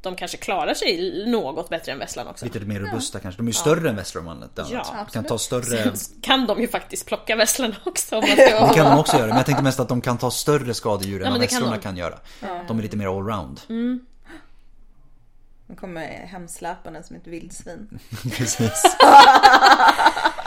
Mm. 0.04 0.14
De 0.14 0.16
kanske 0.16 0.36
klarar 0.36 0.74
sig 0.74 1.24
något 1.26 1.68
bättre 1.68 1.92
än 1.92 1.98
vesslan 1.98 2.26
också. 2.26 2.44
Lite 2.44 2.60
mer 2.60 2.80
robusta 2.80 3.20
kanske. 3.20 3.38
De 3.38 3.46
är 3.46 3.50
ju 3.50 3.52
större 3.52 3.88
än 3.90 3.96
vesslor 3.96 4.26
om 4.28 4.44
Ja, 4.54 5.06
De 5.06 5.12
kan 5.12 5.24
ta 5.24 5.38
större... 5.38 5.92
Kan 6.22 6.46
de 6.46 6.60
ju 6.60 6.68
faktiskt 6.68 7.06
plocka 7.06 7.36
vesslarna 7.36 7.76
också 7.84 8.16
om 8.16 8.24
man 8.28 8.36
Det 8.68 8.74
kan 8.74 8.84
de 8.90 8.98
också 8.98 9.16
göra, 9.16 9.26
men 9.26 9.36
jag 9.36 9.46
tänkte 9.46 9.64
mest 9.64 9.80
att 9.80 9.88
de 9.88 10.00
kan 10.00 10.18
ta 10.18 10.30
större 10.30 10.74
skadedjur 10.74 11.22
än 11.22 11.32
vad 11.32 11.40
det 11.40 11.46
kan 11.46 11.62
de. 11.62 11.78
kan 11.78 11.96
göra. 11.96 12.18
De 12.68 12.78
är 12.78 12.82
lite 12.82 12.96
mer 12.96 13.06
allround. 13.18 13.60
De 15.68 15.76
kommer 15.76 16.06
hemsläpande 16.26 17.02
som 17.02 17.16
ett 17.16 17.26
vildsvin. 17.26 18.00
Precis. 18.36 18.82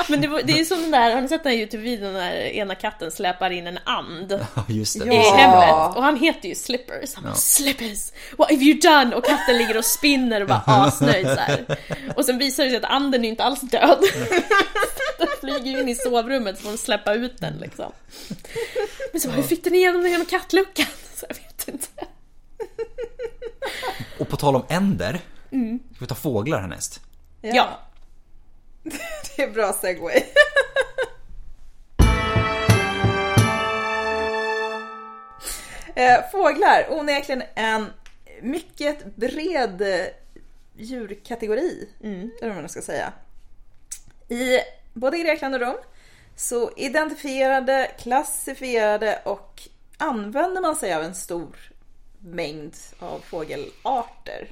Men 0.09 0.22
det, 0.22 0.28
var, 0.28 0.41
det 0.43 0.59
är 0.59 0.65
som 0.65 0.82
den 0.82 0.91
där, 0.91 1.13
har 1.15 1.22
ni 1.22 1.28
sett 1.28 1.43
den 1.43 1.51
här 1.51 1.59
Youtube-videon 1.59 2.13
när 2.13 2.32
ena 2.36 2.76
katten 2.76 3.11
släpar 3.11 3.49
in 3.49 3.67
en 3.67 3.80
and 3.86 4.32
Ja, 4.55 4.63
just 4.69 4.99
det. 4.99 5.05
i 5.05 5.07
Ja. 5.15 5.36
hemmet? 5.36 5.97
Och 5.97 6.03
han 6.03 6.17
heter 6.17 6.49
ju 6.49 6.55
Slippers. 6.55 7.13
Han 7.15 7.24
bara 7.24 7.36
Slippers, 7.36 8.11
what 8.38 8.51
have 8.51 8.63
you 8.63 8.80
done? 8.80 9.15
Och 9.15 9.26
katten 9.26 9.57
ligger 9.57 9.78
och 9.78 9.86
spinner 9.86 10.41
och 10.41 10.47
bara 10.47 10.63
asnöjd 10.67 11.28
så 11.28 11.36
här. 11.39 11.78
Och 12.15 12.26
sen 12.26 12.38
visar 12.38 12.63
det 12.63 12.69
sig 12.69 12.78
att 12.78 12.84
anden 12.91 13.26
är 13.26 13.30
inte 13.30 13.43
alls 13.43 13.61
död. 13.61 13.99
Den 15.17 15.28
flyger 15.39 15.80
in 15.82 15.89
i 15.89 15.95
sovrummet 15.95 16.57
så 16.57 16.63
får 16.63 16.72
de 16.72 16.78
släppa 16.78 17.13
ut 17.13 17.38
den 17.38 17.57
liksom. 17.57 17.91
Men 19.11 19.22
så 19.22 19.28
bara, 19.28 19.36
hur 19.36 19.43
fick 19.43 19.63
den 19.63 19.76
igenom 19.76 20.01
den 20.01 20.11
genom 20.11 20.26
kattluckan? 20.26 20.86
Så 21.15 21.26
jag 21.30 21.36
vet 21.36 21.67
inte. 21.67 21.88
Och 24.20 24.30
på 24.30 24.38
tal 24.38 24.55
om 24.55 24.66
änder. 24.70 25.20
Ska 25.95 25.99
vi 25.99 26.07
ta 26.07 26.16
fåglar 26.16 26.62
härnäst? 26.62 27.01
Ja. 27.41 27.80
Det 29.36 29.43
är 29.43 29.51
bra 29.51 29.74
segway. 29.74 30.24
Eh, 35.95 36.30
Fåglar, 36.32 36.88
onekligen 36.89 37.43
en 37.55 37.93
mycket 38.41 39.16
bred 39.16 39.84
djurkategori. 40.76 41.89
Eller 42.41 42.53
vad 42.53 42.55
man 42.55 42.70
ska 42.70 42.82
säga. 42.82 43.14
I 44.30 44.59
både 44.93 45.18
Grekland 45.18 45.55
och 45.55 45.62
Rom 45.62 45.76
så 46.36 46.72
identifierade, 46.78 47.91
klassifierade 47.99 49.22
och 49.26 49.62
använde 49.97 50.62
man 50.62 50.76
sig 50.76 50.93
av 50.93 51.03
en 51.03 51.16
stor 51.16 51.70
mängd 52.22 52.76
av 52.99 53.19
fågelarter. 53.19 54.51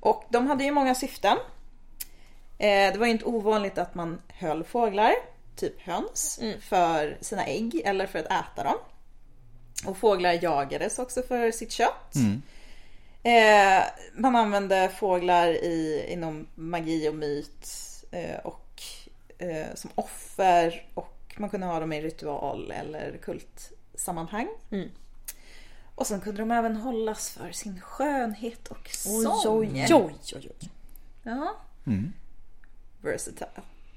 Och 0.00 0.24
de 0.30 0.46
hade 0.46 0.64
ju 0.64 0.70
många 0.70 0.94
syften. 0.94 1.36
Eh, 2.58 2.92
det 2.92 2.96
var 2.98 3.06
ju 3.06 3.12
inte 3.12 3.24
ovanligt 3.24 3.78
att 3.78 3.94
man 3.94 4.20
höll 4.28 4.64
fåglar, 4.64 5.12
typ 5.56 5.80
höns, 5.80 6.40
för 6.60 7.18
sina 7.20 7.46
ägg 7.46 7.82
eller 7.84 8.06
för 8.06 8.18
att 8.18 8.26
äta 8.26 8.64
dem. 8.64 8.76
Och 9.86 9.96
fåglar 9.96 10.38
jagades 10.42 10.98
också 10.98 11.22
för 11.22 11.50
sitt 11.50 11.72
kött. 11.72 12.14
Eh, 13.22 13.82
man 14.14 14.36
använde 14.36 14.88
fåglar 14.88 15.48
i, 15.48 16.06
inom 16.08 16.46
magi 16.54 17.08
och 17.08 17.14
myt 17.14 17.68
eh, 18.10 18.38
och 18.44 18.82
eh, 19.38 19.74
som 19.74 19.90
offer 19.94 20.86
och 20.94 21.34
man 21.36 21.50
kunde 21.50 21.66
ha 21.66 21.80
dem 21.80 21.92
i 21.92 22.00
ritual 22.02 22.70
eller 22.70 23.18
kultsammanhang. 23.22 24.48
Och 25.94 26.06
sen 26.06 26.20
kunde 26.20 26.42
de 26.42 26.50
även 26.50 26.76
hållas 26.76 27.30
för 27.30 27.52
sin 27.52 27.80
skönhet 27.80 28.68
och 28.68 28.88
sång. 28.88 29.22
oj, 30.04 30.14
oj, 30.36 30.50
oj. 30.60 30.70
Ja. 31.22 31.56
Versatile. 33.02 33.50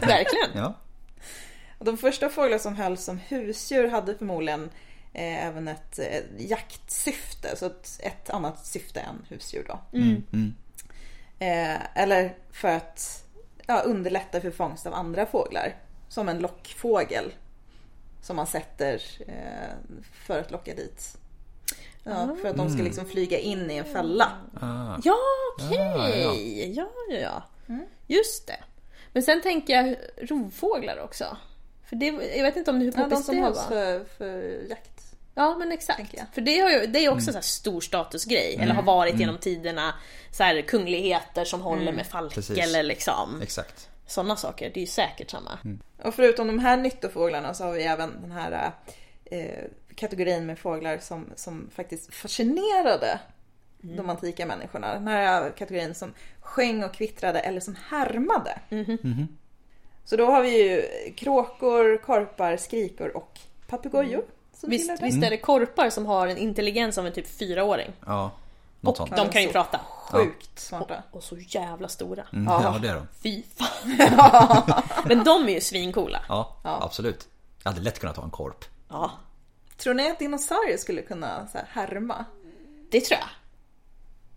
Verkligen. 0.00 0.50
Ja. 0.54 0.74
Och 1.78 1.84
de 1.84 1.96
första 1.98 2.28
fåglar 2.28 2.58
som 2.58 2.74
hölls 2.76 3.04
som 3.04 3.18
husdjur 3.18 3.88
hade 3.88 4.14
förmodligen 4.14 4.70
eh, 5.12 5.46
även 5.46 5.68
ett 5.68 5.98
eh, 5.98 6.22
jaktsyfte, 6.38 7.56
så 7.56 7.66
ett, 7.66 8.00
ett 8.02 8.30
annat 8.30 8.66
syfte 8.66 9.00
än 9.00 9.26
husdjur 9.28 9.64
då. 9.68 9.80
Eh, 11.38 11.98
eller 11.98 12.36
för 12.52 12.68
att 12.68 13.24
ja, 13.66 13.80
underlätta 13.80 14.40
för 14.40 14.50
fångst 14.50 14.86
av 14.86 14.94
andra 14.94 15.26
fåglar. 15.26 15.74
Som 16.08 16.28
en 16.28 16.38
lockfågel. 16.38 17.32
Som 18.22 18.36
man 18.36 18.46
sätter 18.46 19.02
eh, 19.26 19.94
för 20.26 20.40
att 20.40 20.50
locka 20.50 20.74
dit. 20.74 21.18
Ja, 22.04 22.36
för 22.40 22.48
att 22.48 22.56
de 22.56 22.70
ska 22.70 22.82
liksom 22.82 23.06
flyga 23.06 23.38
in 23.38 23.70
i 23.70 23.76
en 23.76 23.84
fälla. 23.84 24.32
Ah. 24.60 24.98
Ja, 25.04 25.16
okej. 25.58 26.72
Ja, 26.76 26.88
ja, 27.10 27.16
ja. 27.18 27.42
Just 28.06 28.46
det. 28.46 28.60
Men 29.12 29.22
sen 29.22 29.42
tänker 29.42 29.74
jag 29.74 29.96
rovfåglar 30.16 30.98
också. 30.98 31.36
För 31.88 31.96
det, 31.96 32.06
jag 32.06 32.42
vet 32.42 32.56
inte 32.56 32.70
om 32.70 32.78
det 32.78 32.84
hur 32.84 32.92
Ja, 32.96 33.08
de 33.08 33.22
som 33.22 33.36
det 33.36 33.42
hålls 33.42 33.66
för, 33.66 34.04
för 34.04 34.62
jakt. 34.68 35.14
Ja, 35.34 35.56
men 35.58 35.72
exakt. 35.72 36.14
För 36.34 36.40
det, 36.40 36.58
har 36.60 36.70
ju, 36.70 36.86
det 36.86 36.98
är 37.04 37.12
också 37.12 37.26
så 37.26 37.32
här 37.32 37.40
stor 37.40 37.80
statusgrej. 37.80 38.56
Eller 38.60 38.74
har 38.74 38.82
varit 38.82 39.20
genom 39.20 39.38
tiderna. 39.38 39.94
Så 40.32 40.42
här 40.42 40.62
kungligheter 40.62 41.44
som 41.44 41.60
håller 41.60 41.92
med 41.92 42.06
falk 42.06 42.34
Precis. 42.34 42.58
eller 42.58 42.82
liksom. 42.82 43.42
Exakt. 43.42 43.88
Sådana 44.08 44.36
saker. 44.36 44.70
Det 44.74 44.78
är 44.78 44.82
ju 44.82 44.86
säkert 44.86 45.30
samma. 45.30 45.58
Och 46.02 46.14
förutom 46.14 46.46
de 46.46 46.58
här 46.58 46.76
nyttofåglarna 46.76 47.54
så 47.54 47.64
har 47.64 47.72
vi 47.72 47.82
även 47.82 48.22
den 48.22 48.30
här 48.30 48.72
eh, 49.24 49.64
kategorin 49.94 50.46
med 50.46 50.58
fåglar 50.58 50.98
som, 50.98 51.26
som 51.36 51.70
faktiskt 51.74 52.14
fascinerade 52.14 53.20
de 53.80 54.10
antika 54.10 54.46
människorna. 54.46 54.94
Den 54.94 55.08
här 55.08 55.50
kategorin 55.50 55.94
som 55.94 56.12
sjöng 56.40 56.84
och 56.84 56.94
kvittrade 56.94 57.40
eller 57.40 57.60
som 57.60 57.76
härmade. 57.88 58.58
Så 60.04 60.16
då 60.16 60.26
har 60.26 60.42
vi 60.42 60.62
ju 60.62 60.82
kråkor, 61.16 61.96
korpar, 61.96 62.56
skrikor 62.56 63.16
och 63.16 63.40
papegojor. 63.66 64.24
som 64.54 64.70
Visst, 64.70 65.02
visst 65.02 65.22
är 65.22 65.30
det 65.30 65.36
korpar 65.36 65.90
som 65.90 66.06
har 66.06 66.26
en 66.26 66.36
intelligens 66.36 66.98
av 66.98 67.06
en 67.06 67.12
typ 67.12 67.26
fyraåring? 67.26 67.92
Ja. 68.06 68.30
Något 68.80 69.00
Och 69.00 69.08
sånt. 69.08 69.16
de 69.16 69.28
kan 69.28 69.42
ju 69.42 69.48
prata. 69.48 69.80
Sjukt 70.10 70.58
smarta. 70.58 71.02
Och 71.10 71.22
så 71.22 71.36
jävla 71.38 71.88
stora. 71.88 72.24
Mm, 72.32 72.44
ja, 72.62 72.78
det 72.82 72.88
är 72.88 72.94
de. 72.94 73.06
Fy 73.22 73.42
fan. 73.56 74.82
Men 75.04 75.24
de 75.24 75.48
är 75.48 75.52
ju 75.52 75.60
svincoola. 75.60 76.20
Ja, 76.28 76.56
absolut. 76.62 77.28
Jag 77.64 77.70
hade 77.70 77.82
lätt 77.82 77.98
kunnat 78.00 78.16
ha 78.16 78.24
en 78.24 78.30
korp. 78.30 78.64
Ja, 78.88 79.10
Tror 79.76 79.94
ni 79.94 80.10
att 80.10 80.18
dinosaurier 80.18 80.76
skulle 80.76 81.02
kunna 81.02 81.46
så 81.52 81.58
här, 81.58 81.66
härma? 81.70 82.24
det 82.90 83.00
tror 83.00 83.18
jag. 83.20 83.28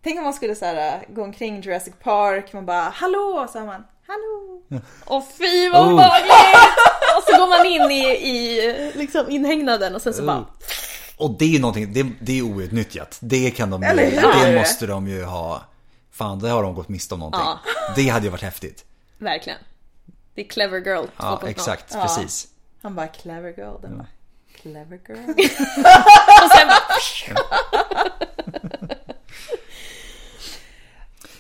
Tänk 0.04 0.18
om 0.18 0.24
man 0.24 0.34
skulle 0.34 0.56
så 0.56 0.66
här, 0.66 1.06
gå 1.10 1.24
omkring 1.24 1.62
Jurassic 1.62 1.94
Park, 2.04 2.54
man 2.54 2.66
bara 2.66 2.82
hallå, 2.82 3.48
så 3.52 3.60
hör 3.60 3.66
man 3.66 3.84
hallå. 4.08 4.62
Åh 5.08 5.24
fy 5.38 5.70
vad 5.70 5.82
Oh. 5.94 5.96
Och 7.18 7.24
så 7.24 7.38
går 7.38 7.50
man 7.50 7.66
in 7.66 7.92
i, 7.92 8.04
i 8.10 8.92
liksom 8.96 9.30
inhägnaden 9.30 9.96
och 9.96 10.02
sen 10.02 10.14
så 10.14 10.24
bara... 10.24 10.46
Och 11.18 11.38
det 11.40 11.46
är 11.46 11.50
ju 11.50 11.60
någonting, 11.60 11.94
det, 11.94 12.12
det 12.20 12.40
är 12.40 12.42
outnyttjat. 12.42 13.18
Det 13.22 13.52
kan 13.52 13.70
de 13.70 13.84
ju, 13.84 13.90
det 14.44 14.56
måste 14.60 14.88
de 14.88 15.08
ju 15.08 15.24
ha. 15.24 15.62
Fan, 16.12 16.40
det 16.40 16.50
har 16.50 16.64
de 16.64 16.76
gått 16.76 16.90
miste 16.90 17.14
om 17.14 17.20
någonting. 17.20 17.42
Ja. 17.42 17.60
Det 17.96 18.10
hade 18.10 18.26
ju 18.26 18.32
varit 18.32 18.42
häftigt. 18.42 18.86
Verkligen. 19.18 19.60
Det 20.36 20.42
är 20.42 20.50
Clever 20.50 20.78
Girl 20.78 21.04
2.0. 21.04 21.10
Ja, 21.18 21.42
exakt. 21.48 21.94
Precis. 21.94 22.48
Han 22.82 22.96
bara 22.96 23.08
clever 23.08 23.50
girl, 23.50 23.82
den 23.82 23.98
bara 23.98 24.08
clever 24.62 25.00
girl. 25.08 25.30
Och 26.44 26.52
sen 26.52 26.68
bara... 26.68 26.82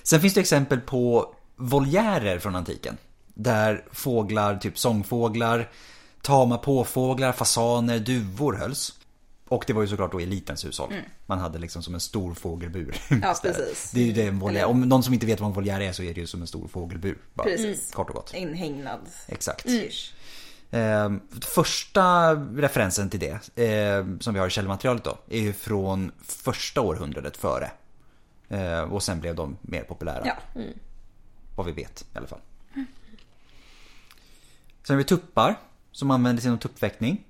Sen 0.04 0.22
finns 0.22 0.34
det 0.34 0.40
exempel 0.40 0.80
på 0.80 1.36
voljärer 1.56 2.40
från 2.40 2.56
antiken. 2.56 2.98
Där 3.28 3.86
fåglar, 3.92 4.58
typ 4.58 4.78
sångfåglar, 4.78 5.70
tama 6.22 6.58
påfåglar, 6.58 7.32
fasaner, 7.32 8.00
duvor 8.00 8.54
hölls. 8.54 8.94
Och 9.52 9.64
det 9.68 9.74
var 9.74 9.82
ju 9.82 9.88
såklart 9.88 10.12
då 10.12 10.20
elitens 10.20 10.66
hushåll. 10.66 10.94
Man 11.26 11.40
hade 11.40 11.60
liksom 11.60 11.84
som 11.84 11.94
en 11.94 12.00
stor 12.00 12.34
fågelbur. 12.34 12.96
Mm. 13.10 13.24
Ja, 13.28 13.36
precis. 13.42 13.92
Det 13.92 14.02
är 14.02 14.06
ju 14.06 14.12
det 14.12 14.28
en 14.28 14.40
voljär. 14.40 14.66
Om 14.66 14.82
någon 14.82 15.04
som 15.04 15.14
inte 15.14 15.26
vet 15.26 15.40
vad 15.40 15.48
en 15.48 15.54
voljär 15.54 15.82
är 15.82 15.92
så 15.92 16.04
är 16.04 16.14
det 16.14 16.22
ju 16.22 16.28
som 16.28 16.42
en 16.42 16.48
stor 16.48 16.68
fågelbur. 16.68 17.18
Bara. 17.34 17.44
Precis. 17.44 17.92
Kort 17.92 18.10
och 18.10 18.16
gott. 18.16 18.34
Inhägnad. 18.34 19.00
Exakt. 19.28 19.66
Ish. 19.66 20.14
Eh, 20.76 21.12
första 21.42 22.36
referensen 22.36 23.10
till 23.10 23.20
det, 23.20 23.64
eh, 23.66 24.06
som 24.20 24.34
vi 24.34 24.40
har 24.40 24.48
i 24.48 24.50
källmaterialet 24.50 25.04
då, 25.04 25.18
är 25.30 25.40
ju 25.40 25.54
från 25.54 26.12
första 26.24 26.82
århundradet 26.82 27.38
före. 27.38 27.72
Eh, 28.50 28.82
och 28.82 29.04
sen 29.04 29.20
blev 29.20 29.36
de 29.36 29.58
mer 29.62 29.84
populära. 29.84 30.24
Ja. 30.26 30.62
Vad 31.56 31.66
vi 31.66 31.72
vet 31.72 32.06
i 32.14 32.18
alla 32.18 32.28
fall. 32.28 32.42
Sen 34.84 34.94
har 34.94 34.98
vi 34.98 35.04
tuppar, 35.04 35.56
som 35.92 36.12
användes 36.12 36.46
inom 36.46 36.58
tuppväckning. 36.58 37.24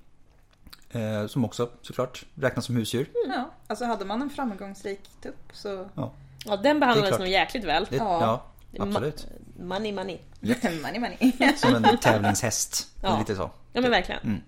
Eh, 0.92 1.26
som 1.26 1.44
också 1.44 1.70
såklart 1.82 2.24
räknas 2.34 2.64
som 2.64 2.76
husdjur. 2.76 3.06
ja. 3.28 3.50
Alltså 3.66 3.84
hade 3.84 4.04
man 4.04 4.22
en 4.22 4.30
framgångsrik 4.30 5.00
tupp 5.22 5.36
så... 5.52 5.88
Ja, 5.94 6.12
Ja, 6.44 6.56
den 6.56 6.80
behandlades 6.80 7.18
nog 7.18 7.28
jäkligt 7.28 7.64
väl. 7.64 7.86
det, 7.90 7.96
Ja. 7.96 8.42
ja 8.70 8.84
absolut. 8.84 9.26
Money, 9.60 9.92
money. 9.92 10.18
money 10.82 10.98
money. 11.00 11.32
Som 11.56 11.74
en 11.74 11.98
tävlingshäst. 11.98 12.88
Ja. 13.02 13.18
Lite 13.18 13.36
så. 13.36 13.50
Ja 13.72 13.80
men 13.80 13.90
verkligen. 13.90 14.42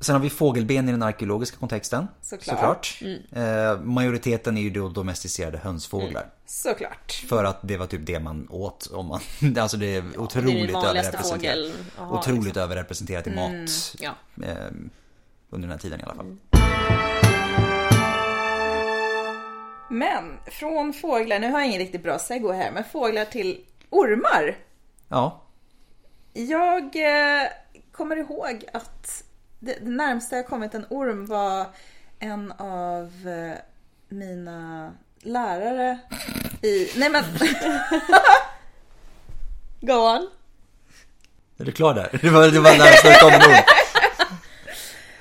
Sen 0.00 0.14
har 0.14 0.20
vi 0.22 0.30
fågelben 0.30 0.88
i 0.88 0.92
den 0.92 1.02
arkeologiska 1.02 1.56
kontexten. 1.56 2.08
Såklart. 2.20 3.00
Eh, 3.32 3.80
majoriteten 3.80 4.56
är 4.56 4.62
ju 4.62 4.70
då 4.70 4.88
domesticerade 4.88 5.58
hönsfåglar. 5.58 6.26
Såklart. 6.46 7.12
För 7.28 7.44
att 7.44 7.58
det 7.62 7.76
var 7.76 7.86
typ 7.86 8.06
det 8.06 8.20
man 8.20 8.46
åt. 8.50 8.86
Om 8.92 9.06
man, 9.06 9.20
alltså 9.58 9.76
det 9.76 9.96
är 9.96 10.02
Det 10.02 10.18
otroligt 10.18 10.54
är 10.54 10.66
den 10.66 10.72
vanligaste 10.72 11.16
överrepresenterat. 11.16 11.72
Aha, 11.98 12.18
Otroligt 12.18 12.44
liksom. 12.44 12.62
överrepresenterat 12.62 13.26
i 13.26 13.30
mat. 13.30 13.94
Ja. 13.98 14.10
Eh, 14.46 14.54
under 15.50 15.68
den 15.68 15.72
här 15.72 15.78
tiden 15.78 16.00
i 16.00 16.02
alla 16.02 16.14
fall. 16.14 16.36
Men 19.90 20.38
från 20.46 20.92
fåglar, 20.92 21.38
nu 21.38 21.50
har 21.50 21.58
jag 21.58 21.68
ingen 21.68 21.78
riktigt 21.80 22.02
bra 22.02 22.18
segway 22.18 22.56
här, 22.56 22.70
men 22.70 22.84
fåglar 22.84 23.24
till 23.24 23.60
ormar. 23.90 24.56
Ja, 25.08 25.42
Jag 26.32 26.96
eh, 26.96 27.48
kommer 27.92 28.16
ihåg 28.16 28.64
att 28.72 29.24
det, 29.58 29.74
det 29.84 29.90
närmsta 29.90 30.36
jag 30.36 30.46
kommit 30.46 30.74
en 30.74 30.86
orm 30.90 31.26
var 31.26 31.66
en 32.18 32.52
av 32.58 33.04
eh, 33.28 33.58
mina 34.08 34.92
lärare 35.20 35.98
i... 36.62 36.90
Nej 36.96 37.10
men... 37.10 37.24
Go 39.80 39.92
on. 39.92 40.30
Är 41.58 41.64
du 41.64 41.72
klar 41.72 41.94
där? 41.94 42.08
Det 42.22 42.30
var, 42.30 42.48
det 42.48 42.60
var 42.60 42.70
närmast 42.70 43.02
det 43.04 43.18
kom 43.20 43.30
nog. 43.32 43.58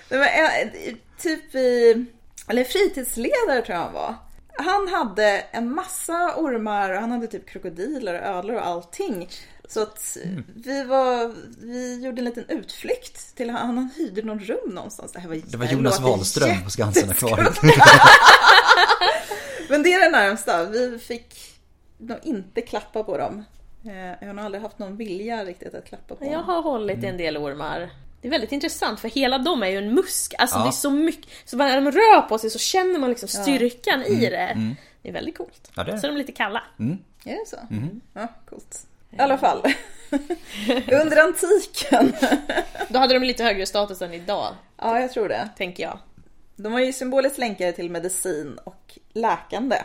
Men, 0.10 0.22
eh, 0.22 0.96
typ 1.18 1.56
i... 1.56 2.06
Eller 2.48 2.64
fritidsledare 2.64 3.62
tror 3.66 3.78
jag 3.78 3.84
han 3.84 3.94
var. 3.94 4.16
Han 4.58 4.88
hade 4.88 5.46
en 5.52 5.72
massa 5.76 6.34
ormar 6.38 6.90
och 6.90 7.00
han 7.02 7.12
hade 7.12 7.28
typ 7.28 7.50
krokodiler 7.50 8.14
och 8.14 8.28
ödlor 8.28 8.56
och 8.56 8.68
allting. 8.68 9.30
Så 9.68 9.82
att 9.82 10.18
vi 10.56 10.84
var, 10.84 11.36
vi 11.66 12.04
gjorde 12.06 12.22
en 12.22 12.26
liten 12.26 12.46
utflykt 12.50 13.36
till 13.36 13.50
han, 13.50 13.78
han 13.78 13.90
hyrde 13.98 14.22
någon 14.22 14.40
rum 14.40 14.70
någonstans. 14.76 15.12
Det, 15.12 15.20
här 15.20 15.28
var, 15.30 15.36
Det 15.36 15.58
var 15.58 15.66
Jonas 15.66 16.00
Wahlström 16.00 16.64
på 16.64 16.70
Skansen 16.70 17.10
akvariet. 17.10 17.60
Men 19.70 19.84
det 19.84 19.94
är 19.94 20.06
det 20.06 20.18
närmsta. 20.18 20.66
Vi 20.66 21.00
fick 21.00 21.36
nog 21.98 22.18
inte 22.24 22.62
klappa 22.62 23.04
på 23.04 23.18
dem. 23.18 23.44
Eh, 23.86 23.96
Jag 24.22 24.28
har 24.28 24.34
nog 24.34 24.46
aldrig 24.46 24.62
haft 24.62 24.80
någon 24.80 24.98
vilja 24.98 25.46
riktigt 25.46 25.74
att 25.76 25.86
klappa 25.86 26.16
på 26.16 26.26
Jag 26.26 26.40
har 26.44 26.62
hållit 26.62 27.04
i 27.04 27.08
en 27.08 27.18
del 27.18 27.38
ormar. 27.38 27.90
Det 28.22 28.28
är 28.28 28.32
väldigt 28.32 28.52
intressant 28.52 29.00
för 29.00 29.08
hela 29.10 29.38
de 29.38 29.64
är 29.64 29.68
ju 29.68 29.78
en 29.78 29.94
musk. 29.94 30.34
Alltså 30.38 30.58
Ja. 30.58 30.64
det 30.64 30.70
är 30.70 30.72
så 30.72 30.90
mycket. 30.90 31.32
Så 31.46 31.58
när 31.58 31.82
de 31.82 31.92
rör 31.92 32.22
på 32.22 32.38
sig 32.38 32.50
så 32.50 32.60
känner 32.60 33.00
man 33.00 33.10
liksom 33.10 33.30
styrkan 33.30 34.04
i 34.04 34.16
det. 34.30 34.76
Det 35.02 35.10
är 35.10 35.14
väldigt 35.14 35.38
coolt. 35.38 35.72
Ja, 35.76 35.84
det 35.84 35.92
är. 35.92 35.98
Så 35.98 36.08
är 36.08 36.12
de 36.12 36.18
lite 36.18 36.32
kalla. 36.32 36.64
Är 37.26 37.40
det 37.40 37.48
så? 37.48 37.58
Ja, 38.14 38.28
coolt. 38.50 38.86
I 39.12 39.20
alla 39.20 39.38
fall. 39.38 39.64
Under 41.02 41.18
antiken. 41.24 42.14
Då 42.90 43.00
hade 43.00 43.14
de 43.14 43.24
lite 43.24 43.44
högre 43.44 43.66
status 43.66 44.02
än 44.02 44.14
idag, 44.14 44.56
Ja, 44.78 45.00
jag 45.00 45.12
tror 45.12 45.30
det. 45.30 45.50
tänker 45.58 45.84
jag. 45.84 46.00
De 46.56 46.72
var 46.74 46.80
ju 46.80 46.94
symboliskt 46.94 47.38
länkade 47.38 47.72
till 47.72 47.92
medicin 47.92 48.60
och 48.64 48.98
läkande. 49.14 49.76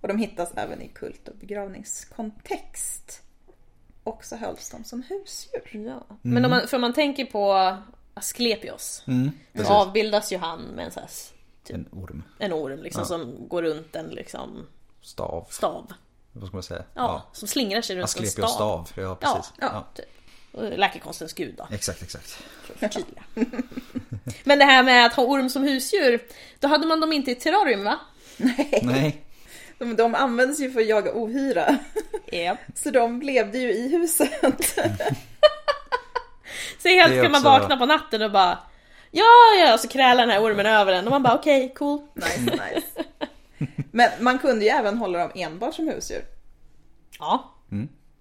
Och 0.00 0.08
de 0.08 0.18
hittas 0.18 0.52
även 0.56 0.82
i 0.82 0.88
kult 0.88 1.28
och 1.28 1.34
begravningskontext. 1.36 3.22
Och 4.04 4.24
så 4.24 4.36
hölls 4.36 4.70
de 4.70 4.84
som 4.84 5.02
husdjur. 5.02 5.84
Ja. 5.86 6.06
Men 6.22 6.44
om 6.44 6.50
man, 6.50 6.68
för 6.68 6.76
om 6.76 6.80
man 6.80 6.92
tänker 6.92 7.24
på 7.24 7.76
Asklepios. 8.14 9.02
Mm, 9.06 9.30
precis. 9.52 9.70
avbildas 9.70 10.32
ju 10.32 10.38
han 10.38 10.60
med 10.60 10.84
en, 10.84 10.90
så 10.90 11.00
här, 11.00 11.06
s- 11.06 11.32
En 11.68 11.88
orm. 11.92 12.22
en 12.38 12.52
orm 12.52 12.82
liksom, 12.82 13.04
som 13.04 13.48
går 13.48 13.62
runt 13.62 13.96
en 13.96 14.06
liksom, 14.08 14.66
Stav. 15.02 15.46
stav. 15.50 15.92
Vad 16.32 16.46
ska 16.48 16.56
man 16.56 16.62
säga? 16.62 16.84
Ja, 16.94 17.22
Som 17.32 17.48
slingrar 17.48 17.80
sig 17.82 17.96
runt 17.96 18.00
en 18.00 18.04
Asklepios 18.04 18.34
stav. 18.54 18.84
stav. 18.84 18.90
Ja, 18.96 19.02
Ja, 19.02 19.14
precis. 19.14 19.52
ja. 19.60 19.66
Ja. 19.72 19.86
Typ. 19.94 20.06
Läkekonstens 20.78 21.32
gud 21.32 21.54
då. 21.58 21.66
Exakt, 21.70 22.02
exakt. 22.02 22.30
förtydliga. 22.76 23.22
Men 24.44 24.58
det 24.58 24.64
här 24.64 24.82
med 24.82 25.06
att 25.06 25.14
ha 25.14 25.22
orm 25.24 25.48
som 25.50 25.62
husdjur, 25.62 26.22
då 26.60 26.68
hade 26.68 26.86
man 26.86 27.00
dem 27.00 27.12
inte 27.12 27.30
i 27.30 27.34
terrarium 27.34 27.84
va? 27.84 27.98
Nej. 28.82 29.24
De, 29.80 29.96
de 29.96 30.14
används 30.14 30.60
ju 30.60 30.70
för 30.70 30.80
att 30.80 30.86
jaga 30.86 31.12
ohyra. 31.14 31.78
Ja. 32.26 32.56
Så 32.74 32.90
de 32.90 33.22
levde 33.22 33.58
ju 33.58 33.72
i 33.72 33.88
huset. 33.88 34.30
Så 36.82 36.88
helt 36.88 37.12
är 37.12 37.22
kan 37.22 37.32
man 37.32 37.40
också- 37.40 37.48
vakna 37.50 37.76
på 37.76 37.86
natten 37.86 38.22
och 38.22 38.32
bara 38.32 38.58
Ja, 39.10 39.24
ja, 39.58 39.74
och 39.74 39.80
så 39.80 39.88
krälar 39.88 40.26
den 40.26 40.30
här 40.30 40.42
ormen 40.44 40.66
över 40.66 40.92
en 40.92 41.04
och 41.04 41.10
man 41.10 41.22
bara 41.22 41.34
okej, 41.34 41.74
cool. 41.76 42.00
nice, 42.14 42.40
nice. 42.40 43.04
Men 43.92 44.10
man 44.20 44.38
kunde 44.38 44.64
ju 44.64 44.70
även 44.70 44.98
hålla 44.98 45.18
dem 45.18 45.30
enbart 45.34 45.74
som 45.74 45.88
husdjur. 45.88 46.24
Ja. 47.18 47.54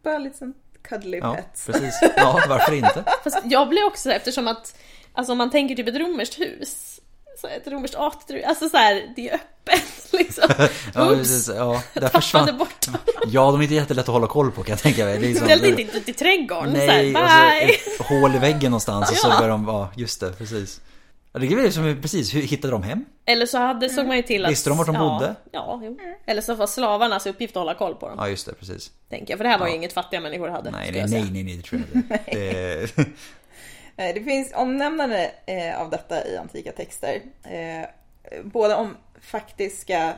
Bara 0.03 0.17
lite 0.17 0.37
sån 0.37 0.53
cuddly 0.81 1.17
Ja, 1.17 1.35
pets. 1.35 1.65
precis. 1.65 1.99
Ja, 2.17 2.39
varför 2.49 2.73
inte? 2.73 3.03
Fast 3.23 3.37
jag 3.43 3.69
blir 3.69 3.85
också 3.85 4.11
eftersom 4.11 4.47
att 4.47 4.79
Alltså 5.13 5.31
om 5.31 5.37
man 5.37 5.49
tänker 5.51 5.75
typ 5.75 5.87
ett 5.87 5.95
romerskt 5.95 6.39
hus 6.39 6.98
så 7.41 7.47
ett 7.47 7.67
romerskt 7.67 7.95
atrium, 7.95 8.49
alltså 8.49 8.69
så 8.69 8.77
här, 8.77 9.13
det 9.15 9.29
är 9.29 9.33
öppet 9.35 10.09
liksom. 10.13 10.43
Ja, 10.93 11.09
precis. 11.09 11.49
Ja, 11.55 11.83
där 11.93 12.07
försvann... 12.09 12.57
bort. 12.57 12.85
Ja, 13.27 13.51
de 13.51 13.59
är 13.59 13.63
inte 13.63 13.75
jättelätt 13.75 14.07
att 14.09 14.13
hålla 14.13 14.27
koll 14.27 14.51
på 14.51 14.63
kan 14.63 14.71
jag 14.73 14.79
tänka 14.79 15.05
mig. 15.05 15.19
Det 15.19 15.31
är 15.31 15.35
som- 15.35 15.47
Speciellt 15.47 15.79
inte 15.79 15.97
ut 15.97 16.09
i 16.09 16.13
trädgården. 16.13 16.73
Nej, 16.73 17.13
så 17.13 17.19
här, 17.19 17.23
alltså 17.23 17.65
bye! 17.65 17.73
ett 17.73 18.05
hål 18.21 18.35
i 18.35 18.39
väggen 18.39 18.71
någonstans 18.71 19.11
och 19.11 19.17
så 19.17 19.27
Ja. 19.27 19.37
börjar 19.37 19.49
de 19.49 19.65
vara, 19.65 19.87
just 19.95 20.19
det, 20.19 20.33
precis. 20.33 20.81
Ja, 21.33 21.39
det 21.39 21.45
är 21.47 21.71
som, 21.71 21.97
precis, 22.01 22.35
hur 22.35 22.41
hittade 22.41 22.71
de 22.71 22.83
hem? 22.83 23.05
Eller 23.25 23.45
så 23.45 23.57
hade, 23.57 23.89
såg 23.89 24.07
man 24.07 24.17
ju 24.17 24.23
till 24.23 24.45
att... 24.45 24.51
Visste 24.51 24.69
de 24.69 24.77
vart 24.77 24.87
de 24.87 24.95
ja, 24.95 25.01
bodde? 25.19 25.35
Ja, 25.51 25.81
jo. 25.83 25.97
Eller 26.25 26.41
så 26.41 26.55
var 26.55 26.67
slavarnas 26.67 27.25
uppgift 27.25 27.55
att 27.55 27.61
hålla 27.61 27.73
koll 27.73 27.95
på 27.95 28.07
dem. 28.09 28.15
Ja, 28.19 28.29
just 28.29 28.45
det, 28.45 28.53
precis. 28.53 28.91
Tänker 29.09 29.31
jag, 29.33 29.37
för 29.37 29.43
det 29.43 29.49
här 29.49 29.59
var 29.59 29.67
ju 29.67 29.71
Ja. 29.73 29.77
inget 29.77 29.93
fattiga 29.93 30.19
människor 30.21 30.47
hade. 30.49 30.71
Nej, 30.71 30.91
nej, 30.91 31.05
nej, 31.07 31.29
nej, 31.31 31.43
nej, 31.43 31.55
det 31.57 31.63
tror 31.63 31.81
jag 31.93 32.01
inte. 32.01 33.11
Det, 33.99 34.03
Eh, 34.05 34.13
Det 34.13 34.23
finns 34.23 34.53
omnämnande 34.55 35.31
eh, 35.45 35.81
av 35.81 35.89
detta 35.89 36.27
i 36.27 36.37
antika 36.37 36.71
texter. 36.71 37.21
Eh, 37.43 37.85
både 38.43 38.75
om 38.75 38.97
faktiska 39.21 40.13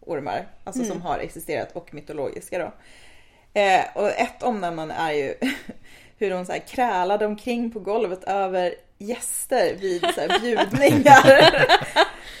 ormar, 0.00 0.46
alltså 0.64 0.84
som 0.84 1.02
har 1.02 1.18
existerat, 1.18 1.76
och 1.76 1.94
mytologiska 1.94 2.58
då. 2.58 2.72
Och 3.94 4.08
ett 4.08 4.42
omnämnande 4.42 4.94
är 4.94 5.12
ju 5.12 5.34
hur 6.18 6.30
de 6.30 6.46
så 6.46 6.52
här 6.52 6.58
krälade 6.58 7.26
omkring 7.26 7.70
på 7.70 7.80
golvet 7.80 8.24
över 8.24 8.74
gäster 8.98 9.74
vid 9.80 10.00
så 10.00 10.20
här 10.20 10.40
bjudningar. 10.40 11.54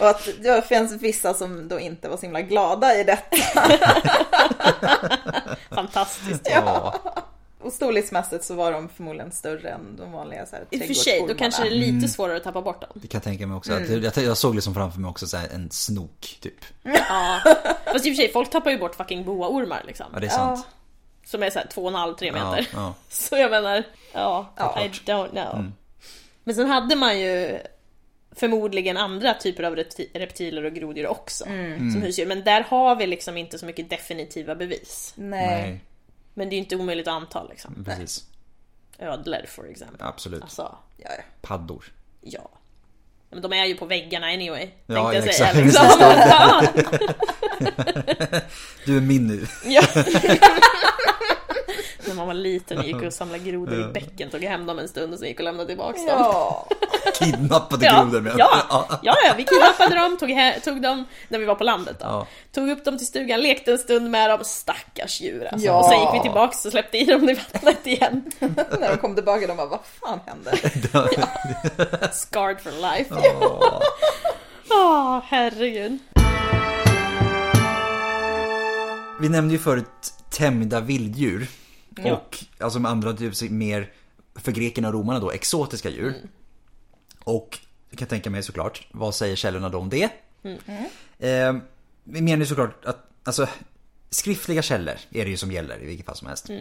och 0.00 0.08
att 0.08 0.28
det 0.42 0.68
finns 0.68 0.92
vissa 0.92 1.34
som 1.34 1.68
då 1.68 1.80
inte 1.80 2.08
var 2.08 2.16
så 2.16 2.22
himla 2.22 2.40
glada 2.40 2.94
i 2.94 3.04
detta. 3.04 3.36
Fantastiskt. 5.70 6.48
ja. 6.50 6.94
Och 7.60 7.72
storleksmässigt 7.72 8.44
så 8.44 8.54
var 8.54 8.72
de 8.72 8.88
förmodligen 8.88 9.32
större 9.32 9.70
än 9.70 9.96
de 9.96 10.12
vanliga 10.12 10.46
så 10.46 10.56
här, 10.56 10.64
I 10.70 10.80
och 10.80 10.86
för 10.86 10.94
sig, 10.94 11.24
då 11.28 11.34
kanske 11.34 11.62
det 11.62 11.68
är 11.68 11.74
lite 11.74 12.08
svårare 12.08 12.36
att 12.36 12.44
tappa 12.44 12.62
bort 12.62 12.80
dem. 12.80 12.90
Det 12.94 13.08
kan 13.08 13.18
jag 13.18 13.22
tänka 13.24 13.46
mig 13.46 13.56
också. 13.56 13.72
Att, 13.72 13.88
jag, 13.88 14.16
jag 14.24 14.36
såg 14.36 14.54
liksom 14.54 14.74
framför 14.74 15.00
mig 15.00 15.08
också 15.10 15.26
så 15.26 15.36
här 15.36 15.48
en 15.48 15.70
snok, 15.70 16.38
typ. 16.40 16.64
Ja. 16.82 17.40
Fast 17.92 18.06
i 18.06 18.10
och 18.10 18.16
för 18.16 18.22
sig, 18.22 18.32
folk 18.32 18.50
tappar 18.50 18.70
ju 18.70 18.78
bort 18.78 18.94
fucking 18.94 19.24
boaormar 19.24 19.82
liksom. 19.86 20.06
Ja, 20.14 20.20
det 20.20 20.26
är 20.26 20.30
sant. 20.30 20.66
Som 21.26 21.42
är 21.42 21.50
såhär 21.50 21.66
2,5-3 21.66 22.16
Ja, 22.24 22.32
meter. 22.32 22.68
ja. 22.72 22.94
Så 23.08 23.36
jag 23.36 23.50
menar, 23.50 23.82
ja, 24.12 24.52
Ja. 24.56 24.84
I 24.84 24.88
don't 24.88 25.30
know. 25.30 25.72
Men 26.44 26.54
sen 26.54 26.66
hade 26.70 26.96
man 26.96 27.20
ju 27.20 27.58
förmodligen 28.36 28.96
andra 28.96 29.34
typer 29.34 29.62
av 29.62 29.76
repti- 29.76 30.08
reptiler 30.18 30.64
och 30.64 30.72
groddjur 30.72 31.06
också. 31.06 31.44
Som 31.94 32.02
husdjur. 32.02 32.26
Men 32.26 32.44
där 32.44 32.60
har 32.68 32.96
vi 32.96 33.06
liksom 33.06 33.36
inte 33.36 33.58
så 33.58 33.66
mycket 33.66 33.90
definitiva 33.90 34.54
bevis. 34.54 35.12
Nej. 35.16 35.46
Nej, 35.62 35.80
Men 36.38 36.48
det 36.48 36.54
är 36.54 36.56
ju 36.56 36.62
inte 36.62 36.76
omöjligt 36.76 37.08
att 37.08 37.14
anta 37.14 37.44
liksom. 37.44 37.84
precis. 37.84 38.24
Ödlor 38.98 39.46
for 39.48 39.70
example. 39.70 40.06
Absolut. 40.06 40.42
Alltså, 40.42 40.76
Ja, 40.96 41.10
ja. 41.16 41.22
Paddor. 41.40 41.84
ja. 42.20 42.50
Men 43.30 43.42
de 43.42 43.52
är 43.52 43.64
ju 43.64 43.76
på 43.76 43.86
väggarna 43.86 44.26
anyway. 44.26 44.68
Ja, 44.86 45.14
jag 45.14 45.28
exakt. 45.28 45.52
säga. 45.52 45.54
Liksom. 45.64 45.84
Du 48.86 48.96
är 48.96 49.00
min 49.00 49.26
nu. 49.26 49.46
När 52.08 52.14
man 52.14 52.26
var 52.26 52.34
liten 52.34 52.78
och 52.78 52.84
gick 52.84 53.02
och 53.02 53.12
samlade 53.12 53.44
grodor 53.44 53.80
i 53.90 53.92
bäcken, 53.92 54.30
tog 54.30 54.44
hem 54.44 54.66
dem 54.66 54.78
en 54.78 54.88
stund 54.88 55.12
och 55.12 55.18
sen 55.18 55.28
gick 55.28 55.38
och 55.38 55.44
lämnade 55.44 55.66
tillbaka 55.68 55.98
dem. 55.98 56.06
Ja. 56.08 56.66
Kidnappade 57.18 57.86
Ja, 57.86 58.02
grodor 58.02 58.20
med. 58.20 58.32
ja, 58.38 58.48
ja, 58.68 58.98
ja, 59.02 59.34
vi 59.36 59.44
kidnappade 59.44 59.94
dem, 59.94 60.16
tog, 60.18 60.30
he- 60.30 60.60
tog 60.60 60.82
dem 60.82 61.04
när 61.28 61.38
vi 61.38 61.44
var 61.44 61.54
på 61.54 61.64
landet 61.64 61.96
då. 62.00 62.06
Ja. 62.06 62.26
Tog 62.54 62.70
upp 62.70 62.84
dem 62.84 62.98
till 62.98 63.06
stugan, 63.06 63.40
lekte 63.40 63.72
en 63.72 63.78
stund 63.78 64.10
med 64.10 64.30
dem, 64.30 64.38
stackars 64.42 65.20
djur 65.20 65.48
alltså. 65.52 65.66
Ja. 65.66 65.78
Och 65.78 65.84
sen 65.84 66.00
gick 66.00 66.08
vi 66.14 66.20
tillbaks 66.20 66.64
och 66.66 66.72
släppte 66.72 66.98
i 66.98 67.04
dem 67.04 67.28
i 67.28 67.34
vattnet 67.34 67.86
igen. 67.86 68.30
När 68.80 68.90
de 68.90 68.96
kom 68.96 69.14
tillbaka 69.14 69.46
de 69.46 69.56
bara, 69.56 69.66
vad 69.66 69.80
fan 70.00 70.20
hände? 70.26 70.50
Scarred 72.12 72.60
for 72.60 72.70
life. 72.96 73.14
Ja. 73.40 73.82
Åh, 74.70 75.20
herregud. 75.24 75.98
Vi 79.20 79.28
nämnde 79.28 79.54
ju 79.54 79.58
förut 79.60 80.12
tämjda 80.30 80.80
vilddjur. 80.80 81.46
Ja. 82.04 82.12
Och 82.12 82.44
alltså 82.58 82.78
med 82.78 82.90
andra 82.90 83.12
typ 83.12 83.50
mer, 83.50 83.92
för 84.34 84.52
grekerna 84.52 84.88
och 84.88 84.94
romarna 84.94 85.20
då, 85.20 85.30
exotiska 85.30 85.90
djur. 85.90 86.14
Och 87.24 87.58
jag 87.90 87.98
kan 87.98 88.08
tänka 88.08 88.30
mig 88.30 88.42
såklart, 88.42 88.86
vad 88.92 89.14
säger 89.14 89.36
källorna 89.36 89.68
då 89.68 89.78
om 89.78 89.88
det? 89.88 90.10
Eh, 91.18 91.56
vi 92.04 92.20
menar 92.20 92.38
ju 92.38 92.46
såklart 92.46 92.84
att, 92.84 92.98
alltså 93.24 93.48
skriftliga 94.10 94.62
källor 94.62 94.94
är 95.10 95.24
det 95.24 95.30
ju 95.30 95.36
som 95.36 95.52
gäller 95.52 95.82
i 95.82 95.86
vilket 95.86 96.06
fall 96.06 96.16
som 96.16 96.28
helst. 96.28 96.50
Eh, 96.50 96.58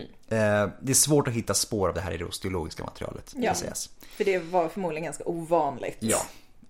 det 0.79 0.91
är 0.91 0.93
svårt 0.93 1.27
att 1.27 1.33
hitta 1.33 1.53
spår 1.53 1.88
av 1.89 1.95
det 1.95 2.01
här 2.01 2.11
i 2.11 2.17
det 2.17 2.25
osteologiska 2.25 2.83
materialet. 2.83 3.33
Ja. 3.35 3.53
sägas. 3.53 3.89
För 4.17 4.23
det 4.23 4.39
var 4.39 4.69
förmodligen 4.69 5.03
ganska 5.03 5.23
ovanligt. 5.23 5.97
Ja. 5.99 6.21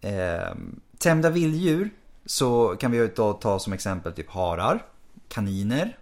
Eh, 0.09 0.55
tämjda 0.97 1.29
vilddjur 1.29 1.89
så 2.25 2.75
kan 2.79 2.91
vi 2.91 3.07
då 3.15 3.33
ta 3.33 3.59
som 3.59 3.73
exempel 3.73 4.13
typ 4.13 4.29
harar, 4.29 4.85
kaniner. 5.29 5.97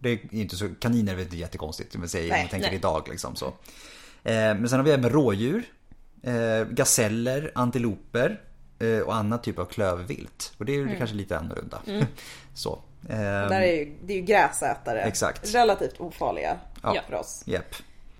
Det 0.00 0.10
är 0.10 0.18
inte 0.30 0.56
så, 0.56 0.68
kaniner 0.80 1.12
är 1.12 1.16
väl 1.16 1.24
inte 1.24 1.36
jättekonstigt 1.36 1.94
om 1.94 2.00
man 2.00 2.08
säger, 2.08 2.24
om 2.24 2.30
Nej, 2.30 2.42
man 2.42 2.50
tänker 2.50 2.68
nej. 2.68 2.76
idag 2.76 3.08
liksom 3.10 3.36
så. 3.36 3.46
Eh, 3.46 3.52
men 4.32 4.68
sen 4.68 4.78
har 4.78 4.84
vi 4.84 4.90
även 4.90 5.10
rådjur, 5.10 5.62
eh, 6.22 6.64
gaseller, 6.70 7.52
antiloper 7.54 8.40
eh, 8.78 8.98
och 8.98 9.14
annat 9.14 9.42
typ 9.42 9.58
av 9.58 9.64
klövvilt. 9.64 10.52
Och 10.58 10.64
det 10.64 10.72
är 10.72 10.76
ju 10.78 10.96
kanske 10.96 11.16
lite 11.16 11.38
annorlunda. 11.38 11.78
så. 12.54 12.78
Eh, 13.08 13.16
Där 13.18 13.60
är 13.60 13.72
ju, 13.72 13.96
det 14.04 14.12
är 14.12 14.16
ju 14.16 14.22
gräsätare. 14.22 15.02
Exakt. 15.02 15.54
Relativt 15.54 16.00
ofarliga 16.00 16.56
Ja. 16.82 16.96
för 17.08 17.14
oss. 17.16 17.42
Japp. 17.44 17.74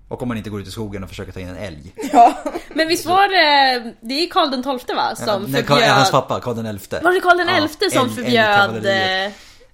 Och 0.07 0.21
om 0.21 0.27
man 0.27 0.37
inte 0.37 0.49
går 0.49 0.61
ut 0.61 0.67
i 0.67 0.71
skogen 0.71 1.03
och 1.03 1.09
försöker 1.09 1.31
ta 1.31 1.39
in 1.39 1.47
en 1.47 1.57
älg. 1.57 1.93
Ja, 2.13 2.43
Men 2.75 2.87
visst 2.87 3.05
var 3.05 3.27
det, 3.27 3.93
det 4.01 4.13
är 4.13 4.29
Karl 4.29 4.51
den 4.51 4.63
XII 4.79 4.95
va? 4.95 5.15
Som 5.15 5.41
Nej, 5.43 5.51
förbjöd... 5.63 5.65
Karl- 5.67 5.89
Hans 5.95 6.11
pappa, 6.11 6.39
Karl 6.39 6.55
den 6.63 6.79
XI. 6.79 6.95
Var 7.03 7.11
det 7.13 7.19
Karl 7.19 7.37
den 7.37 7.47
Ja, 7.47 7.67
XI 7.67 7.89
som 7.91 8.05
älg- 8.07 8.15
förbjöd... 8.15 8.83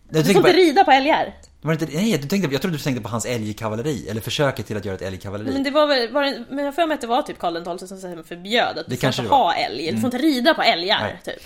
Du 0.10 0.24
får 0.24 0.36
inte 0.38 0.54
rida 0.54 0.84
på 0.84 0.92
älgar. 0.92 1.34
Var 1.68 1.76
det 1.76 1.86
inte, 1.86 1.98
nej, 1.98 2.18
du 2.18 2.28
tänkte, 2.28 2.50
jag 2.52 2.62
trodde 2.62 2.78
du 2.78 2.84
tänkte 2.84 3.04
på 3.04 3.10
hans 3.10 3.26
älgkavalleri, 3.26 4.10
eller 4.10 4.22
försöket 4.22 4.68
till 4.68 4.78
att 4.78 4.86
göra 4.86 4.96
ett 4.96 5.02
älgkavalleri. 5.02 5.54
Men 5.54 5.64
det 5.64 5.72
var 5.72 5.88
väl, 5.88 6.12
var 6.12 6.24
det, 6.24 6.46
men 6.50 6.66
jag 6.66 6.76
för 6.76 6.88
mig 6.88 6.96
att 6.96 7.02
det 7.02 7.08
var 7.08 7.22
typ 7.22 7.40
Karl 7.40 7.54
den 7.54 7.78
XII 7.78 7.88
som 7.88 7.98
sen 7.98 8.24
förbjöd 8.24 8.78
att 8.78 8.86
du 8.90 8.98
får 8.98 9.08
inte 9.10 9.22
ha 9.22 9.54
älg, 9.54 9.92
du 9.92 9.98
får 10.02 10.08
inte 10.08 10.18
rida 10.18 10.54
på 10.54 10.62
älgar 10.62 11.00
Nej. 11.02 11.22
typ. 11.26 11.44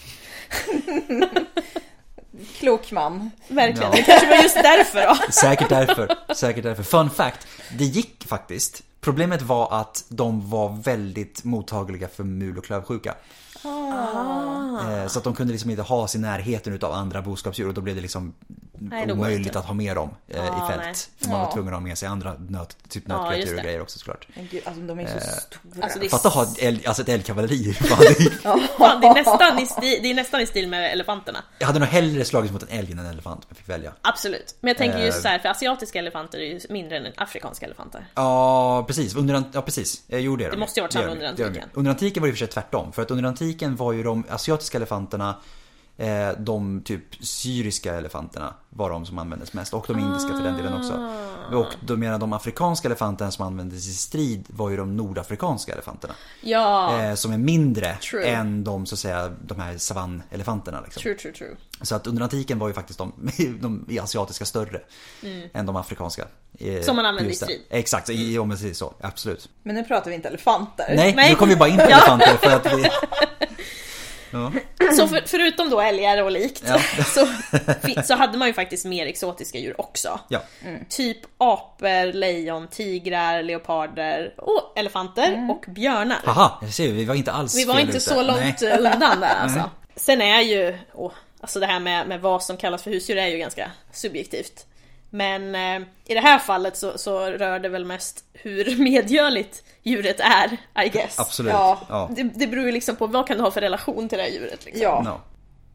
klok 2.59 2.91
man. 2.91 3.32
Verkligen, 3.47 3.91
Ja. 3.91 3.97
det 3.97 4.01
kanske 4.03 4.30
var 4.30 4.43
just 4.43 4.55
därför 4.55 5.07
då. 5.07 5.15
Säkert 5.32 5.69
därför, 5.69 6.15
säkert 6.36 6.63
därför. 6.63 6.84
Fun 6.84 7.09
fact, 7.09 7.47
det 7.78 7.84
gick 7.86 8.24
faktiskt. 8.28 8.84
Problemet 9.01 9.41
var 9.41 9.74
att 9.82 10.03
de 10.07 10.49
var 10.49 10.82
väldigt 10.84 11.43
mottagliga 11.43 12.07
för 12.07 12.24
mul 12.24 12.57
och 12.57 12.65
klövsjuka. 12.65 13.15
Eh, 13.63 15.07
Så 15.07 15.17
att 15.19 15.24
de 15.24 15.36
kunde 15.36 15.51
liksom 15.51 15.69
inte 15.72 15.84
ha 15.84 16.07
sig 16.07 16.19
i 16.19 16.22
närheten 16.22 16.74
utav 16.74 16.91
andra 16.93 17.22
boskapsdjur 17.22 17.67
och 17.67 17.74
då 17.74 17.82
blev 17.82 17.95
det 17.95 18.01
liksom 18.01 18.34
Nej, 18.89 19.11
omöjligt 19.11 19.55
att 19.55 19.65
ha 19.65 19.73
med 19.73 19.95
dem 19.95 20.09
eh, 20.27 20.38
Ja, 20.38 20.65
i 20.65 20.71
fält. 20.71 20.82
nej. 20.84 20.93
För 21.17 21.27
man 21.29 21.39
var 21.39 21.45
Ja. 21.47 21.51
tvungen 21.53 21.73
att 21.73 21.79
ha 21.79 21.88
med 21.88 21.97
sig 21.97 22.07
andra 22.07 22.34
nöt, 22.49 22.77
typ 22.89 23.07
nötkreatur 23.07 23.49
och 23.51 23.55
det. 23.57 23.63
grejer 23.63 23.82
också 23.82 23.99
såklart. 23.99 24.27
Men 24.36 24.47
gud, 24.51 24.61
alltså 24.65 24.82
de 24.82 24.99
är 24.99 25.05
så 25.05 25.19
stora. 25.19 25.84
Alltså, 25.84 25.99
Fatta 26.09 26.29
ha 26.29 26.43
ett, 26.43 26.59
älg, 26.59 26.86
alltså 26.86 27.01
ett 27.01 27.09
älgkavalleri. 27.09 27.73
Fan, 27.73 29.01
det- 29.01 29.07
är 29.07 29.13
nästan 29.13 29.59
i 29.59 29.65
stil, 29.65 29.99
det 30.03 30.09
är 30.11 30.13
nästan 30.13 30.41
i 30.41 30.45
stil 30.45 30.67
med 30.67 30.91
elefanterna. 30.91 31.39
Jag 31.59 31.67
hade 31.67 31.79
nog 31.79 31.88
hellre 31.88 32.25
slagits 32.25 32.53
mot 32.53 32.63
en 32.63 32.69
älg 32.79 32.91
än 32.91 32.99
en 32.99 33.05
elefant 33.05 33.39
om 33.39 33.45
jag 33.49 33.57
fick 33.57 33.69
välja. 33.69 33.93
Absolut. 34.01 34.55
Men 34.59 34.67
jag 34.67 34.77
tänker 34.77 34.99
just 35.05 35.17
Eh. 35.17 35.21
så 35.21 35.27
här, 35.27 35.39
för 35.39 35.49
asiatiska 35.49 35.99
elefanter 35.99 36.38
är 36.39 36.45
ju 36.45 36.59
mindre 36.69 36.97
än 36.97 37.13
afrikanska 37.17 37.65
elefanter. 37.65 38.05
Ja, 38.15 38.84
precis. 38.88 39.15
Under, 39.15 39.43
ja, 39.53 39.61
precis. 39.61 40.03
Jag 40.07 40.21
gjorde 40.21 40.43
det. 40.43 40.51
Det 40.51 40.57
måste 40.57 40.79
ju 40.79 40.82
ha 40.82 40.86
varit 40.86 40.93
samma 40.93 41.05
de. 41.05 41.11
under 41.11 41.27
antiken. 41.27 41.69
Under 41.73 41.91
antiken 41.91 42.21
var 42.21 42.27
det 42.27 42.29
i 42.29 42.34
och 42.34 42.38
för 42.38 42.45
sig 42.45 42.53
tvärtom. 42.53 42.91
För 42.93 43.01
att 43.01 43.11
under 43.11 43.23
antiken 43.23 43.75
var 43.75 43.93
ju 43.93 44.03
de 44.03 44.23
asiatiska 44.29 44.77
elefanterna 44.77 45.29
eh, 45.29 45.36
de 46.38 46.82
typ 46.86 47.04
syriska 47.26 47.95
elefanterna 47.95 48.54
var 48.70 48.89
de 48.89 49.06
som 49.06 49.18
användes 49.20 49.54
mest. 49.54 49.74
Och 49.74 49.86
de 49.88 49.99
indiska 49.99 50.28
för 50.34 50.43
den 50.43 50.58
delen 50.58 50.74
också. 50.74 50.93
Ah. 50.93 51.56
Och 51.56 51.68
de 51.88 51.99
menar 51.99 52.20
de 52.20 52.34
afrikanska 52.34 52.88
elefanterna 52.88 53.32
som 53.32 53.45
användes 53.47 53.88
i 53.88 53.93
strid 53.93 54.45
var 54.47 54.70
ju 54.70 54.78
de 54.78 54.97
nordafrikanska 54.97 55.74
elefanterna. 55.74 56.14
Ja, 56.41 57.02
Eh, 57.02 57.16
som 57.16 57.32
är 57.34 57.38
mindre 57.38 57.97
True. 57.97 58.26
än 58.26 58.64
de 58.64 58.86
så 58.86 58.95
att 58.95 58.99
säga 58.99 59.32
de 59.45 59.60
här 59.60 59.78
savannelefanterna 59.78 60.82
liksom. 60.82 61.02
true, 61.02 61.16
true, 61.16 61.34
true. 61.34 61.56
Så 61.82 61.95
att 61.95 62.08
under 62.08 62.24
antiken 62.24 62.60
var 62.60 62.68
ju 62.68 62.74
faktiskt 62.74 62.99
de, 62.99 63.14
de 63.88 63.99
asiatiska 64.02 64.45
större 64.45 64.82
än 65.54 65.66
de 65.66 65.76
afrikanska. 65.76 66.26
Eh, 66.60 66.82
Som 66.82 66.95
man 66.95 67.06
använde 67.06 67.32
i 67.32 67.36
strid. 67.36 67.62
Exakt, 67.70 68.10
i, 68.10 68.38
om 68.38 68.47
man 68.47 68.58
säger 68.58 68.74
så. 68.74 68.93
Absolut. 69.02 69.49
Men 69.64 69.76
nu 69.76 69.84
pratar 69.84 70.10
vi 70.10 70.16
inte 70.16 70.28
elefanter. 70.28 70.86
Nej, 70.95 71.14
Nej. 71.16 71.30
nu 71.30 71.36
kommer 71.36 71.54
vi 71.54 71.60
bara 71.60 71.70
in 71.70 71.78
på 71.78 71.82
elefanter 71.84 72.38
för 72.38 72.56
att 72.56 72.66
vi... 72.66 72.86
Ja. 74.32 74.51
Så 74.97 75.07
för, 75.07 75.23
förutom 75.25 75.69
då 75.69 75.82
älgar 75.82 76.23
och 76.23 76.32
likt 76.32 76.63
Ja. 76.67 76.79
så, 77.05 77.27
så 78.03 78.15
hade 78.15 78.38
man 78.38 78.47
ju 78.47 78.53
faktiskt 78.53 78.86
mer 78.86 79.05
exotiska 79.05 79.57
djur 79.57 79.82
också. 79.82 80.19
ja. 80.27 80.41
Typ 80.89 81.17
apor, 81.38 82.13
lejon, 82.13 82.67
tigrar, 82.67 83.43
leoparder 83.43 84.34
och 84.38 84.73
elefanter 84.75 85.47
och 85.49 85.65
björnar. 85.73 86.17
Haha, 86.25 86.57
jag 86.61 86.73
ser, 86.73 86.91
vi 86.91 87.05
var 87.05 87.15
inte 87.15 87.32
alls 87.32 87.57
Vi 87.57 87.65
var 87.65 87.79
inte 87.79 87.89
ute. 87.89 87.99
så 87.99 88.21
långt 88.21 88.61
Nej. 88.61 88.77
undan 88.77 89.19
där 89.19 89.36
alltså. 89.41 89.69
Sen 89.95 90.21
är 90.21 90.41
ju, 90.41 90.77
åh, 90.93 91.11
alltså 91.41 91.59
det 91.59 91.65
här 91.65 91.79
med, 91.79 92.07
med 92.07 92.21
vad 92.21 92.43
som 92.43 92.57
kallas 92.57 92.84
för 92.84 92.91
husdjur 92.91 93.17
är 93.17 93.27
ju 93.27 93.38
ganska 93.38 93.71
subjektivt. 93.91 94.65
Men 95.14 95.55
eh, 95.55 95.88
i 96.05 96.14
det 96.14 96.20
här 96.20 96.39
fallet 96.39 96.78
så, 96.78 96.97
så 96.97 97.20
rör 97.26 97.59
det 97.59 97.70
väl 97.70 97.86
mest 97.86 98.24
hur 98.34 98.78
medgörligt 98.84 99.64
djuret 99.84 100.20
är, 100.20 100.57
I 100.86 100.89
guess. 100.89 101.20
Absolut. 101.20 101.53
Ja. 101.53 101.80
Ja. 101.89 102.09
Det, 102.16 102.24
det 102.24 102.47
beror 102.47 102.66
ju 102.66 102.72
liksom 102.72 102.95
på 102.95 103.07
vad 103.07 103.28
kan 103.28 103.38
du 103.38 103.43
ha 103.43 103.51
för 103.51 103.62
relation 103.62 104.09
till 104.09 104.18
det 104.18 104.24
här 104.24 104.32
djuret. 104.32 104.66
Liksom. 104.66 104.84
Ja. 104.84 105.01
No. 105.01 105.22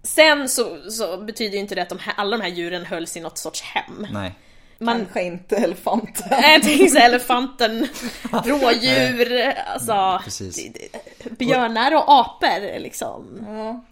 Sen 0.02 0.48
så, 0.48 0.90
så 0.90 1.16
betyder 1.16 1.54
ju 1.54 1.58
inte 1.60 1.74
det 1.74 1.82
att 1.82 1.88
de 1.88 1.98
här, 1.98 2.14
alla 2.16 2.36
de 2.36 2.42
här 2.42 2.50
djuren 2.50 2.84
hölls 2.86 3.16
i 3.16 3.20
något 3.20 3.38
sorts 3.38 3.62
hem. 3.62 4.06
Nej. 4.12 4.32
Man, 4.78 4.96
Kanske 4.98 5.22
inte 5.22 5.56
elefanten. 5.56 6.28
jag 6.30 6.62
tänker 6.62 6.86
så 6.86 6.98
här, 6.98 7.08
elefanten, 7.08 7.88
rådjur, 8.44 9.52
alltså 9.72 10.20
Precis. 10.24 10.56
det- 10.72 10.88
det- 11.24 11.30
björnar 11.38 11.94
och 11.94 12.04
apor 12.20 12.78
liksom. 12.78 13.46
Ja. 13.48 13.84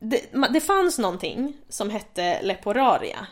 Det, 0.00 0.20
det 0.50 0.60
fanns 0.60 0.98
någonting 0.98 1.52
som 1.68 1.90
hette 1.90 2.42
leporaria, 2.42 3.26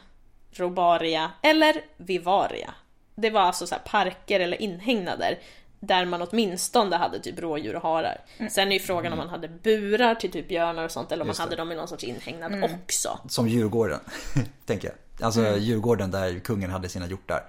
robaria 0.61 1.31
eller 1.43 1.85
vivaria. 1.97 2.75
Det 3.15 3.31
var 3.31 3.41
alltså 3.41 3.67
så 3.67 3.75
här 3.75 3.83
parker 3.83 4.41
eller 4.41 4.63
inhägnader 4.63 5.39
där 5.81 6.05
man 6.05 6.23
åtminstone 6.23 6.97
hade 6.97 7.21
typ 7.21 7.39
rådjur 7.39 7.77
och 7.77 7.83
harar. 7.83 8.21
Sen 8.51 8.69
är 8.69 8.73
ju 8.73 8.81
frågan 8.81 9.13
om 9.13 9.19
man 9.19 9.29
hade 9.29 9.49
burar 9.49 10.15
till 10.15 10.31
typ 10.31 10.49
björnar 10.49 10.85
och 10.85 10.91
sånt 10.91 11.13
eller 11.13 11.23
om 11.23 11.27
man 11.27 11.37
hade 11.37 11.57
dem 11.57 11.73
i 11.73 11.75
någon 11.75 11.89
sorts 11.89 12.05
inhägnad 12.05 12.65
också. 12.65 13.19
Som 13.29 13.49
Djurgården, 13.49 14.01
tänker 14.67 14.89
jag. 14.89 15.27
Alltså 15.27 15.57
Djurgården 15.57 16.11
där 16.11 16.39
kungen 16.39 16.71
hade 16.71 16.89
sina 16.89 17.07
hjortar. 17.07 17.45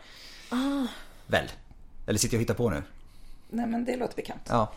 Väl? 1.28 1.46
Eller 2.08 2.20
sitter 2.20 2.36
jag 2.36 2.40
och 2.40 2.42
hittar 2.42 2.54
på 2.54 2.70
nu? 2.70 2.84
Nej 3.50 3.68
men 3.68 3.86
det 3.86 3.98
låter 3.98 4.16
bekant. 4.16 4.42
Ja. 4.50 4.72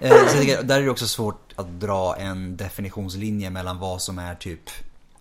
Eh, 0.00 0.12
jag 0.46 0.66
där 0.66 0.80
är 0.80 0.84
det 0.84 0.90
också 0.90 1.06
svårt 1.06 1.52
att 1.56 1.80
dra 1.80 2.16
en 2.16 2.56
definitionslinje 2.56 3.50
mellan 3.50 3.78
vad 3.78 4.02
som 4.02 4.18
är 4.18 4.34
typ, 4.34 4.70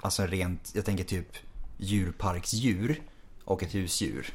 alltså 0.01 0.25
rent, 0.25 0.71
jag 0.75 0.85
tänker 0.85 1.03
typ 1.03 1.37
djurparksdjur 1.77 3.01
och 3.43 3.63
ett 3.63 3.75
husdjur. 3.75 4.33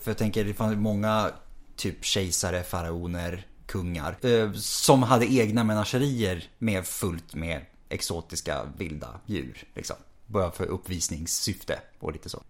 För 0.00 0.10
jag 0.10 0.18
tänker 0.18 0.44
det 0.44 0.54
fanns 0.54 0.76
många 0.76 1.30
typ 1.76 2.04
kejsare, 2.04 2.62
faraoner, 2.62 3.46
kungar 3.66 4.16
eh, 4.22 4.52
som 4.52 5.02
hade 5.02 5.32
egna 5.32 5.64
menagerier 5.64 6.44
med 6.58 6.86
fullt 6.86 7.34
med 7.34 7.60
exotiska 7.88 8.62
vilda 8.78 9.20
djur. 9.26 9.64
Liksom. 9.74 9.96
Bara 10.26 10.50
för 10.50 10.66
uppvisningssyfte 10.66 11.78
och 11.98 12.12
lite 12.12 12.28
så. 12.28 12.42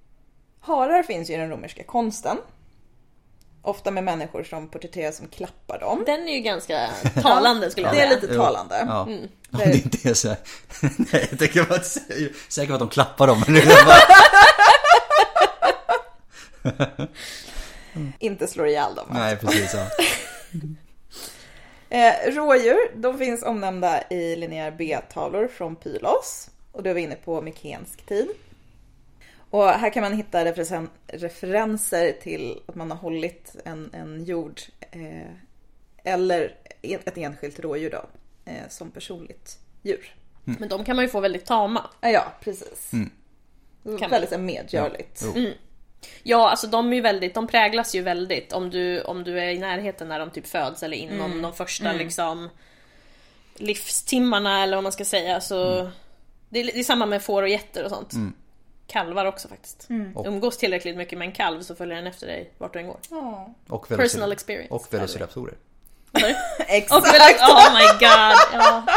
Harar 0.61 1.03
finns 1.03 1.31
ju 1.31 1.35
i 1.35 1.37
den 1.37 1.51
romerska 1.51 1.85
konsten. 1.85 2.37
Ofta 3.64 3.90
med 3.90 4.04
människor 4.04 4.44
som 4.44 4.68
porträtteras 4.68 5.16
som 5.16 5.28
klappar 5.28 5.78
dem. 5.78 6.02
Den 6.06 6.28
är 6.28 6.32
ju 6.32 6.40
ganska 6.40 6.90
talande 7.22 7.70
skulle 7.70 7.86
jag 7.86 7.96
Det 7.96 8.00
är 8.00 8.08
säga. 8.08 8.20
lite 8.20 8.34
talande. 8.34 8.84
Ja. 8.88 9.02
Mm. 9.06 9.28
Om 9.52 9.58
det 9.58 9.74
inte 9.74 10.08
är 10.08 10.14
så 10.14 10.28
här. 10.28 10.36
Nej, 11.12 11.26
jag 11.30 11.38
tänker 11.38 11.62
bara 11.64 11.80
säga, 11.82 12.28
säker 12.48 12.68
på 12.68 12.74
att 12.74 12.80
de 12.80 12.88
klappar 12.88 13.26
dem. 13.26 13.44
Bara, 13.86 13.96
Inte 18.18 18.46
slår 18.46 18.66
ihjäl 18.66 18.94
dem. 18.94 19.06
nej, 19.10 19.36
precis. 19.36 19.74
Ja. 19.74 19.86
Eh, 21.88 22.30
rådjur, 22.32 22.78
de 22.96 23.18
finns 23.18 23.42
omnämnda 23.42 24.02
i 24.10 24.36
linjär 24.36 24.70
B-tavlor 24.70 25.48
från 25.48 25.76
Pylos. 25.76 26.48
Och 26.72 26.82
då 26.82 26.90
är 26.90 26.94
vi 26.94 27.00
inne 27.00 27.14
på 27.14 27.42
mykensk 27.42 28.06
tid. 28.06 28.28
Och 29.53 29.68
här 29.68 29.90
kan 29.90 30.03
man 30.03 30.12
hitta 30.12 30.44
referen- 30.44 30.88
referenser 31.07 32.12
till 32.12 32.61
att 32.66 32.74
man 32.74 32.90
har 32.90 32.98
hållit 32.98 33.57
en, 33.64 33.90
en 33.92 34.24
jord 34.24 34.61
eh, 34.90 35.32
eller 36.05 36.55
ett 36.82 37.18
enskilt 37.18 37.61
rådjur 37.61 37.90
då, 37.90 38.05
eh, 38.44 38.68
som 38.68 38.90
personligt 38.90 39.59
djur. 39.82 40.14
Men 40.44 40.68
de 40.68 40.84
kan 40.84 40.96
man 40.96 41.05
ju 41.05 41.09
få 41.09 41.20
väldigt 41.20 41.46
tama. 41.46 41.90
Ja, 42.00 42.09
ja 42.09 42.32
precis. 42.40 42.90
man. 42.92 44.11
Väldigt 44.11 44.30
så 44.30 44.36
här 44.36 44.42
medgörligt. 44.42 45.22
Jo. 45.24 45.32
Ja, 46.22 46.50
alltså 46.50 46.66
de 46.66 46.92
är 46.92 46.96
ju 46.96 47.03
väldigt, 47.03 47.34
de 47.34 47.46
präglas 47.46 47.94
ju 47.94 48.03
väldigt 48.03 48.53
om 48.53 48.70
du, 48.70 49.03
om 49.03 49.24
du 49.24 49.40
är 49.40 49.48
i 49.48 49.59
närheten 49.59 50.09
när 50.09 50.18
de 50.18 50.30
typ 50.30 50.46
föds 50.46 50.82
eller 50.82 50.96
inom 50.96 51.42
de 51.42 51.53
första 51.53 51.84
liksom 51.98 52.48
livstimmarna 53.57 54.62
eller 54.62 54.76
vad 54.76 54.82
man 54.82 54.92
ska 54.92 55.05
säga 55.05 55.40
så 55.40 55.90
det, 56.48 56.61
är, 56.61 56.64
det 56.64 56.78
är 56.78 56.84
samma 56.84 57.07
med 57.07 57.22
får 57.22 57.42
och 57.42 57.48
getter 57.48 57.84
och 57.84 57.90
sånt. 57.90 58.12
Kalvar 58.93 59.24
också 59.26 59.49
faktiskt. 59.49 59.88
Och- 60.14 60.26
Umgås 60.26 60.59
tillräckligt 60.59 60.97
mycket 60.97 61.18
med 61.18 61.26
en 61.28 61.32
kalv 61.32 61.62
så 61.62 61.74
följer 61.74 61.97
den 61.97 62.07
efter 62.07 62.26
dig 62.26 62.53
vart 62.59 62.72
du 62.72 62.78
än 62.78 62.86
går. 62.86 62.99
Och 63.68 63.88
Personal 63.88 64.32
experience. 64.32 64.74
Och 64.74 64.95
velociraptorer. 64.95 65.55
Exakt! 66.59 66.93
Och 66.93 66.99
oh 67.49 67.74
my 67.74 67.86
god! 68.01 68.36
Ja. 68.53 68.86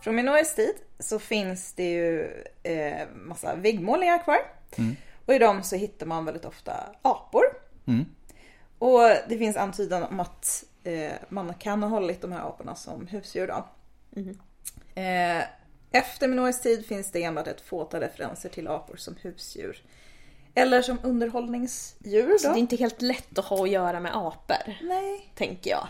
Från 0.00 0.14
Minoes 0.16 0.54
tid 0.54 0.74
så 0.98 1.18
finns 1.18 1.72
det 1.72 1.90
ju 1.90 2.42
eh, 2.62 3.08
massa 3.14 3.54
väggmålningar 3.56 4.24
kvar. 4.24 4.38
Och 5.26 5.34
i 5.34 5.38
dem 5.38 5.62
så 5.62 5.76
hittar 5.76 6.06
man 6.06 6.24
väldigt 6.24 6.44
ofta 6.44 6.72
apor. 7.02 7.42
Mm. 7.86 8.04
Och 8.78 9.00
det 9.28 9.38
finns 9.38 9.56
antydan 9.56 10.02
om 10.02 10.20
att 10.20 10.64
eh, 10.84 11.12
man 11.28 11.54
kan 11.54 11.82
ha 11.82 11.90
hållit 11.90 12.22
de 12.22 12.32
här 12.32 12.48
aporna 12.48 12.74
som 12.74 13.06
husdjur 13.06 13.46
då. 13.46 13.66
Eh, 14.94 15.44
efter 15.92 16.28
Minoes 16.28 16.60
tid 16.60 16.86
finns 16.86 17.10
det 17.12 17.22
enbart 17.22 17.46
ett 17.46 17.60
fåtal 17.60 18.00
referenser 18.00 18.48
till 18.48 18.68
apor 18.68 18.96
som 18.96 19.16
husdjur. 19.22 19.82
Eller 20.54 20.82
som 20.82 20.98
underhållningsdjur 21.02 22.38
Så 22.38 22.46
då. 22.48 22.52
det 22.54 22.58
är 22.58 22.60
inte 22.60 22.76
helt 22.76 23.02
lätt 23.02 23.38
att 23.38 23.44
ha 23.44 23.62
att 23.64 23.70
göra 23.70 24.00
med 24.00 24.16
apor, 24.16 24.74
Nej. 24.82 25.30
tänker 25.34 25.70
jag. 25.70 25.88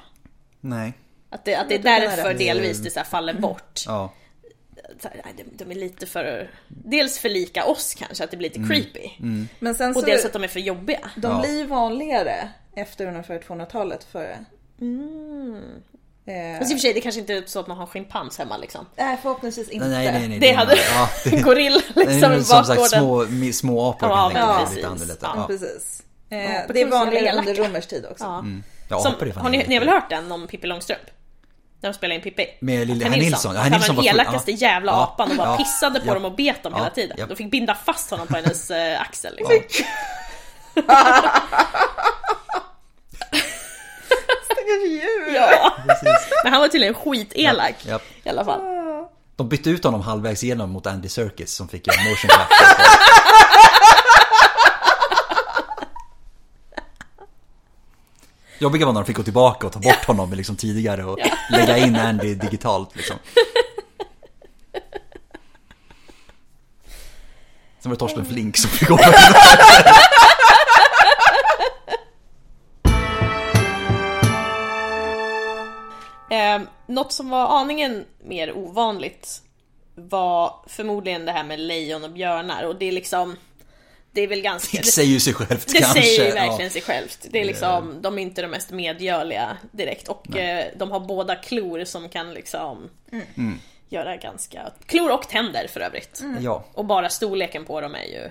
Nej. 0.61 0.93
Att 1.31 1.45
det, 1.45 1.55
att 1.57 1.69
det 1.69 1.75
är 1.75 1.79
därför 1.83 2.35
delvis 2.35 2.79
det 2.79 2.91
så 2.91 2.99
här 3.01 3.07
faller 3.07 3.35
bort. 3.35 3.81
Ja. 3.87 4.13
så 5.03 5.09
de, 5.37 5.45
de 5.65 5.71
är 5.71 5.75
lite 5.75 6.07
för, 6.07 6.51
dels 6.69 7.19
för 7.19 7.29
lika 7.29 7.65
oss 7.65 7.95
kanske, 7.95 8.25
att 8.25 8.31
det 8.31 8.37
blir 8.37 8.49
lite 8.51 8.69
creepy. 8.75 9.11
Men 9.59 9.75
sen 9.75 9.91
Och 9.91 10.01
så, 10.01 10.07
dels 10.07 10.25
att 10.25 10.33
de 10.33 10.45
är 10.45 10.49
för 10.49 10.61
jobbiga. 10.61 11.11
de 11.17 11.33
Ja. 11.33 11.41
blir 11.41 11.65
vanligare 11.65 12.49
efter 12.75 13.07
ungefär 13.07 13.39
200-talet 13.39 14.05
före. 14.05 14.45
Eh, 16.27 16.59
Fast 16.59 16.71
i 16.71 16.75
och 16.75 16.79
för 16.79 16.83
sig, 16.83 16.93
det 16.95 17.01
kanske 17.01 17.21
inte 17.21 17.33
är 17.35 17.43
så 17.47 17.61
att 17.61 17.67
man 17.67 17.77
har 17.77 17.87
schimpans 17.87 18.39
hemma 18.39 18.57
liksom. 18.57 18.87
nej, 18.97 19.19
förhoppningsvis 19.23 19.69
inte. 19.69 19.87
Nej, 19.87 20.13
nej, 20.13 20.29
nej. 20.29 20.39
Det 20.39 20.53
hade 20.53 20.77
ja, 20.95 21.09
det, 21.31 21.37
gorilla 21.43 21.81
liksom 21.97 22.33
i 22.33 22.45
som 22.45 22.65
sagt 22.65 22.91
små, 22.91 23.27
små 23.53 23.91
apor 23.91 24.09
Ja, 24.09 24.31
kan 24.31 24.41
jag 24.41 24.67
tänka 24.69 24.89
mig. 24.89 24.99
precis. 24.99 25.09
Lite 25.09 25.27
annorlunda. 25.27 25.43
Ja. 25.43 25.47
Precis. 25.47 26.03
Eh, 26.31 26.55
Ja, 26.55 26.61
det 26.75 26.81
är 26.81 26.87
vanligare 26.87 27.39
under 27.39 27.55
romersk 27.55 27.89
tid 27.89 28.07
också. 28.11 28.25
Ja. 28.25 28.45
Ja, 28.89 28.99
Som, 29.01 29.13
apor 29.13 29.29
är 29.29 29.33
fan 29.33 29.43
har 29.43 29.51
ni, 29.51 29.57
helt 29.57 29.69
ni 29.69 29.75
har 29.75 29.81
väl 29.85 29.89
hört 29.95 30.11
den 30.11 30.33
om 30.33 30.47
Pippi 30.47 30.67
Långstrump? 30.67 31.01
När 31.83 31.91
de 31.91 31.95
spelar 31.95 32.15
in 32.15 32.21
Pippi? 32.21 32.47
Med 32.61 32.87
lille- 32.89 33.05
Herr 33.05 33.11
Nilsson. 33.17 33.57
Han 33.57 33.71
var 33.71 33.79
den 33.95 34.05
elakaste 34.05 34.51
ja. 34.51 34.57
jävla 34.57 34.93
Ja. 34.93 35.03
apan 35.03 35.31
och 35.31 35.37
bara 35.37 35.49
Ja. 35.49 35.57
pissade 35.57 36.01
på 36.01 36.07
Ja. 36.07 36.15
dem 36.15 36.25
och 36.25 36.35
bet 36.37 36.63
dem 36.63 36.75
hela 36.75 36.91
tiden. 36.91 37.17
Ja. 37.21 37.27
De 37.27 37.37
fick 37.37 37.51
binda 37.51 37.75
fast 37.75 38.11
honom 38.11 38.27
på 38.27 38.37
hennes 38.37 38.71
eh, 38.71 39.01
axel. 39.01 39.37
Liksom. 39.37 39.83
Stackars 44.71 44.91
djur! 44.91 45.35
Ja. 45.35 45.73
Precis. 45.87 46.33
Men 46.45 46.53
han 46.53 46.61
var 46.63 46.69
tydligen 46.69 46.95
skitelak 46.95 47.75
Ja. 47.87 48.01
i 48.25 48.29
alla 48.29 48.45
fall. 48.45 48.61
De 49.37 49.49
bytte 49.49 49.71
ut 49.71 49.85
honom 49.85 50.01
halvvägs 50.01 50.45
igenom 50.45 50.71
mot 50.71 50.87
Andy 50.87 51.09
Serkis 51.09 51.53
som 51.53 51.69
fick 51.69 51.87
göra 51.87 51.97
motion 52.11 52.29
capture. 52.31 52.85
Jobbiga 58.59 58.87
var 58.87 58.93
när 58.93 59.01
de 59.01 59.07
fick 59.07 59.17
gå 59.17 59.23
tillbaka 59.23 59.67
och 59.67 59.73
ta 59.73 59.79
bort 59.79 60.05
honom 60.05 60.33
liksom 60.33 60.57
tidigare 60.57 61.05
och 61.05 61.19
lägga 61.51 61.77
in 61.79 61.97
Andy 61.97 62.35
digitalt 62.35 62.97
liksom. 62.97 63.17
Sen 67.83 67.91
var 67.91 67.91
det 67.91 67.97
Torsten 67.97 68.25
Flink 68.27 68.57
som 68.57 68.71
fick 68.71 68.89
gå 68.89 68.97
något 76.91 77.13
som 77.13 77.29
var 77.31 77.61
aningen 77.61 78.05
mer 78.25 78.53
ovanligt 78.57 79.43
var 79.95 80.55
förmodligen 80.67 81.25
det 81.25 81.33
här 81.33 81.45
med 81.45 81.61
lejon 81.61 82.05
och 82.05 82.11
björnar 82.11 82.63
och 82.65 82.77
det 82.77 82.87
är 82.89 82.93
liksom 82.93 83.37
Det 84.13 84.21
är 84.21 84.27
väl 84.29 84.41
ganska 84.41 84.79
Det 84.79 84.85
säger 84.87 85.09
ju 85.13 85.21
sig 85.21 85.35
självt 85.35 85.67
Det 85.73 85.79
kanske. 85.79 86.03
säger 86.03 86.25
ju 86.25 86.29
ja. 86.29 86.47
verkligen 86.47 86.71
sig 86.71 86.83
självt. 86.83 87.27
Det 87.31 87.41
är 87.41 87.45
liksom, 87.45 88.03
de 88.03 88.19
är 88.19 88.23
inte 88.23 88.43
de 88.43 88.49
mest 88.49 88.71
medgörliga 88.71 89.57
direkt 89.73 90.09
och 90.09 90.37
eh, 90.37 90.67
de 90.77 90.91
har 90.91 91.01
båda 91.01 91.37
klor 91.37 91.85
som 91.85 92.09
kan 92.09 92.35
liksom 92.35 92.89
Mm. 93.13 93.61
göra 93.89 94.17
ganska... 94.17 94.71
Klor 94.87 95.13
och 95.13 95.29
tänder 95.29 95.67
för 95.69 95.81
övrigt. 95.81 96.23
Ja, 96.41 96.65
Och 96.75 96.85
bara 96.85 97.09
storleken 97.09 97.65
på 97.65 97.81
dem 97.81 97.95
är 97.95 98.05
ju... 98.05 98.31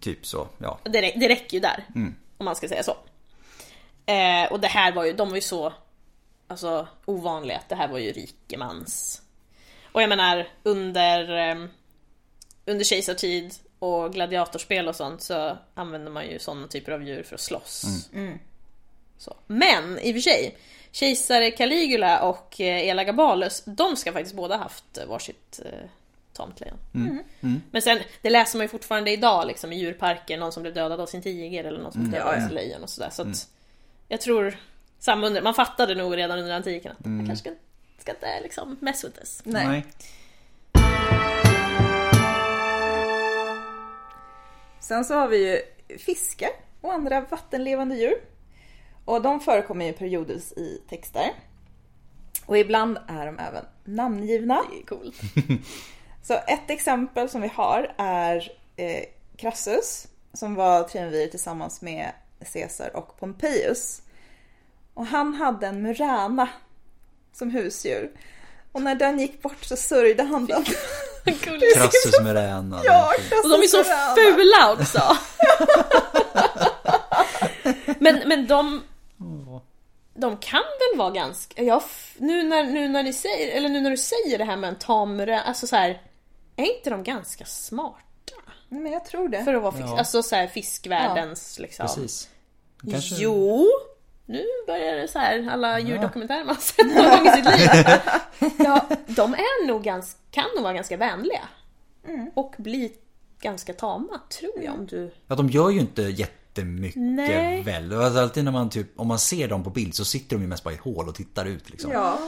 typ 0.00 0.26
så. 0.26 0.48
Ja. 0.58 0.78
Det, 0.82 1.00
det 1.00 1.28
räcker 1.28 1.54
ju 1.54 1.60
där. 1.60 1.84
Mm. 1.94 2.14
Om 2.38 2.44
man 2.44 2.56
ska 2.56 2.68
säga 2.68 2.82
så. 2.82 2.96
Eh, 4.06 4.52
och 4.52 4.60
det 4.60 4.68
här 4.68 4.92
var 4.92 5.04
ju, 5.04 5.12
de 5.12 5.28
var 5.28 5.34
ju 5.36 5.40
så 5.42 5.72
alltså, 6.46 6.88
ovanliga 7.04 7.58
att 7.58 7.68
det 7.68 7.74
här 7.74 7.88
var 7.88 7.98
ju 7.98 8.12
rikemans. 8.12 9.22
Och 9.92 10.02
jag 10.02 10.08
menar 10.08 10.48
under, 10.62 11.50
eh, 11.50 11.56
under 12.66 12.84
kejsartid 12.84 13.54
och 13.78 14.12
gladiatorspel 14.12 14.88
och 14.88 14.96
sånt 14.96 15.22
så 15.22 15.58
använder 15.74 16.10
man 16.10 16.26
ju 16.28 16.38
sådana 16.38 16.68
typer 16.68 16.92
av 16.92 17.02
djur 17.02 17.22
för 17.22 17.34
att 17.34 17.40
slåss. 17.40 17.84
Så. 19.18 19.36
Men 19.46 19.98
i 19.98 20.10
och 20.10 20.14
för 20.14 20.20
sig, 20.20 20.56
kejsare 20.92 21.50
Caligula 21.50 22.22
och 22.22 22.60
eh, 22.60 22.88
Elagabalus, 22.88 23.62
de 23.64 23.96
ska 23.96 24.12
faktiskt 24.12 24.36
båda 24.36 24.56
haft 24.56 24.98
varsitt 25.08 25.60
eh, 25.64 25.88
tamt 26.32 26.60
lejon. 26.60 26.78
Men 27.70 27.82
sen, 27.82 27.98
det 28.22 28.30
läser 28.30 28.58
man 28.58 28.64
ju 28.64 28.68
fortfarande 28.68 29.10
idag 29.10 29.46
liksom 29.46 29.72
i 29.72 29.76
djurparker, 29.78 30.38
någon 30.38 30.52
som 30.52 30.62
blev 30.62 30.74
dödad 30.74 31.00
av 31.00 31.06
sin 31.06 31.22
tiger 31.22 31.64
eller 31.64 31.80
någon 31.80 31.92
som 31.92 32.00
blev 32.00 32.12
dödad 32.12 32.28
av 32.28 32.34
Ja, 32.34 32.42
sitt 32.42 32.52
lejon 32.54 32.82
och 32.82 32.90
sådär. 32.90 33.10
Så 33.10 33.22
att 33.22 33.48
jag 34.08 34.20
tror, 34.20 34.58
samma 35.06 35.26
under, 35.26 35.42
man 35.42 35.54
fattade 35.54 35.94
nog 35.94 36.16
redan 36.16 36.38
under 36.38 36.54
antiken 36.54 36.92
att 36.92 37.04
man 37.04 37.26
kanske 37.26 37.50
ska, 37.50 37.58
ska 37.98 38.10
inte 38.10 38.40
liksom 38.42 38.76
mess 38.80 39.04
with 39.04 39.20
this. 39.20 39.42
Nej. 39.44 39.84
Sen 44.80 45.04
så 45.04 45.14
har 45.14 45.28
vi 45.28 45.50
ju 45.50 45.62
fiskar 45.98 46.50
och 46.80 46.92
andra 46.92 47.20
vattenlevande 47.20 47.96
djur. 47.96 48.14
Och 49.04 49.22
de 49.22 49.40
förekommer 49.40 49.86
ju 49.86 49.92
periodvis 49.92 50.52
i 50.52 50.82
texter. 50.88 51.30
Och 52.46 52.58
ibland 52.58 52.98
är 53.08 53.26
de 53.26 53.38
även 53.38 53.64
namngivna. 53.84 54.62
Det 54.70 54.78
är 54.78 54.86
coolt. 54.86 55.20
Så 56.22 56.34
ett 56.34 56.70
exempel 56.70 57.28
som 57.28 57.42
vi 57.42 57.48
har 57.48 57.94
är 57.98 58.52
eh, 58.76 59.04
Crassus 59.36 60.06
som 60.32 60.54
var 60.54 60.82
triumvir 60.82 61.26
tillsammans 61.26 61.82
med 61.82 62.12
Caesar 62.52 62.96
och 62.96 63.18
Pompeius. 63.18 64.02
Och 64.96 65.06
han 65.06 65.34
hade 65.34 65.66
en 65.66 65.82
murana 65.82 66.48
som 67.32 67.50
husdjur. 67.50 68.12
Och 68.72 68.82
när 68.82 68.94
den 68.94 69.18
gick 69.18 69.42
bort 69.42 69.64
så 69.64 69.76
sörjde 69.76 70.22
han 70.22 70.46
den. 70.46 70.64
Crassus 71.24 72.20
Murena. 72.22 72.80
Ja, 72.84 73.12
Crassus 73.16 73.44
Och 73.44 73.50
de 73.50 73.62
är 73.62 73.66
så 73.66 73.84
fula 74.14 74.72
också! 74.72 75.16
men, 77.98 78.28
men 78.28 78.46
de... 78.46 78.82
De 80.14 80.36
kan 80.36 80.62
väl 80.62 80.98
vara 80.98 81.10
ganska... 81.10 81.62
Ja, 81.62 81.82
nu, 82.16 82.42
när, 82.42 82.64
nu, 82.64 82.88
när 82.88 83.02
ni 83.02 83.12
säger, 83.12 83.56
eller 83.56 83.68
nu 83.68 83.80
när 83.80 83.90
du 83.90 83.96
säger 83.96 84.38
det 84.38 84.44
här 84.44 84.56
med 84.56 84.68
en 84.68 84.78
tamre, 84.78 85.40
alltså 85.42 85.66
så 85.66 85.76
här, 85.76 86.02
Är 86.56 86.76
inte 86.76 86.90
de 86.90 87.02
ganska 87.02 87.44
smarta? 87.44 88.02
Nej, 88.68 88.80
Men 88.80 88.92
jag 88.92 89.04
tror 89.04 89.28
det. 89.28 89.44
För 89.44 89.54
att 89.54 89.62
vara 89.62 89.72
fisk, 89.72 89.84
Ja. 89.88 89.98
alltså 89.98 90.22
så 90.22 90.36
här, 90.36 90.46
fiskvärldens 90.46 91.58
liksom... 91.58 91.86
Precis. 91.86 92.28
Kanske... 92.90 93.14
Jo! 93.18 93.66
Nu 94.26 94.44
börjar 94.66 94.96
det 94.96 95.08
så 95.08 95.18
här, 95.18 95.48
alla 95.50 95.80
djurdokumentärer 95.80 96.44
man 96.44 96.56
sett 96.56 96.86
någon 96.86 97.10
gång 97.10 97.26
i 97.26 97.30
sitt 97.30 97.44
liv. 97.44 98.50
Ja, 98.58 98.86
de 99.06 99.34
är 99.34 99.66
nog 99.66 99.82
ganska, 99.82 100.18
kan 100.30 100.44
nog 100.54 100.62
vara 100.62 100.72
ganska 100.74 100.96
vänliga. 100.96 101.48
Och 102.34 102.54
bli 102.58 102.92
ganska 103.40 103.72
tama, 103.72 104.20
tror 104.40 104.62
jag. 104.62 104.74
Om 104.74 104.86
du... 104.86 105.14
Ja, 105.26 105.34
de 105.34 105.48
gör 105.50 105.70
ju 105.70 105.80
inte 105.80 106.02
jättemycket 106.02 107.02
Nej. 107.02 107.62
väl. 107.62 107.92
Alltså, 107.92 108.20
alltid 108.20 108.44
när 108.44 108.52
man 108.52 108.70
typ, 108.70 109.00
om 109.00 109.08
man 109.08 109.18
ser 109.18 109.48
dem 109.48 109.64
på 109.64 109.70
bild 109.70 109.94
så 109.94 110.04
sitter 110.04 110.36
de 110.36 110.42
ju 110.42 110.48
mest 110.48 110.64
bara 110.64 110.70
i 110.70 110.76
ett 110.76 110.80
hål 110.82 111.08
och 111.08 111.14
tittar 111.14 111.44
ut 111.44 111.70
liksom. 111.70 111.92
Ja. 111.92 112.18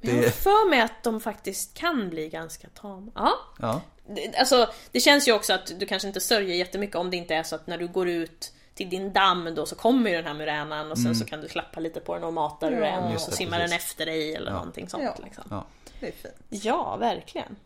Jag 0.00 0.14
har 0.14 0.22
för 0.22 0.70
mig 0.70 0.80
att 0.80 1.02
de 1.02 1.20
faktiskt 1.20 1.74
kan 1.74 2.10
bli 2.10 2.28
ganska 2.28 2.68
tama. 2.68 3.12
Ja. 3.14 3.30
Ja. 3.60 3.80
Det- 4.08 4.36
Alltså, 4.38 4.68
det 4.92 5.00
känns 5.00 5.28
ju 5.28 5.32
också 5.32 5.52
att 5.52 5.72
du 5.80 5.86
kanske 5.86 6.08
inte 6.08 6.20
sörjer 6.20 6.56
jättemycket 6.56 6.96
om 6.96 7.10
det 7.10 7.16
inte 7.16 7.34
är 7.34 7.42
så 7.42 7.54
att 7.54 7.66
när 7.66 7.78
du 7.78 7.88
går 7.88 8.08
ut 8.08 8.52
till 8.74 8.90
din 8.90 9.12
damm 9.12 9.54
då 9.54 9.66
så 9.66 9.74
kommer 9.76 10.10
ju 10.10 10.16
den 10.16 10.26
här 10.26 10.34
muränan 10.34 10.90
och 10.90 10.98
sen 10.98 11.14
så 11.16 11.24
kan 11.24 11.40
du 11.40 11.48
klappa 11.48 11.80
lite 11.80 12.00
på 12.00 12.14
den 12.14 12.24
och 12.24 12.32
mata 12.32 12.70
Ja. 12.70 12.80
den 12.80 12.98
och 12.98 13.04
Mm. 13.04 13.12
Det, 13.12 13.18
simmar 13.36 13.58
precis. 13.58 13.70
den 13.70 13.76
efter 13.78 14.06
dig 14.06 14.34
eller 14.34 14.50
Ja. 14.50 14.56
någonting 14.56 14.88
sånt. 14.88 15.02
Ja. 15.04 15.14
Liksom. 15.24 15.44
Ja. 15.50 15.64
Det 16.00 16.06
är 16.06 16.12
fint. 16.12 16.34
ja, 16.64 16.96
verkligen. 16.96 17.56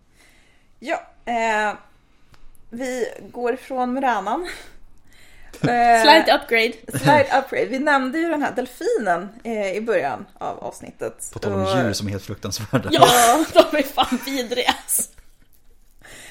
Ja, 0.78 1.02
eh, 1.24 1.74
vi 2.70 3.06
går 3.32 3.56
från 3.56 3.92
Muranan. 3.92 4.48
Eh, 5.60 6.02
Slight 6.02 6.28
upgrade. 6.42 6.72
Slide 6.98 7.38
upgrade. 7.38 7.64
Vi 7.66 7.78
nämnde 7.78 8.18
ju 8.18 8.28
den 8.28 8.42
här 8.42 8.52
delfinen 8.52 9.28
eh, 9.44 9.72
i 9.76 9.80
början 9.80 10.26
av 10.38 10.58
avsnittet. 10.64 11.30
På 11.32 11.38
tal 11.38 11.52
om 11.52 11.60
djur 11.64 11.92
som 11.92 12.06
är 12.06 12.10
helt 12.10 12.24
fruktansvärda. 12.24 12.88
Ja, 12.92 13.44
de 13.70 13.76
är 13.76 13.82
fan 13.82 14.18
vidriga 14.26 14.68
alltså. 14.84 15.02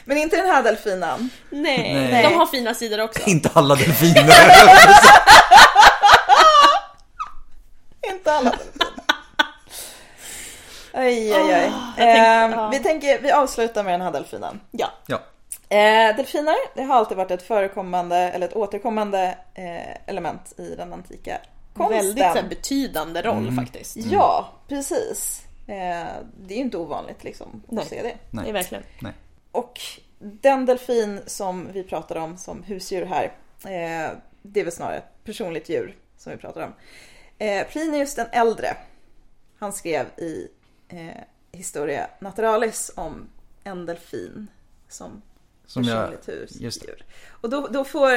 Men 0.08 0.18
inte 0.18 0.38
den 0.38 0.46
här 0.48 0.64
delfinen. 0.64 1.30
Nej, 1.50 2.08
Nej. 2.12 2.24
de 2.24 2.34
har 2.36 2.46
fina 2.46 2.74
sidor 2.74 3.00
också. 3.04 3.20
Inte 3.30 3.50
alla 3.54 3.76
delfiner. 3.76 4.24
Inte 8.14 8.32
alla 8.34 8.50
delfiner. 8.50 8.88
Aj, 10.94 11.34
aj, 11.34 11.54
aj. 11.54 11.72
jag 11.72 11.72
tänkte- 11.96 12.04
Eh, 12.04 12.52
ja. 12.52 12.70
Vi 12.70 12.80
tänker, 12.80 13.20
vi 13.22 13.32
avslutar 13.32 13.84
med 13.84 13.94
den 13.94 14.02
här 14.02 14.12
delfinen. 14.12 14.60
Ja. 14.72 14.88
ja. 15.08 15.20
Eh, 15.78 16.16
delfiner, 16.16 16.56
det 16.76 16.84
har 16.84 16.96
alltid 16.96 17.18
varit 17.18 17.32
ett 17.32 17.48
förekommande, 17.48 18.18
eller 18.18 18.48
ett 18.48 18.56
återkommande 18.56 19.38
eh, 19.54 19.96
element 20.10 20.54
i 20.60 20.76
den 20.76 20.94
antika 20.94 21.38
konsten. 21.78 21.98
Väldigt 21.98 22.24
så 22.24 22.30
här, 22.34 22.44
betydande 22.44 23.22
roll 23.22 23.52
faktiskt. 23.56 23.96
Ja, 23.98 24.50
precis. 24.68 25.42
Eh, 25.68 26.08
det 26.38 26.54
är 26.54 26.58
ju 26.58 26.64
inte 26.64 26.78
ovanligt 26.78 27.24
liksom 27.24 27.64
att 27.68 27.72
Nej. 27.72 27.86
se 27.86 28.02
det. 28.02 28.16
Det 28.44 28.50
är 28.50 28.54
verkligen. 28.54 28.84
Nej. 29.00 29.14
Och 29.58 29.80
den 30.20 30.66
delfin 30.66 31.20
som 31.26 31.72
vi 31.74 31.84
pratar 31.84 32.16
om 32.16 32.38
som 32.38 32.64
husdjur 32.64 33.06
här, 33.06 33.24
eh, 33.64 34.12
det 34.42 34.60
är 34.60 34.64
väl 34.64 34.72
snarare 34.72 34.98
ett 34.98 35.24
personligt 35.24 35.70
djur 35.70 35.96
som 36.18 36.32
vi 36.32 36.38
pratar 36.38 36.62
om. 36.62 36.74
Eh, 37.38 37.68
Plinius 37.68 38.16
den 38.16 38.28
äldre, 38.32 38.78
han 39.60 39.74
skrev 39.74 40.06
i 40.18 40.48
eh, 40.88 40.98
Historia 41.52 42.08
Naturalis 42.20 42.92
om 42.96 43.30
en 43.64 43.86
delfin 43.86 44.48
som 44.90 45.22
Som 45.66 45.84
jag, 45.84 46.10
personligt 46.10 46.30
husdjur. 46.30 46.66
just 46.66 46.82
det. 46.82 47.04
Och 47.30 47.50
då, 47.50 47.68
då 47.68 47.84
får 47.84 48.12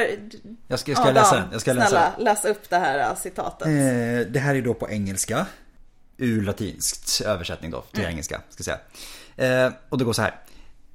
Jag 0.67 0.79
ska, 0.79 0.91
jag 0.91 0.97
ska 0.97 1.11
läsa. 1.11 1.49
Jag 1.51 1.61
ska 1.61 1.73
läsa. 1.73 1.87
snälla 1.87 2.13
läsa 2.17 2.49
upp 2.49 2.69
det 2.69 2.77
här 2.77 2.99
äh, 2.99 3.15
citatet. 3.15 3.67
Eh, 3.67 4.31
det 4.31 4.39
här 4.39 4.55
är 4.55 4.61
då 4.61 4.73
på 4.73 4.89
engelska. 4.89 5.45
Ur 6.17 6.41
latinskt 6.41 7.21
översättning 7.21 7.71
då 7.71 7.81
till 7.81 8.03
engelska. 8.03 8.41
Ska 8.49 8.63
jag 8.63 8.79
säga. 9.37 9.65
Eh, 9.65 9.73
och 9.89 9.97
det 9.97 10.03
går 10.03 10.13
så 10.13 10.21
här. 10.21 10.35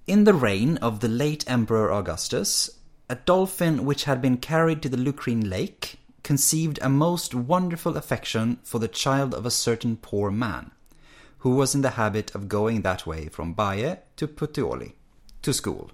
In 0.06 0.22
the 0.22 0.34
reign 0.34 0.76
of 0.76 1.00
the 1.00 1.08
late 1.08 1.42
Emperor 1.48 1.90
Augustus, 1.90 2.70
a 3.10 3.16
dolphin 3.16 3.84
which 3.84 4.04
had 4.04 4.22
been 4.22 4.36
carried 4.36 4.80
to 4.82 4.88
the 4.88 4.96
Lucrine 4.96 5.50
Lake 5.50 5.98
conceived 6.22 6.78
a 6.80 6.88
most 6.88 7.34
wonderful 7.34 7.96
affection 7.96 8.60
for 8.62 8.78
the 8.78 8.86
child 8.86 9.34
of 9.34 9.44
a 9.44 9.50
certain 9.50 9.96
poor 9.96 10.30
man, 10.30 10.70
who 11.38 11.56
was 11.56 11.74
in 11.74 11.82
the 11.82 11.98
habit 11.98 12.32
of 12.36 12.48
going 12.48 12.82
that 12.82 13.04
way 13.04 13.26
from 13.26 13.52
Baie 13.52 13.98
to 14.14 14.28
Puteoli, 14.28 14.92
to 15.42 15.52
school, 15.52 15.90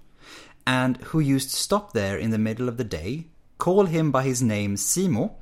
and 0.67 0.99
who 1.05 1.19
used 1.19 1.49
to 1.49 1.57
stop 1.57 1.95
there 1.95 2.19
in 2.19 2.29
the 2.29 2.37
middle 2.37 2.69
of 2.69 2.77
the 2.77 2.85
day, 2.85 3.29
call 3.57 3.87
him 3.87 4.11
by 4.11 4.25
his 4.25 4.43
name 4.43 4.77
Simo, 4.77 5.37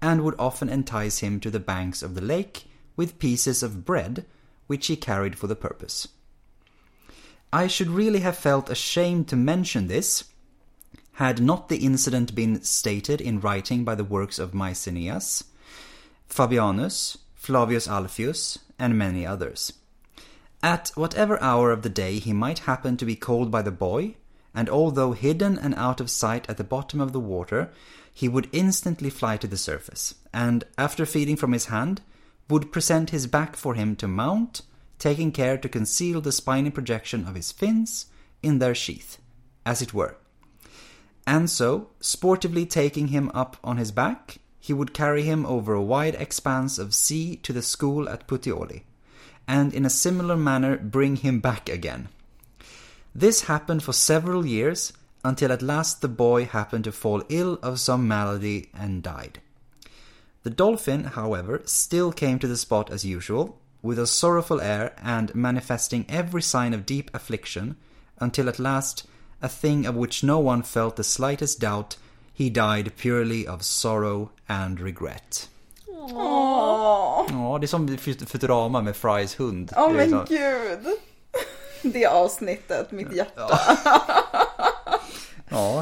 and 0.00 0.24
would 0.24 0.34
often 0.38 0.70
entice 0.70 1.18
him 1.18 1.40
to 1.40 1.50
the 1.50 1.60
banks 1.60 2.02
of 2.02 2.14
the 2.14 2.22
lake 2.22 2.64
with 2.96 3.18
pieces 3.18 3.62
of 3.62 3.84
bread 3.84 4.24
which 4.66 4.86
he 4.86 4.96
carried 4.96 5.36
for 5.36 5.46
the 5.46 5.54
purpose. 5.54 6.08
I 7.54 7.68
should 7.68 7.88
really 7.88 8.18
have 8.18 8.36
felt 8.36 8.68
ashamed 8.68 9.28
to 9.28 9.36
mention 9.36 9.86
this 9.86 10.24
had 11.12 11.40
not 11.40 11.68
the 11.68 11.76
incident 11.76 12.34
been 12.34 12.60
stated 12.64 13.20
in 13.20 13.38
writing 13.38 13.84
by 13.84 13.94
the 13.94 14.02
works 14.02 14.40
of 14.40 14.54
Mycenaeus, 14.54 15.44
Fabianus, 16.28 17.16
Flavius 17.36 17.86
Alfius, 17.86 18.58
and 18.76 18.98
many 18.98 19.24
others. 19.24 19.72
At 20.64 20.90
whatever 20.96 21.40
hour 21.40 21.70
of 21.70 21.82
the 21.82 21.88
day 21.88 22.18
he 22.18 22.32
might 22.32 22.66
happen 22.70 22.96
to 22.96 23.04
be 23.04 23.14
called 23.14 23.52
by 23.52 23.62
the 23.62 23.70
boy, 23.70 24.16
and 24.52 24.68
although 24.68 25.12
hidden 25.12 25.56
and 25.56 25.76
out 25.76 26.00
of 26.00 26.10
sight 26.10 26.50
at 26.50 26.56
the 26.56 26.64
bottom 26.64 27.00
of 27.00 27.12
the 27.12 27.20
water, 27.20 27.70
he 28.12 28.28
would 28.28 28.48
instantly 28.50 29.10
fly 29.10 29.36
to 29.36 29.46
the 29.46 29.56
surface, 29.56 30.16
and 30.32 30.64
after 30.76 31.06
feeding 31.06 31.36
from 31.36 31.52
his 31.52 31.66
hand, 31.66 32.00
would 32.50 32.72
present 32.72 33.10
his 33.10 33.28
back 33.28 33.54
for 33.54 33.74
him 33.74 33.94
to 33.94 34.08
mount, 34.08 34.62
taking 34.98 35.32
care 35.32 35.58
to 35.58 35.68
conceal 35.68 36.20
the 36.20 36.32
spiny 36.32 36.70
projection 36.70 37.26
of 37.26 37.34
his 37.34 37.52
fins 37.52 38.06
in 38.42 38.58
their 38.58 38.74
sheath, 38.74 39.18
as 39.64 39.82
it 39.82 39.94
were. 39.94 40.16
And 41.26 41.48
so, 41.48 41.90
sportively 42.00 42.66
taking 42.66 43.08
him 43.08 43.30
up 43.34 43.56
on 43.64 43.78
his 43.78 43.90
back, 43.90 44.38
he 44.60 44.72
would 44.72 44.94
carry 44.94 45.22
him 45.22 45.44
over 45.46 45.74
a 45.74 45.82
wide 45.82 46.14
expanse 46.14 46.78
of 46.78 46.94
sea 46.94 47.36
to 47.36 47.52
the 47.52 47.62
school 47.62 48.08
at 48.08 48.26
Puteoli, 48.26 48.82
and 49.46 49.74
in 49.74 49.84
a 49.84 49.90
similar 49.90 50.36
manner 50.36 50.76
bring 50.76 51.16
him 51.16 51.40
back 51.40 51.68
again. 51.68 52.08
This 53.14 53.42
happened 53.42 53.82
for 53.82 53.92
several 53.92 54.46
years, 54.46 54.92
until 55.24 55.52
at 55.52 55.62
last 55.62 56.02
the 56.02 56.08
boy 56.08 56.44
happened 56.44 56.84
to 56.84 56.92
fall 56.92 57.22
ill 57.28 57.58
of 57.62 57.80
some 57.80 58.06
malady 58.06 58.70
and 58.74 59.02
died. 59.02 59.40
The 60.42 60.50
dolphin, 60.50 61.04
however, 61.04 61.62
still 61.64 62.12
came 62.12 62.38
to 62.38 62.46
the 62.46 62.58
spot 62.58 62.90
as 62.90 63.04
usual, 63.04 63.58
with 63.84 63.98
a 63.98 64.06
sorrowful 64.06 64.60
air 64.60 64.92
and 65.02 65.34
manifesting 65.34 66.06
every 66.08 66.42
sign 66.42 66.74
of 66.74 66.86
deep 66.86 67.10
affliction, 67.14 67.76
until 68.18 68.48
at 68.48 68.58
last, 68.58 69.06
a 69.42 69.48
thing 69.48 69.86
of 69.86 69.94
which 69.94 70.24
no 70.24 70.38
one 70.38 70.62
felt 70.62 70.96
the 70.96 71.04
slightest 71.04 71.60
doubt, 71.60 71.96
he 72.32 72.50
died 72.50 72.92
purely 72.96 73.46
of 73.46 73.62
sorrow 73.62 74.30
and 74.48 74.80
regret. 74.80 75.48
Åh, 75.86 77.26
Ja, 77.30 77.58
det 77.60 77.64
är 77.64 77.68
som 77.68 77.98
Futurama 78.26 78.82
med 78.82 78.96
Frys 78.96 79.40
hund. 79.40 79.72
Åh, 79.76 79.90
är 79.90 79.94
men 79.94 80.24
gud. 80.28 80.86
Det 81.92 82.06
avsnittet, 82.06 82.92
mitt 82.92 83.12
hjärta. 83.16 83.48
Ja, 83.84 84.43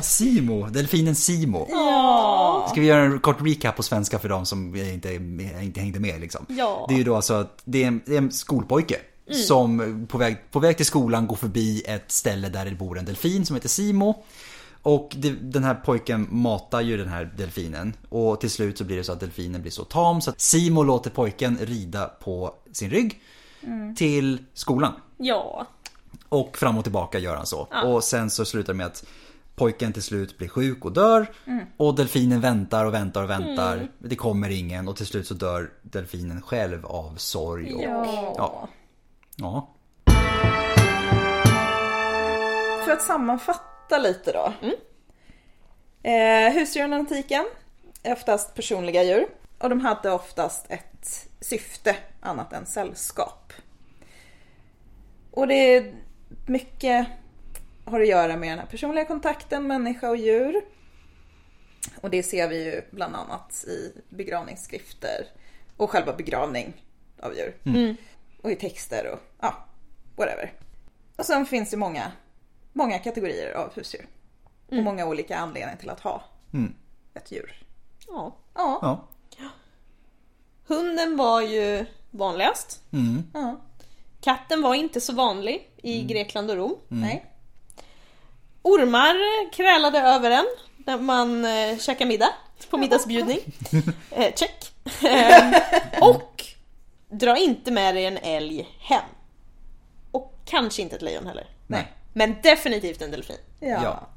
Simo, 0.02 0.66
delfinen 0.66 1.14
Simo. 1.14 1.66
Ja. 1.70 2.66
Ska 2.70 2.80
vi 2.80 2.86
göra 2.86 3.02
en 3.02 3.20
kort 3.20 3.36
recap 3.40 3.76
på 3.76 3.82
svenska 3.82 4.18
för 4.18 4.28
de 4.28 4.46
som 4.46 4.76
inte, 4.76 5.14
inte 5.62 5.80
hängde 5.80 6.00
med 6.00 6.20
liksom? 6.20 6.46
Ja. 6.48 6.86
Det 6.88 6.94
är 6.94 6.98
ju 6.98 7.04
då 7.04 7.16
alltså 7.16 7.34
att 7.34 7.62
det 7.64 7.82
är 7.82 7.88
en, 7.88 8.00
det 8.06 8.14
är 8.14 8.18
en 8.18 8.32
skolpojke 8.32 8.96
som 9.46 10.06
på 10.10 10.18
väg, 10.18 10.36
på 10.50 10.58
väg 10.58 10.76
till 10.76 10.86
skolan 10.86 11.26
går 11.26 11.36
förbi 11.36 11.82
ett 11.86 12.12
ställe 12.12 12.48
där 12.48 12.64
det 12.64 12.70
bor 12.70 12.98
en 12.98 13.04
delfin 13.04 13.46
som 13.46 13.56
heter 13.56 13.68
Simo. 13.68 14.24
Och 14.82 15.16
det, 15.16 15.30
den 15.30 15.64
här 15.64 15.74
pojken 15.74 16.28
matar 16.30 16.80
ju 16.80 16.96
den 16.96 17.08
här 17.08 17.24
delfinen 17.36 17.94
och 18.08 18.40
till 18.40 18.50
slut 18.50 18.78
så 18.78 18.84
blir 18.84 18.96
det 18.96 19.04
så 19.04 19.12
att 19.12 19.20
delfinen 19.20 19.62
blir 19.62 19.72
så 19.72 19.84
tam 19.84 20.20
så 20.20 20.30
att 20.30 20.40
Simo 20.40 20.82
låter 20.82 21.10
pojken 21.10 21.58
rida 21.60 22.06
på 22.06 22.54
sin 22.72 22.90
rygg 22.90 23.20
till 23.96 24.38
skolan. 24.54 24.92
Ja. 25.16 25.66
Och 26.28 26.58
fram 26.58 26.78
och 26.78 26.84
tillbaka 26.84 27.18
gör 27.18 27.36
han 27.36 27.46
så. 27.46 27.68
Och 27.84 28.04
sen 28.04 28.30
så 28.30 28.44
slutar 28.44 28.72
det 28.72 28.76
med 28.76 28.86
att 28.86 29.04
pojken 29.62 29.92
till 29.92 30.02
slut 30.02 30.38
blir 30.38 30.48
sjuk 30.48 30.84
och 30.84 30.92
dör. 30.92 31.26
Och 31.76 31.94
delfinen 31.94 32.40
väntar 32.40 32.84
och 32.84 32.94
väntar 32.94 33.22
och 33.22 33.30
väntar. 33.30 33.88
Det 33.98 34.16
kommer 34.16 34.50
ingen 34.50 34.88
och 34.88 34.96
till 34.96 35.06
slut 35.06 35.26
så 35.26 35.34
dör 35.34 35.70
delfinen 35.82 36.42
själv 36.42 36.86
av 36.86 37.16
sorg. 37.16 37.74
Och, 37.74 37.82
Ja. 37.82 38.34
Ja. 38.36 38.68
ja. 39.36 39.68
För 42.84 42.92
att 42.92 43.02
sammanfatta 43.02 43.98
lite 43.98 44.32
då. 44.32 44.52
Eh, 46.10 46.52
husdjuren 46.52 46.92
i 46.92 46.96
antiken 46.96 47.44
är 48.02 48.12
oftast 48.12 48.54
personliga 48.54 49.02
djur. 49.02 49.26
Och 49.58 49.68
de 49.68 49.80
hade 49.80 50.10
oftast 50.10 50.66
ett 50.68 51.28
syfte 51.40 51.96
annat 52.20 52.52
än 52.52 52.66
sällskap. 52.66 53.52
Och 55.30 55.48
det 55.48 55.54
är 55.54 55.94
mycket 56.46 57.06
har 57.84 58.00
att 58.00 58.08
göra 58.08 58.36
med 58.36 58.50
den 58.50 58.58
här 58.58 58.66
personliga 58.66 59.04
kontakten 59.04 59.66
människa 59.66 60.08
och 60.10 60.16
djur. 60.16 60.54
Och 62.00 62.10
det 62.10 62.22
ser 62.22 62.48
vi 62.48 62.64
ju 62.64 62.82
bland 62.90 63.16
annat 63.16 63.64
i 63.64 63.92
begravningsskrifter 64.08 65.26
och 65.76 65.90
själva 65.90 66.12
begravning 66.12 66.72
av 67.20 67.34
djur. 67.36 67.56
Och 68.42 68.50
i 68.50 68.56
texter 68.56 69.12
och 69.12 69.18
ja, 69.40 69.54
whatever. 70.16 70.52
Och 71.16 71.26
sen 71.26 71.46
finns 71.46 71.70
det 71.70 71.76
många, 71.76 72.12
många 72.72 72.98
kategorier 72.98 73.52
av 73.54 73.72
husdjur. 73.74 74.06
Och 74.66 74.76
många 74.76 75.06
olika 75.06 75.36
anledningar 75.36 75.76
till 75.76 75.90
att 75.90 76.00
ha 76.00 76.24
Mm. 76.52 76.74
ett 77.14 77.32
djur. 77.32 77.62
ja. 78.08 78.36
Ja, 78.54 78.78
ja. 79.38 79.48
Hunden 80.66 81.16
var 81.16 81.40
ju 81.40 81.86
vanligast. 82.10 82.82
Mm. 82.92 83.22
ja. 83.34 83.60
Katten 84.20 84.62
var 84.62 84.74
inte 84.74 85.00
så 85.00 85.12
vanlig 85.14 85.70
i 85.76 86.02
Grekland 86.04 86.50
och 86.50 86.56
Rom. 86.56 86.76
nej. 86.88 87.26
Ormar 88.62 89.14
krälade 89.52 89.98
över 89.98 90.30
en 90.30 90.46
när 90.76 90.98
man 90.98 91.44
eh, 91.44 91.78
käkade 91.78 92.08
middag 92.08 92.30
på 92.70 92.76
middagsbjudning. 92.76 93.38
Eh, 94.10 94.34
check. 94.34 94.72
Eh, 95.02 95.54
och 96.00 96.44
dra 97.10 97.36
inte 97.36 97.70
med 97.70 97.94
dig 97.94 98.06
en 98.06 98.16
älg 98.16 98.68
hem. 98.80 99.04
Och 100.10 100.34
kanske 100.44 100.82
inte 100.82 100.96
ett 100.96 101.02
lejon 101.02 101.26
heller. 101.26 101.46
Nej. 101.66 101.92
Men 102.12 102.36
definitivt 102.42 103.02
en 103.02 103.10
delfin. 103.10 103.36
Ja. 103.60 103.80
Ja. 103.82 104.08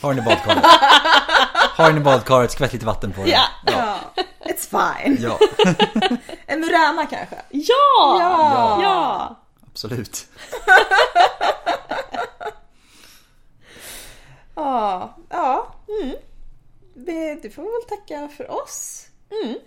Har 0.00 0.14
ni 0.14 0.22
badkaret? 0.22 0.64
Har 1.76 1.92
ni 1.92 2.00
badkaret, 2.00 2.52
skvätt 2.52 2.72
lite 2.72 2.86
vatten 2.86 3.12
på 3.12 3.22
det. 3.22 3.30
Ja. 3.30 3.44
ja. 3.66 3.98
It's 4.40 4.98
fine. 5.02 5.18
Ja, 5.20 5.38
En 6.46 6.60
muräna 6.60 7.06
kanske? 7.06 7.36
Ja! 7.50 8.18
Ja. 8.20 8.78
ja! 8.82 9.36
absolut. 9.66 10.26
Ja. 14.54 15.14
Ja. 15.30 15.74
Vi- 16.94 17.38
Du 17.42 17.50
får 17.50 17.62
väl 17.62 17.88
tacka 17.98 18.28
för 18.28 18.50
oss. 18.62 19.06
Mm. 19.44 19.58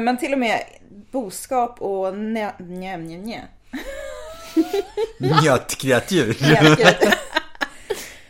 Men 0.01 0.17
till 0.17 0.33
och 0.33 0.39
med 0.39 0.63
boskap 1.11 1.81
och 1.81 2.17
nä, 2.17 2.53
nä, 2.59 2.97
nä, 2.97 3.17
nä. 3.17 3.47
Nötkreatur. 5.43 6.37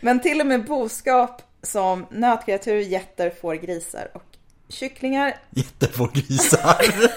Men 0.00 0.20
till 0.20 0.40
och 0.40 0.46
med 0.46 0.64
boskap 0.64 1.42
som 1.62 2.06
nötkreatur, 2.10 2.80
getter, 2.80 3.30
får, 3.30 3.54
grisar 3.54 4.10
och 4.14 4.22
kycklingar 4.68 5.34
Jättefå 5.50 6.06
grisar. 6.06 6.82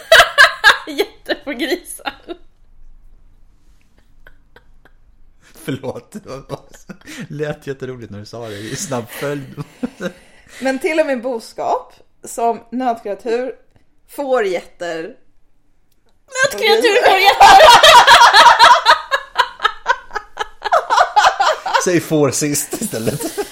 Jätte 0.88 1.36
på 1.44 1.52
grisar. 1.52 2.14
Förlåt. 5.42 6.12
Det 6.12 6.56
lät 7.28 7.68
jätteroligt 7.68 8.12
när 8.12 8.20
du 8.20 8.26
sa 8.26 8.50
det 8.50 8.58
i 8.58 8.76
snabb 8.76 9.10
följd. 9.10 9.64
Men 10.62 10.80
till 10.80 11.00
och 11.00 11.06
med 11.06 11.22
boskap 11.22 11.94
som 12.24 12.60
nötkreatur, 12.70 13.56
får, 14.16 14.46
getter 14.46 15.16
Nötkreatur 16.44 17.10
får 17.10 17.20
jätte... 17.20 17.46
Säg 21.84 22.02
får 22.02 22.32
sist 22.32 22.82
istället. 22.82 23.22